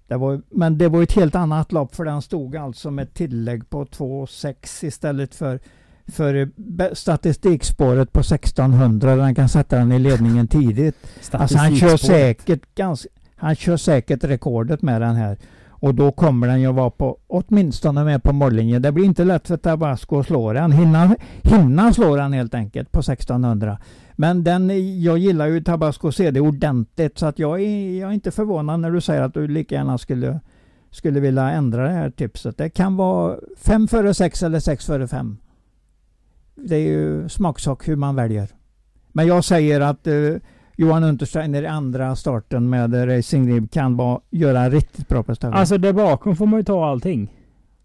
det 0.07 0.17
var, 0.17 0.41
men 0.49 0.77
det 0.77 0.87
var 0.87 1.03
ett 1.03 1.11
helt 1.11 1.35
annat 1.35 1.71
lopp 1.71 1.95
för 1.95 2.05
den 2.05 2.21
stod 2.21 2.55
alltså 2.55 2.91
med 2.91 3.13
tillägg 3.13 3.69
på 3.69 3.85
2,6 3.85 4.85
istället 4.85 5.35
för, 5.35 5.59
för 6.07 6.51
statistikspåret 6.95 8.11
på 8.11 8.19
1600. 8.19 9.15
Den 9.15 9.35
kan 9.35 9.49
sätta 9.49 9.77
den 9.77 9.91
i 9.91 9.99
ledningen 9.99 10.47
tidigt. 10.47 10.95
Alltså 11.31 11.57
han 11.57 11.75
kör 11.75 11.97
säkert 11.97 12.75
ganska, 12.75 13.09
han 13.35 13.55
kör 13.55 13.77
säkert 13.77 14.23
rekordet 14.23 14.81
med 14.81 15.01
den 15.01 15.15
här. 15.15 15.37
Och 15.79 15.95
då 15.95 16.11
kommer 16.11 16.47
den 16.47 16.61
ju 16.61 16.71
vara 16.71 16.89
på, 16.89 17.17
åtminstone 17.27 18.03
med 18.03 18.23
på 18.23 18.33
mållinjen. 18.33 18.81
Det 18.81 18.91
blir 18.91 19.05
inte 19.05 19.23
lätt 19.23 19.47
för 19.47 19.57
Tabasco 19.57 20.19
att 20.19 20.27
slå 20.27 20.53
den. 20.53 20.71
Hinna, 20.71 21.15
hinna 21.43 21.93
slå 21.93 22.15
den 22.15 22.33
helt 22.33 22.53
enkelt 22.53 22.91
på 22.91 22.99
1600. 22.99 23.77
Men 24.15 24.43
den, 24.43 24.69
jag 25.01 25.17
gillar 25.17 25.47
ju 25.47 25.63
Tabasco 25.63 26.11
CD 26.11 26.39
ordentligt 26.39 27.17
så 27.17 27.25
att 27.25 27.39
jag 27.39 27.61
är, 27.61 27.99
jag 27.99 28.09
är 28.09 28.13
inte 28.13 28.31
förvånad 28.31 28.79
när 28.79 28.91
du 28.91 29.01
säger 29.01 29.21
att 29.21 29.33
du 29.33 29.47
lika 29.47 29.75
gärna 29.75 29.97
skulle, 29.97 30.39
skulle 30.91 31.19
vilja 31.19 31.51
ändra 31.51 31.83
det 31.83 31.93
här 31.93 32.09
tipset. 32.09 32.57
Det 32.57 32.69
kan 32.69 32.95
vara 32.97 33.37
fem 33.57 33.87
före 33.87 34.13
sex 34.13 34.43
eller 34.43 34.59
sex 34.59 34.85
före 34.85 35.07
fem. 35.07 35.37
Det 36.55 36.75
är 36.75 36.87
ju 36.87 37.29
smaksak 37.29 37.87
hur 37.87 37.95
man 37.95 38.15
väljer. 38.15 38.47
Men 39.11 39.27
jag 39.27 39.43
säger 39.43 39.81
att 39.81 40.07
eh, 40.07 40.35
Johan 40.79 41.03
Untersteiner 41.03 41.63
i 41.63 41.67
andra 41.67 42.15
starten 42.15 42.69
med 42.69 43.07
Racing 43.17 43.53
Rib 43.53 43.71
kan 43.71 43.97
vara, 43.97 44.19
göra 44.29 44.59
en 44.61 44.71
riktigt 44.71 45.07
bra 45.07 45.23
prestation. 45.23 45.53
Alltså 45.53 45.77
där 45.77 45.93
bakom 45.93 46.35
får 46.35 46.45
man 46.45 46.59
ju 46.59 46.63
ta 46.63 46.85
allting. 46.89 47.33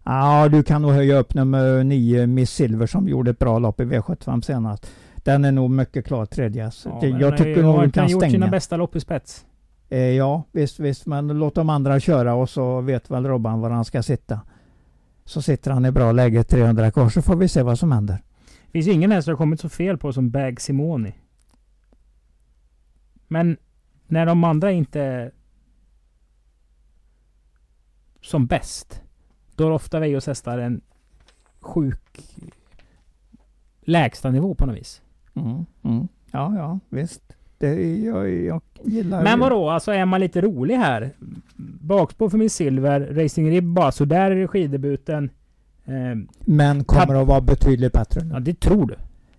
Ja, 0.03 0.47
du 0.49 0.63
kan 0.63 0.81
nog 0.81 0.91
höja 0.91 1.17
upp 1.17 1.33
nummer 1.33 1.83
9 1.83 2.27
Miss 2.27 2.51
Silver 2.51 2.87
som 2.87 3.07
gjorde 3.07 3.31
ett 3.31 3.39
bra 3.39 3.59
lopp 3.59 3.79
i 3.79 3.83
V75 3.83 4.41
senast. 4.41 4.91
Den 5.15 5.45
är 5.45 5.51
nog 5.51 5.71
mycket 5.71 6.05
klar 6.05 6.25
tredje. 6.25 6.71
Så 6.71 6.89
Ja, 6.89 6.97
det- 7.01 7.11
men 7.11 7.21
jag 7.21 7.37
tycker 7.37 7.63
nog 7.63 7.81
du 7.83 7.91
kan 7.91 8.07
gjort 8.07 8.31
sina 8.31 8.47
bästa 8.47 8.77
lopp 8.77 8.95
i 8.95 8.99
spets? 8.99 9.45
Eh, 9.89 9.99
ja, 9.99 10.43
visst, 10.51 10.79
visst. 10.79 11.05
Men 11.05 11.27
låt 11.27 11.55
de 11.55 11.69
andra 11.69 11.99
köra 11.99 12.33
och 12.35 12.49
så 12.49 12.81
vet 12.81 13.11
väl 13.11 13.25
Robban 13.25 13.61
var 13.61 13.69
han 13.69 13.85
ska 13.85 14.03
sitta. 14.03 14.39
Så 15.25 15.41
sitter 15.41 15.71
han 15.71 15.85
i 15.85 15.91
bra 15.91 16.11
läge 16.11 16.43
300 16.43 16.91
kvar 16.91 17.09
så 17.09 17.21
får 17.21 17.35
vi 17.35 17.47
se 17.47 17.61
vad 17.63 17.79
som 17.79 17.91
händer. 17.91 18.17
finns 18.71 18.87
ju 18.87 18.91
ingen 18.91 19.11
häst 19.11 19.27
har 19.27 19.35
kommit 19.35 19.59
så 19.59 19.69
fel 19.69 19.97
på 19.97 20.13
som 20.13 20.29
Bag 20.31 20.61
Simoni. 20.61 21.13
Men 23.35 23.57
när 24.07 24.25
de 24.25 24.43
andra 24.43 24.71
inte 24.71 25.01
är 25.01 25.31
som 28.21 28.45
bäst, 28.45 29.01
då 29.55 29.63
har 29.63 29.71
ofta 29.71 29.99
Veijos 29.99 30.27
hästar 30.27 30.57
en 30.57 30.81
sjuk 31.59 32.25
lägstanivå 33.81 34.55
på 34.55 34.65
något 34.65 34.75
vis. 34.75 35.01
Mm, 35.33 35.65
mm. 35.83 36.07
Ja, 36.31 36.53
ja, 36.55 36.79
visst. 36.89 37.21
Det, 37.57 37.99
jag, 37.99 38.29
jag 38.29 38.61
gillar 38.83 39.23
Men 39.23 39.39
vadå, 39.39 39.69
alltså 39.69 39.91
är 39.91 40.05
man 40.05 40.19
lite 40.19 40.41
rolig 40.41 40.75
här? 40.75 41.11
Bakspår 41.81 42.29
för 42.29 42.37
min 42.37 42.49
Silver, 42.49 42.99
Racing 42.99 43.49
Rib 43.51 43.63
bara 43.63 43.91
sådär 43.91 44.31
i 44.31 44.47
skidebuten. 44.47 45.29
Eh, 45.85 46.15
Men 46.39 46.83
kommer 46.83 47.21
att 47.21 47.27
vara 47.27 47.41
betydligt 47.41 47.93
bättre 47.93 48.23
nu. 48.23 48.33
ja, 48.33 48.39
det 48.39 48.59
tror 48.59 48.87
du. 48.87 48.95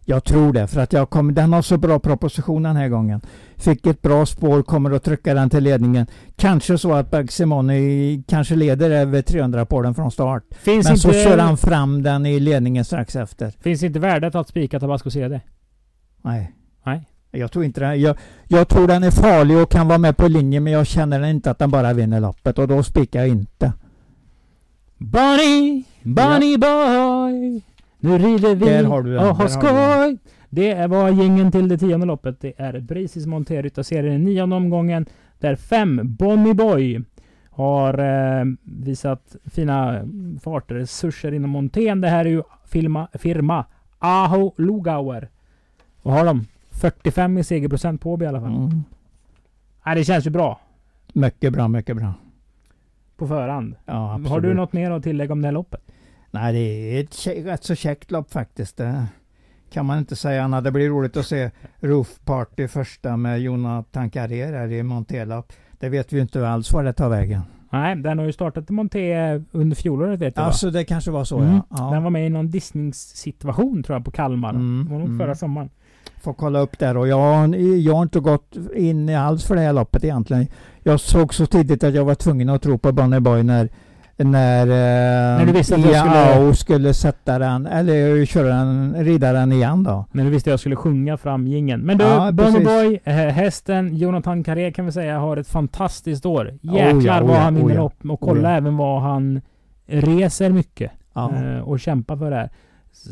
Jag 0.08 0.24
tror 0.24 0.52
det, 0.52 0.66
för 0.66 0.80
att 0.80 0.92
jag 0.92 1.10
kom, 1.10 1.34
den 1.34 1.52
har 1.52 1.62
så 1.62 1.76
bra 1.76 1.98
proposition 1.98 2.62
den 2.62 2.76
här 2.76 2.88
gången. 2.88 3.20
Fick 3.56 3.86
ett 3.86 4.02
bra 4.02 4.26
spår, 4.26 4.62
kommer 4.62 4.90
att 4.90 5.04
trycka 5.04 5.34
den 5.34 5.50
till 5.50 5.64
ledningen. 5.64 6.06
Kanske 6.36 6.78
så 6.78 6.92
att 6.94 7.10
Bagsimoni 7.10 8.22
kanske 8.28 8.54
leder 8.54 8.90
över 8.90 9.22
300 9.22 9.66
på 9.66 9.82
den 9.82 9.94
från 9.94 10.10
start. 10.10 10.42
Finns 10.50 10.84
Men 10.84 10.92
inte, 10.92 11.02
så 11.02 11.12
kör 11.12 11.38
han 11.38 11.56
fram 11.56 12.02
den 12.02 12.26
i 12.26 12.40
ledningen 12.40 12.84
strax 12.84 13.16
efter. 13.16 13.50
finns 13.60 13.82
inte 13.82 13.98
värdet 13.98 14.34
att 14.34 14.48
spika 14.48 14.80
Tabasco 14.80 15.10
CD? 15.10 15.40
Nej. 16.22 16.52
Nej. 16.84 17.08
Jag 17.30 17.52
tror 17.52 17.64
inte 17.64 17.80
det. 17.80 17.94
Jag, 17.94 18.16
jag 18.48 18.68
tror 18.68 18.86
den 18.86 19.02
är 19.02 19.10
farlig 19.10 19.58
och 19.58 19.70
kan 19.70 19.88
vara 19.88 19.98
med 19.98 20.16
på 20.16 20.28
linjen 20.28 20.64
men 20.64 20.72
jag 20.72 20.86
känner 20.86 21.24
inte 21.24 21.50
att 21.50 21.58
den 21.58 21.70
bara 21.70 21.92
vinner 21.92 22.20
loppet 22.20 22.58
och 22.58 22.68
då 22.68 22.82
spikar 22.82 23.20
jag 23.20 23.28
inte. 23.28 23.72
Bunny, 24.98 25.84
Bunny 26.02 26.56
boy. 26.58 27.62
Nu 27.98 28.18
rider 28.18 28.54
vi 28.54 28.64
Där 28.64 28.84
har 28.84 29.02
du 29.02 29.14
den, 29.14 29.28
och 29.28 29.36
har 29.36 29.48
där 29.48 29.56
har 29.62 30.08
du 30.08 30.16
skoj. 30.16 30.30
Det 30.50 30.86
var 30.86 31.10
gängen 31.10 31.52
till 31.52 31.68
det 31.68 31.78
tionde 31.78 32.06
loppet. 32.06 32.40
Det 32.40 32.52
är 32.56 32.80
Brisis 32.80 33.26
Monterrytta-serien 33.26 34.14
i 34.14 34.18
nionde 34.18 34.56
omgången. 34.56 35.06
Där 35.38 35.56
fem 35.56 36.00
Bonnie 36.04 36.54
Boy 36.54 37.00
har 37.50 37.98
eh, 37.98 38.44
visat 38.62 39.36
fina 39.44 40.04
fartresurser 40.42 41.32
inom 41.32 41.50
montén. 41.50 42.00
Det 42.00 42.08
här 42.08 42.24
är 42.24 42.28
ju 42.28 42.42
firma, 42.64 43.08
firma 43.12 43.64
Aho 43.98 44.54
Lugauer. 44.56 45.28
Vad 46.02 46.14
har 46.14 46.24
de? 46.24 46.44
45 46.70 47.38
i 47.38 47.44
segerprocent 47.44 48.00
på 48.00 48.22
i 48.22 48.26
alla 48.26 48.40
fall. 48.40 48.56
Mm. 48.56 48.82
Nej, 49.86 49.94
det 49.94 50.04
känns 50.04 50.26
ju 50.26 50.30
bra 50.30 50.60
Mycket 51.12 51.52
bra, 51.52 51.68
mycket 51.68 51.96
bra. 51.96 52.14
på 53.16 53.26
förhand. 53.26 53.74
Ja, 53.84 54.12
absolut. 54.12 54.30
Har 54.30 54.40
du 54.40 54.54
något 54.54 54.72
mer 54.72 54.90
att 54.90 55.02
tillägga 55.02 55.32
om 55.32 55.42
det 55.42 55.48
här 55.48 55.52
loppet? 55.52 55.80
Nej, 56.40 56.52
det 56.52 56.58
är 56.58 57.00
ett 57.04 57.46
rätt 57.46 57.64
så 57.64 57.74
käckt 57.74 58.10
lopp 58.10 58.32
faktiskt. 58.32 58.76
Det 58.76 59.06
kan 59.70 59.86
man 59.86 59.98
inte 59.98 60.16
säga 60.16 60.44
annat. 60.44 60.64
Det 60.64 60.70
blir 60.72 60.88
roligt 60.88 61.16
att 61.16 61.26
se 61.26 61.50
Roof 61.80 62.18
Party 62.24 62.68
första 62.68 63.16
med 63.16 63.40
Jonathan 63.40 64.10
Carrier 64.10 64.52
här 64.52 64.72
i 64.72 64.82
Montelopp. 64.82 65.52
Det 65.78 65.88
vet 65.88 66.12
vi 66.12 66.16
ju 66.16 66.22
inte 66.22 66.48
alls 66.48 66.72
var 66.72 66.84
det 66.84 66.92
tar 66.92 67.08
vägen. 67.08 67.42
Nej, 67.70 67.96
den 67.96 68.18
har 68.18 68.26
ju 68.26 68.32
startat 68.32 68.70
i 68.70 68.72
Monté 68.72 69.42
under 69.52 69.76
fjolåret 69.76 70.20
vet 70.20 70.36
jag 70.36 70.42
va? 70.42 70.46
Alltså 70.46 70.70
det 70.70 70.84
kanske 70.84 71.10
var 71.10 71.24
så 71.24 71.38
Mm. 71.38 71.54
ja. 71.54 71.62
ja. 71.70 71.90
Den 71.90 72.02
var 72.02 72.10
med 72.10 72.26
i 72.26 72.28
någon 72.28 72.50
dissningssituation 72.50 73.82
tror 73.82 73.96
jag 73.96 74.04
på 74.04 74.10
Kalmar. 74.10 74.50
Mm, 74.50 74.84
Det 74.84 74.92
var 74.92 74.98
nog 74.98 75.08
mm. 75.08 75.18
förra 75.18 75.34
sommaren. 75.34 75.70
Får 76.16 76.34
kolla 76.34 76.60
upp 76.60 76.78
där 76.78 76.96
och 76.96 77.08
jag, 77.08 77.56
jag 77.60 77.94
har 77.94 78.02
inte 78.02 78.20
gått 78.20 78.56
in 78.76 79.08
alls 79.16 79.44
för 79.44 79.54
det 79.54 79.60
här 79.60 79.72
loppet 79.72 80.04
egentligen. 80.04 80.46
Jag 80.82 81.00
såg 81.00 81.34
så 81.34 81.46
tidigt 81.46 81.84
att 81.84 81.94
jag 81.94 82.04
var 82.04 82.14
tvungen 82.14 82.48
att 82.48 82.62
tro 82.62 82.78
på 82.78 82.92
Bonnie 82.92 83.20
Boy 83.20 83.42
när 83.42 83.68
när, 84.18 84.66
När 85.38 85.46
du 85.46 85.52
visste 85.52 85.74
att 85.74 85.84
jag 85.92 86.06
IAO 86.06 86.54
skulle... 86.54 86.94
sätta 86.94 87.38
den, 87.38 87.66
eller 87.66 88.24
köra 88.24 88.48
den, 88.48 88.94
rida 89.04 89.32
den 89.32 89.52
igen 89.52 89.82
då. 89.82 90.04
Men 90.12 90.24
du 90.24 90.30
visste 90.30 90.50
jag 90.50 90.60
skulle 90.60 90.76
sjunga 90.76 91.16
fram 91.16 91.46
jingeln. 91.46 91.82
Men 91.82 91.98
du, 91.98 92.04
Ja. 92.04 92.32
Boy, 92.32 93.00
eh, 93.04 93.14
hästen 93.14 93.96
Jonathan 93.96 94.44
Carré 94.44 94.72
kan 94.72 94.86
vi 94.86 94.92
säga 94.92 95.18
har 95.18 95.36
ett 95.36 95.48
fantastiskt 95.48 96.26
år. 96.26 96.58
Oh 96.62 96.74
Jäklar 96.74 97.16
ja, 97.16 97.22
oh 97.22 97.26
vad 97.28 97.36
ja, 97.36 97.40
han 97.40 97.54
oh 97.56 97.58
vinner 97.58 97.74
ja, 97.74 97.80
lopp. 97.82 97.94
Och 98.04 98.10
oh 98.22 98.28
kolla 98.28 98.50
ja. 98.50 98.56
även 98.56 98.76
vad 98.76 99.02
han 99.02 99.40
reser 99.86 100.50
mycket. 100.50 100.92
Eh, 101.16 101.58
Och 101.68 101.80
kämpar 101.80 102.16
för 102.16 102.30
det 102.30 102.36
här. 102.36 102.50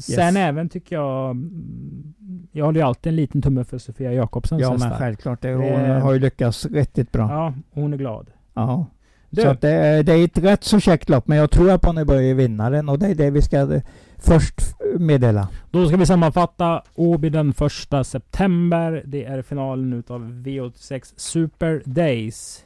Sen 0.00 0.36
även 0.36 0.68
tycker 0.68 0.96
jag... 0.96 1.30
mm, 1.30 2.14
Jag 2.52 2.64
håller 2.64 2.80
ju 2.80 2.86
alltid 2.86 3.10
en 3.10 3.16
liten 3.16 3.42
tumme 3.42 3.64
för 3.64 3.78
Sofia 3.78 4.12
Jakobssons 4.12 4.62
Ja 4.62 4.76
men 4.78 4.90
självklart, 4.90 5.44
hon 5.44 6.00
har 6.00 6.12
ju 6.12 6.18
lyckats 6.18 6.66
riktigt 6.66 7.12
bra. 7.12 7.30
Ja, 7.30 7.54
hon 7.70 7.92
är 7.92 7.96
glad. 7.96 8.30
Ja. 8.54 8.86
Du, 9.34 9.42
Så 9.42 9.56
det, 9.60 9.70
är- 9.70 10.02
det 10.02 10.12
är 10.12 10.24
ett 10.24 10.38
rätt 10.38 10.64
så 10.64 10.80
käckt 10.80 11.08
lopp, 11.08 11.28
men 11.28 11.38
jag 11.38 11.50
tror 11.50 11.70
att 11.70 11.80
Bonnie 11.80 12.04
Boy 12.04 12.30
är 12.30 12.34
vinnaren 12.34 12.88
och 12.88 12.98
det 12.98 13.06
är 13.06 13.14
det 13.14 13.30
vi 13.30 13.42
ska 13.42 13.80
först 14.18 14.54
meddela. 14.98 15.48
Då 15.70 15.86
ska 15.88 15.96
vi 15.96 16.06
sammanfatta 16.06 16.82
Åby 16.94 17.28
den 17.30 17.52
första 17.52 18.04
september. 18.04 19.02
Det 19.06 19.24
är 19.24 19.42
finalen 19.42 19.92
utav 19.92 20.20
V86 20.24 21.12
Super 21.16 21.82
Days. 21.84 22.64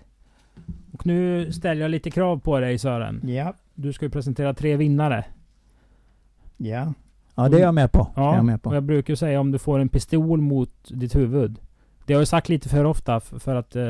Och 0.92 1.06
nu 1.06 1.52
ställer 1.52 1.82
jag 1.82 1.90
lite 1.90 2.10
krav 2.10 2.38
på 2.40 2.60
dig 2.60 2.78
Sören. 2.78 3.20
Ja. 3.24 3.54
Du 3.74 3.92
ska 3.92 4.04
ju 4.04 4.10
presentera 4.10 4.54
tre 4.54 4.76
vinnare. 4.76 5.24
Ja. 6.56 6.92
Ja, 7.34 7.48
det 7.48 7.56
är 7.56 7.60
jag 7.60 7.74
med 7.74 7.92
på. 7.92 8.08
Ja, 8.16 8.36
jag 8.36 8.44
med 8.44 8.54
och 8.54 8.62
på. 8.62 8.74
jag 8.74 8.82
brukar 8.82 9.14
säga 9.14 9.40
om 9.40 9.52
du 9.52 9.58
får 9.58 9.78
en 9.78 9.88
pistol 9.88 10.40
mot 10.40 10.70
ditt 10.88 11.16
huvud. 11.16 11.58
Det 12.06 12.14
har 12.14 12.20
jag 12.20 12.28
sagt 12.28 12.48
lite 12.48 12.68
för 12.68 12.84
ofta 12.84 13.20
för 13.20 13.54
att 13.56 13.76
eh, 13.76 13.82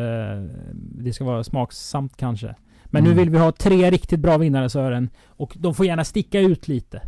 det 0.74 1.12
ska 1.12 1.24
vara 1.24 1.44
smaksamt 1.44 2.16
kanske. 2.16 2.54
Men 2.90 3.04
nu 3.04 3.10
Mm. 3.10 3.18
vill 3.18 3.30
vi 3.30 3.38
ha 3.38 3.52
tre 3.52 3.90
riktigt 3.90 4.20
bra 4.20 4.38
vinnare 4.38 4.70
Sören. 4.70 5.08
Och 5.26 5.54
de 5.58 5.74
får 5.74 5.86
gärna 5.86 6.04
sticka 6.04 6.40
ut 6.40 6.68
lite. 6.68 7.02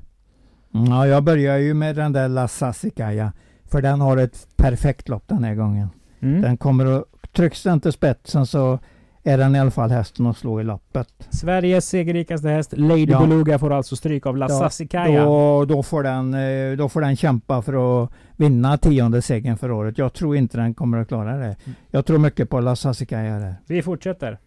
Mm, 0.74 0.91
Ja, 0.91 1.07
jag 1.07 1.22
börjar 1.24 1.57
ju 1.59 1.74
med 1.74 1.97
den 1.97 2.12
där 2.12 2.28
La 2.28 2.49
Sassicaia. 2.49 3.33
För 3.64 3.83
den 3.83 4.01
har 4.01 4.16
ett 4.16 4.47
perfekt 4.57 5.09
lopp 5.09 5.24
den 5.26 5.45
här 5.45 5.55
gången. 5.55 5.89
Mm. 6.20 6.43
Den 6.43 6.57
kommer 6.57 6.87
att... 6.87 7.05
Trycks 7.33 7.62
den 7.62 7.81
till 7.81 7.93
spetsen 7.93 8.47
så 8.47 8.78
är 9.22 9.39
den 9.39 9.57
i 9.57 9.59
alla 9.61 9.70
fall 9.70 9.91
hästen 9.91 10.26
att 10.26 10.37
slå 10.39 10.61
i 10.61 10.64
loppet. 10.64 11.09
Sveriges 11.31 11.89
segerrikaste 11.89 12.49
häst, 12.49 12.72
Lady 12.76 13.05
Ja. 13.07 13.20
Beluga, 13.20 13.59
får 13.59 13.72
alltså 13.72 13.97
stryk 13.97 14.26
av 14.26 14.37
La 14.37 14.47
Ja, 14.49 14.59
Sassicaia. 14.59 15.24
Då, 15.24 15.64
då, 15.64 15.83
får 15.83 16.03
den, 16.03 16.35
eh, 16.35 16.76
då 16.76 16.89
får 16.89 17.01
den 17.01 17.16
kämpa 17.16 17.62
för 17.62 18.03
att 18.05 18.11
vinna 18.37 18.76
tionde 18.78 19.22
segern 19.22 19.57
för 19.57 19.70
året. 19.70 19.99
Jag 19.99 20.12
tror 20.12 20.37
inte 20.37 20.57
den 20.57 20.74
kommer 20.74 20.99
att 20.99 21.09
klara 21.09 21.37
det. 21.37 21.45
Mm. 21.45 21.57
Jag 21.91 22.07
tror 22.07 22.18
mycket 22.18 22.51
på 22.51 22.61
La 22.61 22.76
Sassicaia 22.76 23.39
där. 23.39 23.55
Vi 23.66 23.83
fortsätter. 23.83 24.39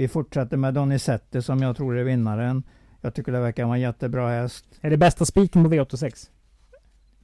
Vi 0.00 0.08
fortsätter 0.08 0.56
med 0.56 0.74
Donizetti 0.74 1.42
som 1.42 1.62
jag 1.62 1.76
tror 1.76 1.98
är 1.98 2.04
vinnaren. 2.04 2.62
Jag 3.00 3.14
tycker 3.14 3.32
det 3.32 3.40
verkar 3.40 3.64
vara 3.64 3.76
en 3.76 3.80
jättebra 3.80 4.28
häst. 4.28 4.64
Är 4.80 4.90
det 4.90 4.96
bästa 4.96 5.24
spiken 5.24 5.64
på 5.64 5.70
V86? 5.70 6.28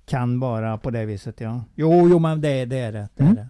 Kan 0.07 0.41
vara 0.41 0.79
på 0.79 0.91
det 0.91 1.05
viset 1.07 1.41
ja. 1.41 1.64
Jo, 1.74 2.09
jo 2.09 2.18
men 2.18 2.41
det, 2.41 2.64
det 2.64 2.79
är 2.79 2.93
det. 2.93 3.09
det, 3.16 3.22
är 3.22 3.27
Mm. 3.27 3.35
det. 3.35 3.49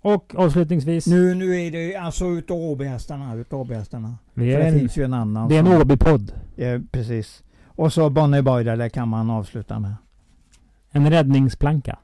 Och 0.00 0.34
avslutningsvis. 0.34 1.06
Nu, 1.06 1.34
nu 1.34 1.60
är 1.60 1.70
det 1.70 1.96
alltså 1.96 2.24
utav 2.26 2.56
Åbyhästarna. 2.56 3.34
Utav 3.34 3.60
Åbyhästarna. 3.60 4.18
är 4.34 4.40
det 4.40 4.62
en, 4.62 4.78
finns 4.78 4.96
ju 4.96 5.04
en 5.04 5.14
annan. 5.14 5.48
det 5.48 5.56
är 5.56 5.60
en 5.60 5.66
Åby-podd. 5.82 6.32
Ja, 6.56 6.80
precis. 6.90 7.42
Och 7.66 7.92
så 7.92 8.10
Bonnie 8.10 8.42
Boy 8.42 8.64
det 8.64 8.90
kan 8.90 9.08
man 9.08 9.30
avsluta 9.30 9.78
med. 9.78 9.94
En 10.90 11.10
räddningsplanka. 11.10 11.98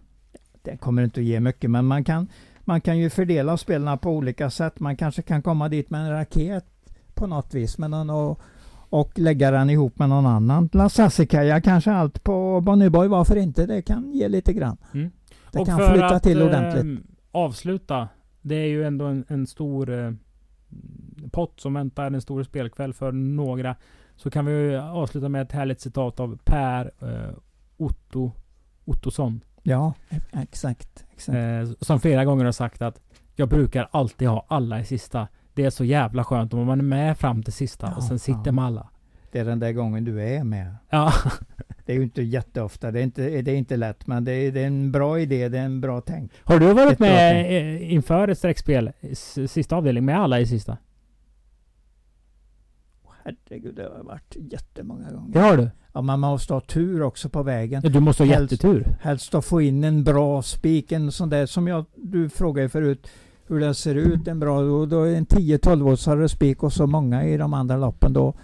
Det 0.62 0.76
kommer 0.76 1.03
inte 1.05 1.20
att 1.20 1.26
ge 1.26 1.40
mycket 1.40 1.70
men 1.70 1.84
man 1.84 2.05
kan, 2.05 2.26
man 2.68 2.80
kan 2.80 2.98
ju 2.98 3.10
fördela 3.10 3.56
spelarna 3.56 3.96
på 3.96 4.10
olika 4.10 4.50
sätt. 4.50 4.80
Man 4.80 4.96
kanske 4.96 5.22
kan 5.22 5.42
komma 5.42 5.68
dit 5.68 5.90
med 5.90 6.00
en 6.00 6.10
raket 6.10 6.64
på 7.14 7.26
något 7.26 7.54
vis 7.54 7.78
med 7.78 7.90
någon 7.90 8.10
och, 8.10 8.40
och 8.90 9.18
lägga 9.18 9.50
den 9.50 9.70
ihop 9.70 9.98
med 9.98 10.08
någon 10.08 10.26
annan. 10.26 10.68
La 10.72 10.88
Sassicaia 10.88 11.60
kanske 11.60 11.92
allt 11.92 12.24
på 12.24 12.60
Bonnie 12.60 12.90
Boy, 12.90 13.08
varför 13.08 13.36
inte? 13.36 13.66
Det 13.66 13.82
kan 13.82 14.12
ge 14.12 14.28
lite 14.28 14.52
grann. 14.52 14.76
Mm. 14.94 15.10
Det 15.52 15.58
och 15.58 15.66
kan 15.66 15.78
flytta 15.78 16.06
att 16.06 16.22
till 16.22 16.42
ordentligt. 16.42 16.82
ehm, 16.82 17.06
avsluta. 17.32 18.08
Det 18.42 18.54
är 18.54 18.68
ju 18.68 18.84
ändå 18.84 19.04
en, 19.04 19.24
en 19.28 19.46
stor 19.46 19.90
eh, 19.90 20.12
pott 21.30 21.60
som 21.60 21.74
väntar. 21.74 22.06
En 22.06 22.20
stor 22.20 22.42
spelkväll 22.42 22.92
för 22.92 23.12
några. 23.12 23.76
Så 24.16 24.30
kan 24.30 24.46
vi 24.46 24.76
avsluta 24.76 25.28
med 25.28 25.42
ett 25.42 25.52
härligt 25.52 25.80
citat 25.80 26.20
av 26.20 26.38
Per 26.44 26.90
eh, 27.00 27.34
Otto 27.76 28.32
Ottosson. 28.84 29.40
Ja, 29.62 29.94
exakt. 30.32 31.04
Eh, 31.28 31.68
som 31.80 32.00
flera 32.00 32.24
gånger 32.24 32.44
har 32.44 32.52
sagt 32.52 32.82
att 32.82 33.00
jag 33.36 33.48
brukar 33.48 33.88
alltid 33.90 34.28
ha 34.28 34.46
alla 34.48 34.80
i 34.80 34.84
sista. 34.84 35.28
Det 35.54 35.64
är 35.64 35.70
så 35.70 35.84
jävla 35.84 36.24
skönt 36.24 36.54
om 36.54 36.66
man 36.66 36.78
är 36.78 36.84
med 36.84 37.18
fram 37.18 37.42
till 37.42 37.52
sista 37.52 37.86
Ja, 37.86 37.96
och 37.96 38.02
sen 38.02 38.18
sitter 38.18 38.42
ja. 38.46 38.52
med 38.52 38.64
alla. 38.64 38.88
Det 39.32 39.38
är 39.38 39.44
den 39.44 39.58
där 39.58 39.72
gången 39.72 40.04
du 40.04 40.22
är 40.22 40.44
med. 40.44 40.74
Ja, 40.90 41.12
Det 41.86 41.92
är 41.92 41.96
ju 41.96 42.02
inte 42.02 42.22
jätteofta, 42.22 42.90
det 42.90 43.00
är 43.00 43.02
inte, 43.02 43.42
det 43.42 43.50
är 43.50 43.56
inte 43.56 43.76
lätt 43.76 44.06
men 44.06 44.24
det 44.24 44.32
är, 44.32 44.52
det 44.52 44.60
är 44.60 44.66
en 44.66 44.92
bra 44.92 45.20
idé, 45.20 45.48
det 45.48 45.58
är 45.58 45.64
en 45.64 45.80
bra 45.80 46.00
tänk. 46.00 46.32
har 46.44 46.58
du 46.58 46.72
varit 46.72 46.92
Ett 46.92 46.98
med 46.98 47.82
inför 47.82 48.28
ett 48.28 48.38
streckspel, 48.38 48.92
sista 49.48 49.76
avdelning, 49.76 50.04
med 50.04 50.20
alla 50.20 50.40
i 50.40 50.46
sista? 50.46 50.76
Herregud, 53.50 53.74
det 53.74 53.82
har 53.96 54.04
varit 54.04 54.36
jättemånga 54.52 55.10
gånger. 55.10 55.32
Det 55.32 55.38
har 55.40 55.56
du? 55.56 55.70
Ja, 55.92 56.02
man 56.02 56.20
måste 56.20 56.54
ha 56.54 56.60
tur 56.60 57.02
också 57.02 57.28
på 57.28 57.42
vägen. 57.42 57.80
Ja, 57.84 57.90
du 57.90 58.00
måste 58.00 58.22
ha 58.22 58.28
Helst- 58.34 58.52
jättetur. 58.52 58.86
Helst 59.00 59.34
att 59.34 59.44
få 59.44 59.60
in 59.62 59.84
en 59.84 60.04
bra 60.04 60.42
spik, 60.42 60.92
en 60.92 61.12
sån 61.12 61.28
där 61.30 61.46
som 61.46 61.68
jag, 61.68 61.84
du 61.96 62.28
frågade 62.28 62.68
förut 62.68 63.06
hur 63.46 63.60
den 63.60 63.74
ser 63.74 63.94
ut, 63.94 64.28
en 64.28 64.40
bra, 64.40 64.58
och 64.60 64.88
då 64.88 65.02
är 65.02 65.14
en 65.14 65.26
10-12 65.26 65.82
voltsare 65.82 66.28
spik 66.28 66.62
och 66.62 66.72
så 66.72 66.86
många 66.86 67.24
i 67.24 67.36
de 67.36 67.54
andra 67.54 67.76
loppen 67.76 68.12
då. 68.12 68.34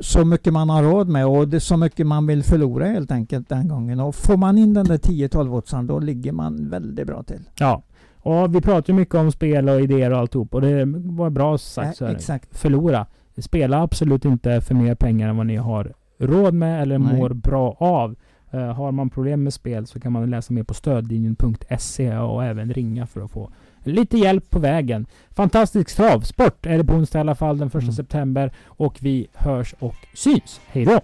Så 0.00 0.24
mycket 0.24 0.52
man 0.52 0.70
har 0.70 0.82
råd 0.82 1.08
med 1.08 1.26
och 1.26 1.48
det 1.48 1.60
så 1.60 1.76
mycket 1.76 2.06
man 2.06 2.26
vill 2.26 2.42
förlora 2.42 2.84
helt 2.86 3.10
enkelt 3.12 3.48
den 3.48 3.68
gången. 3.68 4.00
Och 4.00 4.14
får 4.14 4.36
man 4.36 4.58
in 4.58 4.74
den 4.74 4.84
där 4.84 4.98
10-12 4.98 5.48
voltsaren 5.48 5.86
då 5.86 5.98
ligger 5.98 6.32
man 6.32 6.70
väldigt 6.70 7.06
bra 7.06 7.22
till. 7.22 7.40
Ja. 7.58 7.82
Och 8.16 8.54
vi 8.54 8.60
pratar 8.60 8.92
mycket 8.92 9.14
om 9.14 9.32
spel 9.32 9.68
och 9.68 9.80
idéer 9.80 10.12
och 10.12 10.18
alltihop. 10.18 10.54
Och 10.54 10.60
det 10.60 10.84
var 10.94 11.30
bra 11.30 11.58
sagt 11.58 12.00
Ja, 12.00 12.10
exakt. 12.10 12.58
Förlora. 12.58 13.06
Spela 13.38 13.82
absolut 13.82 14.24
inte 14.24 14.60
för 14.60 14.74
mer 14.74 14.94
pengar 14.94 15.28
än 15.28 15.36
vad 15.36 15.46
ni 15.46 15.56
har 15.56 15.92
råd 16.18 16.54
med 16.54 16.82
eller 16.82 16.98
Nej. 16.98 17.16
mår 17.16 17.30
bra 17.30 17.76
av. 17.78 18.16
Eh, 18.50 18.72
har 18.72 18.92
man 18.92 19.10
problem 19.10 19.42
med 19.42 19.54
spel 19.54 19.86
så 19.86 20.00
kan 20.00 20.12
man 20.12 20.30
läsa 20.30 20.52
mer 20.52 20.62
på 20.62 20.74
stödlinjen.se 20.74 22.16
och 22.16 22.44
även 22.44 22.72
ringa 22.74 23.06
för 23.06 23.20
att 23.20 23.30
få 23.30 23.50
lite 23.84 24.18
hjälp 24.18 24.50
på 24.50 24.58
vägen. 24.58 25.06
Fantastisk 25.30 25.96
travsport 25.96 26.66
är 26.66 26.78
det 26.78 26.84
på 26.84 26.94
onsdag 26.94 27.18
i 27.18 27.20
alla 27.20 27.34
fall 27.34 27.58
den 27.58 27.70
första 27.70 27.84
Mm. 27.84 27.94
september. 27.94 28.52
Och 28.66 28.98
vi 29.00 29.26
hörs 29.34 29.74
och 29.78 29.96
syns. 30.14 30.60
Hej 30.66 30.84
då! 30.84 31.00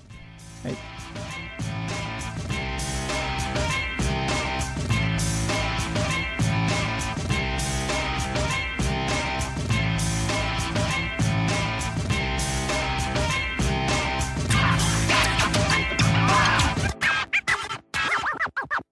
Hej. 0.64 0.74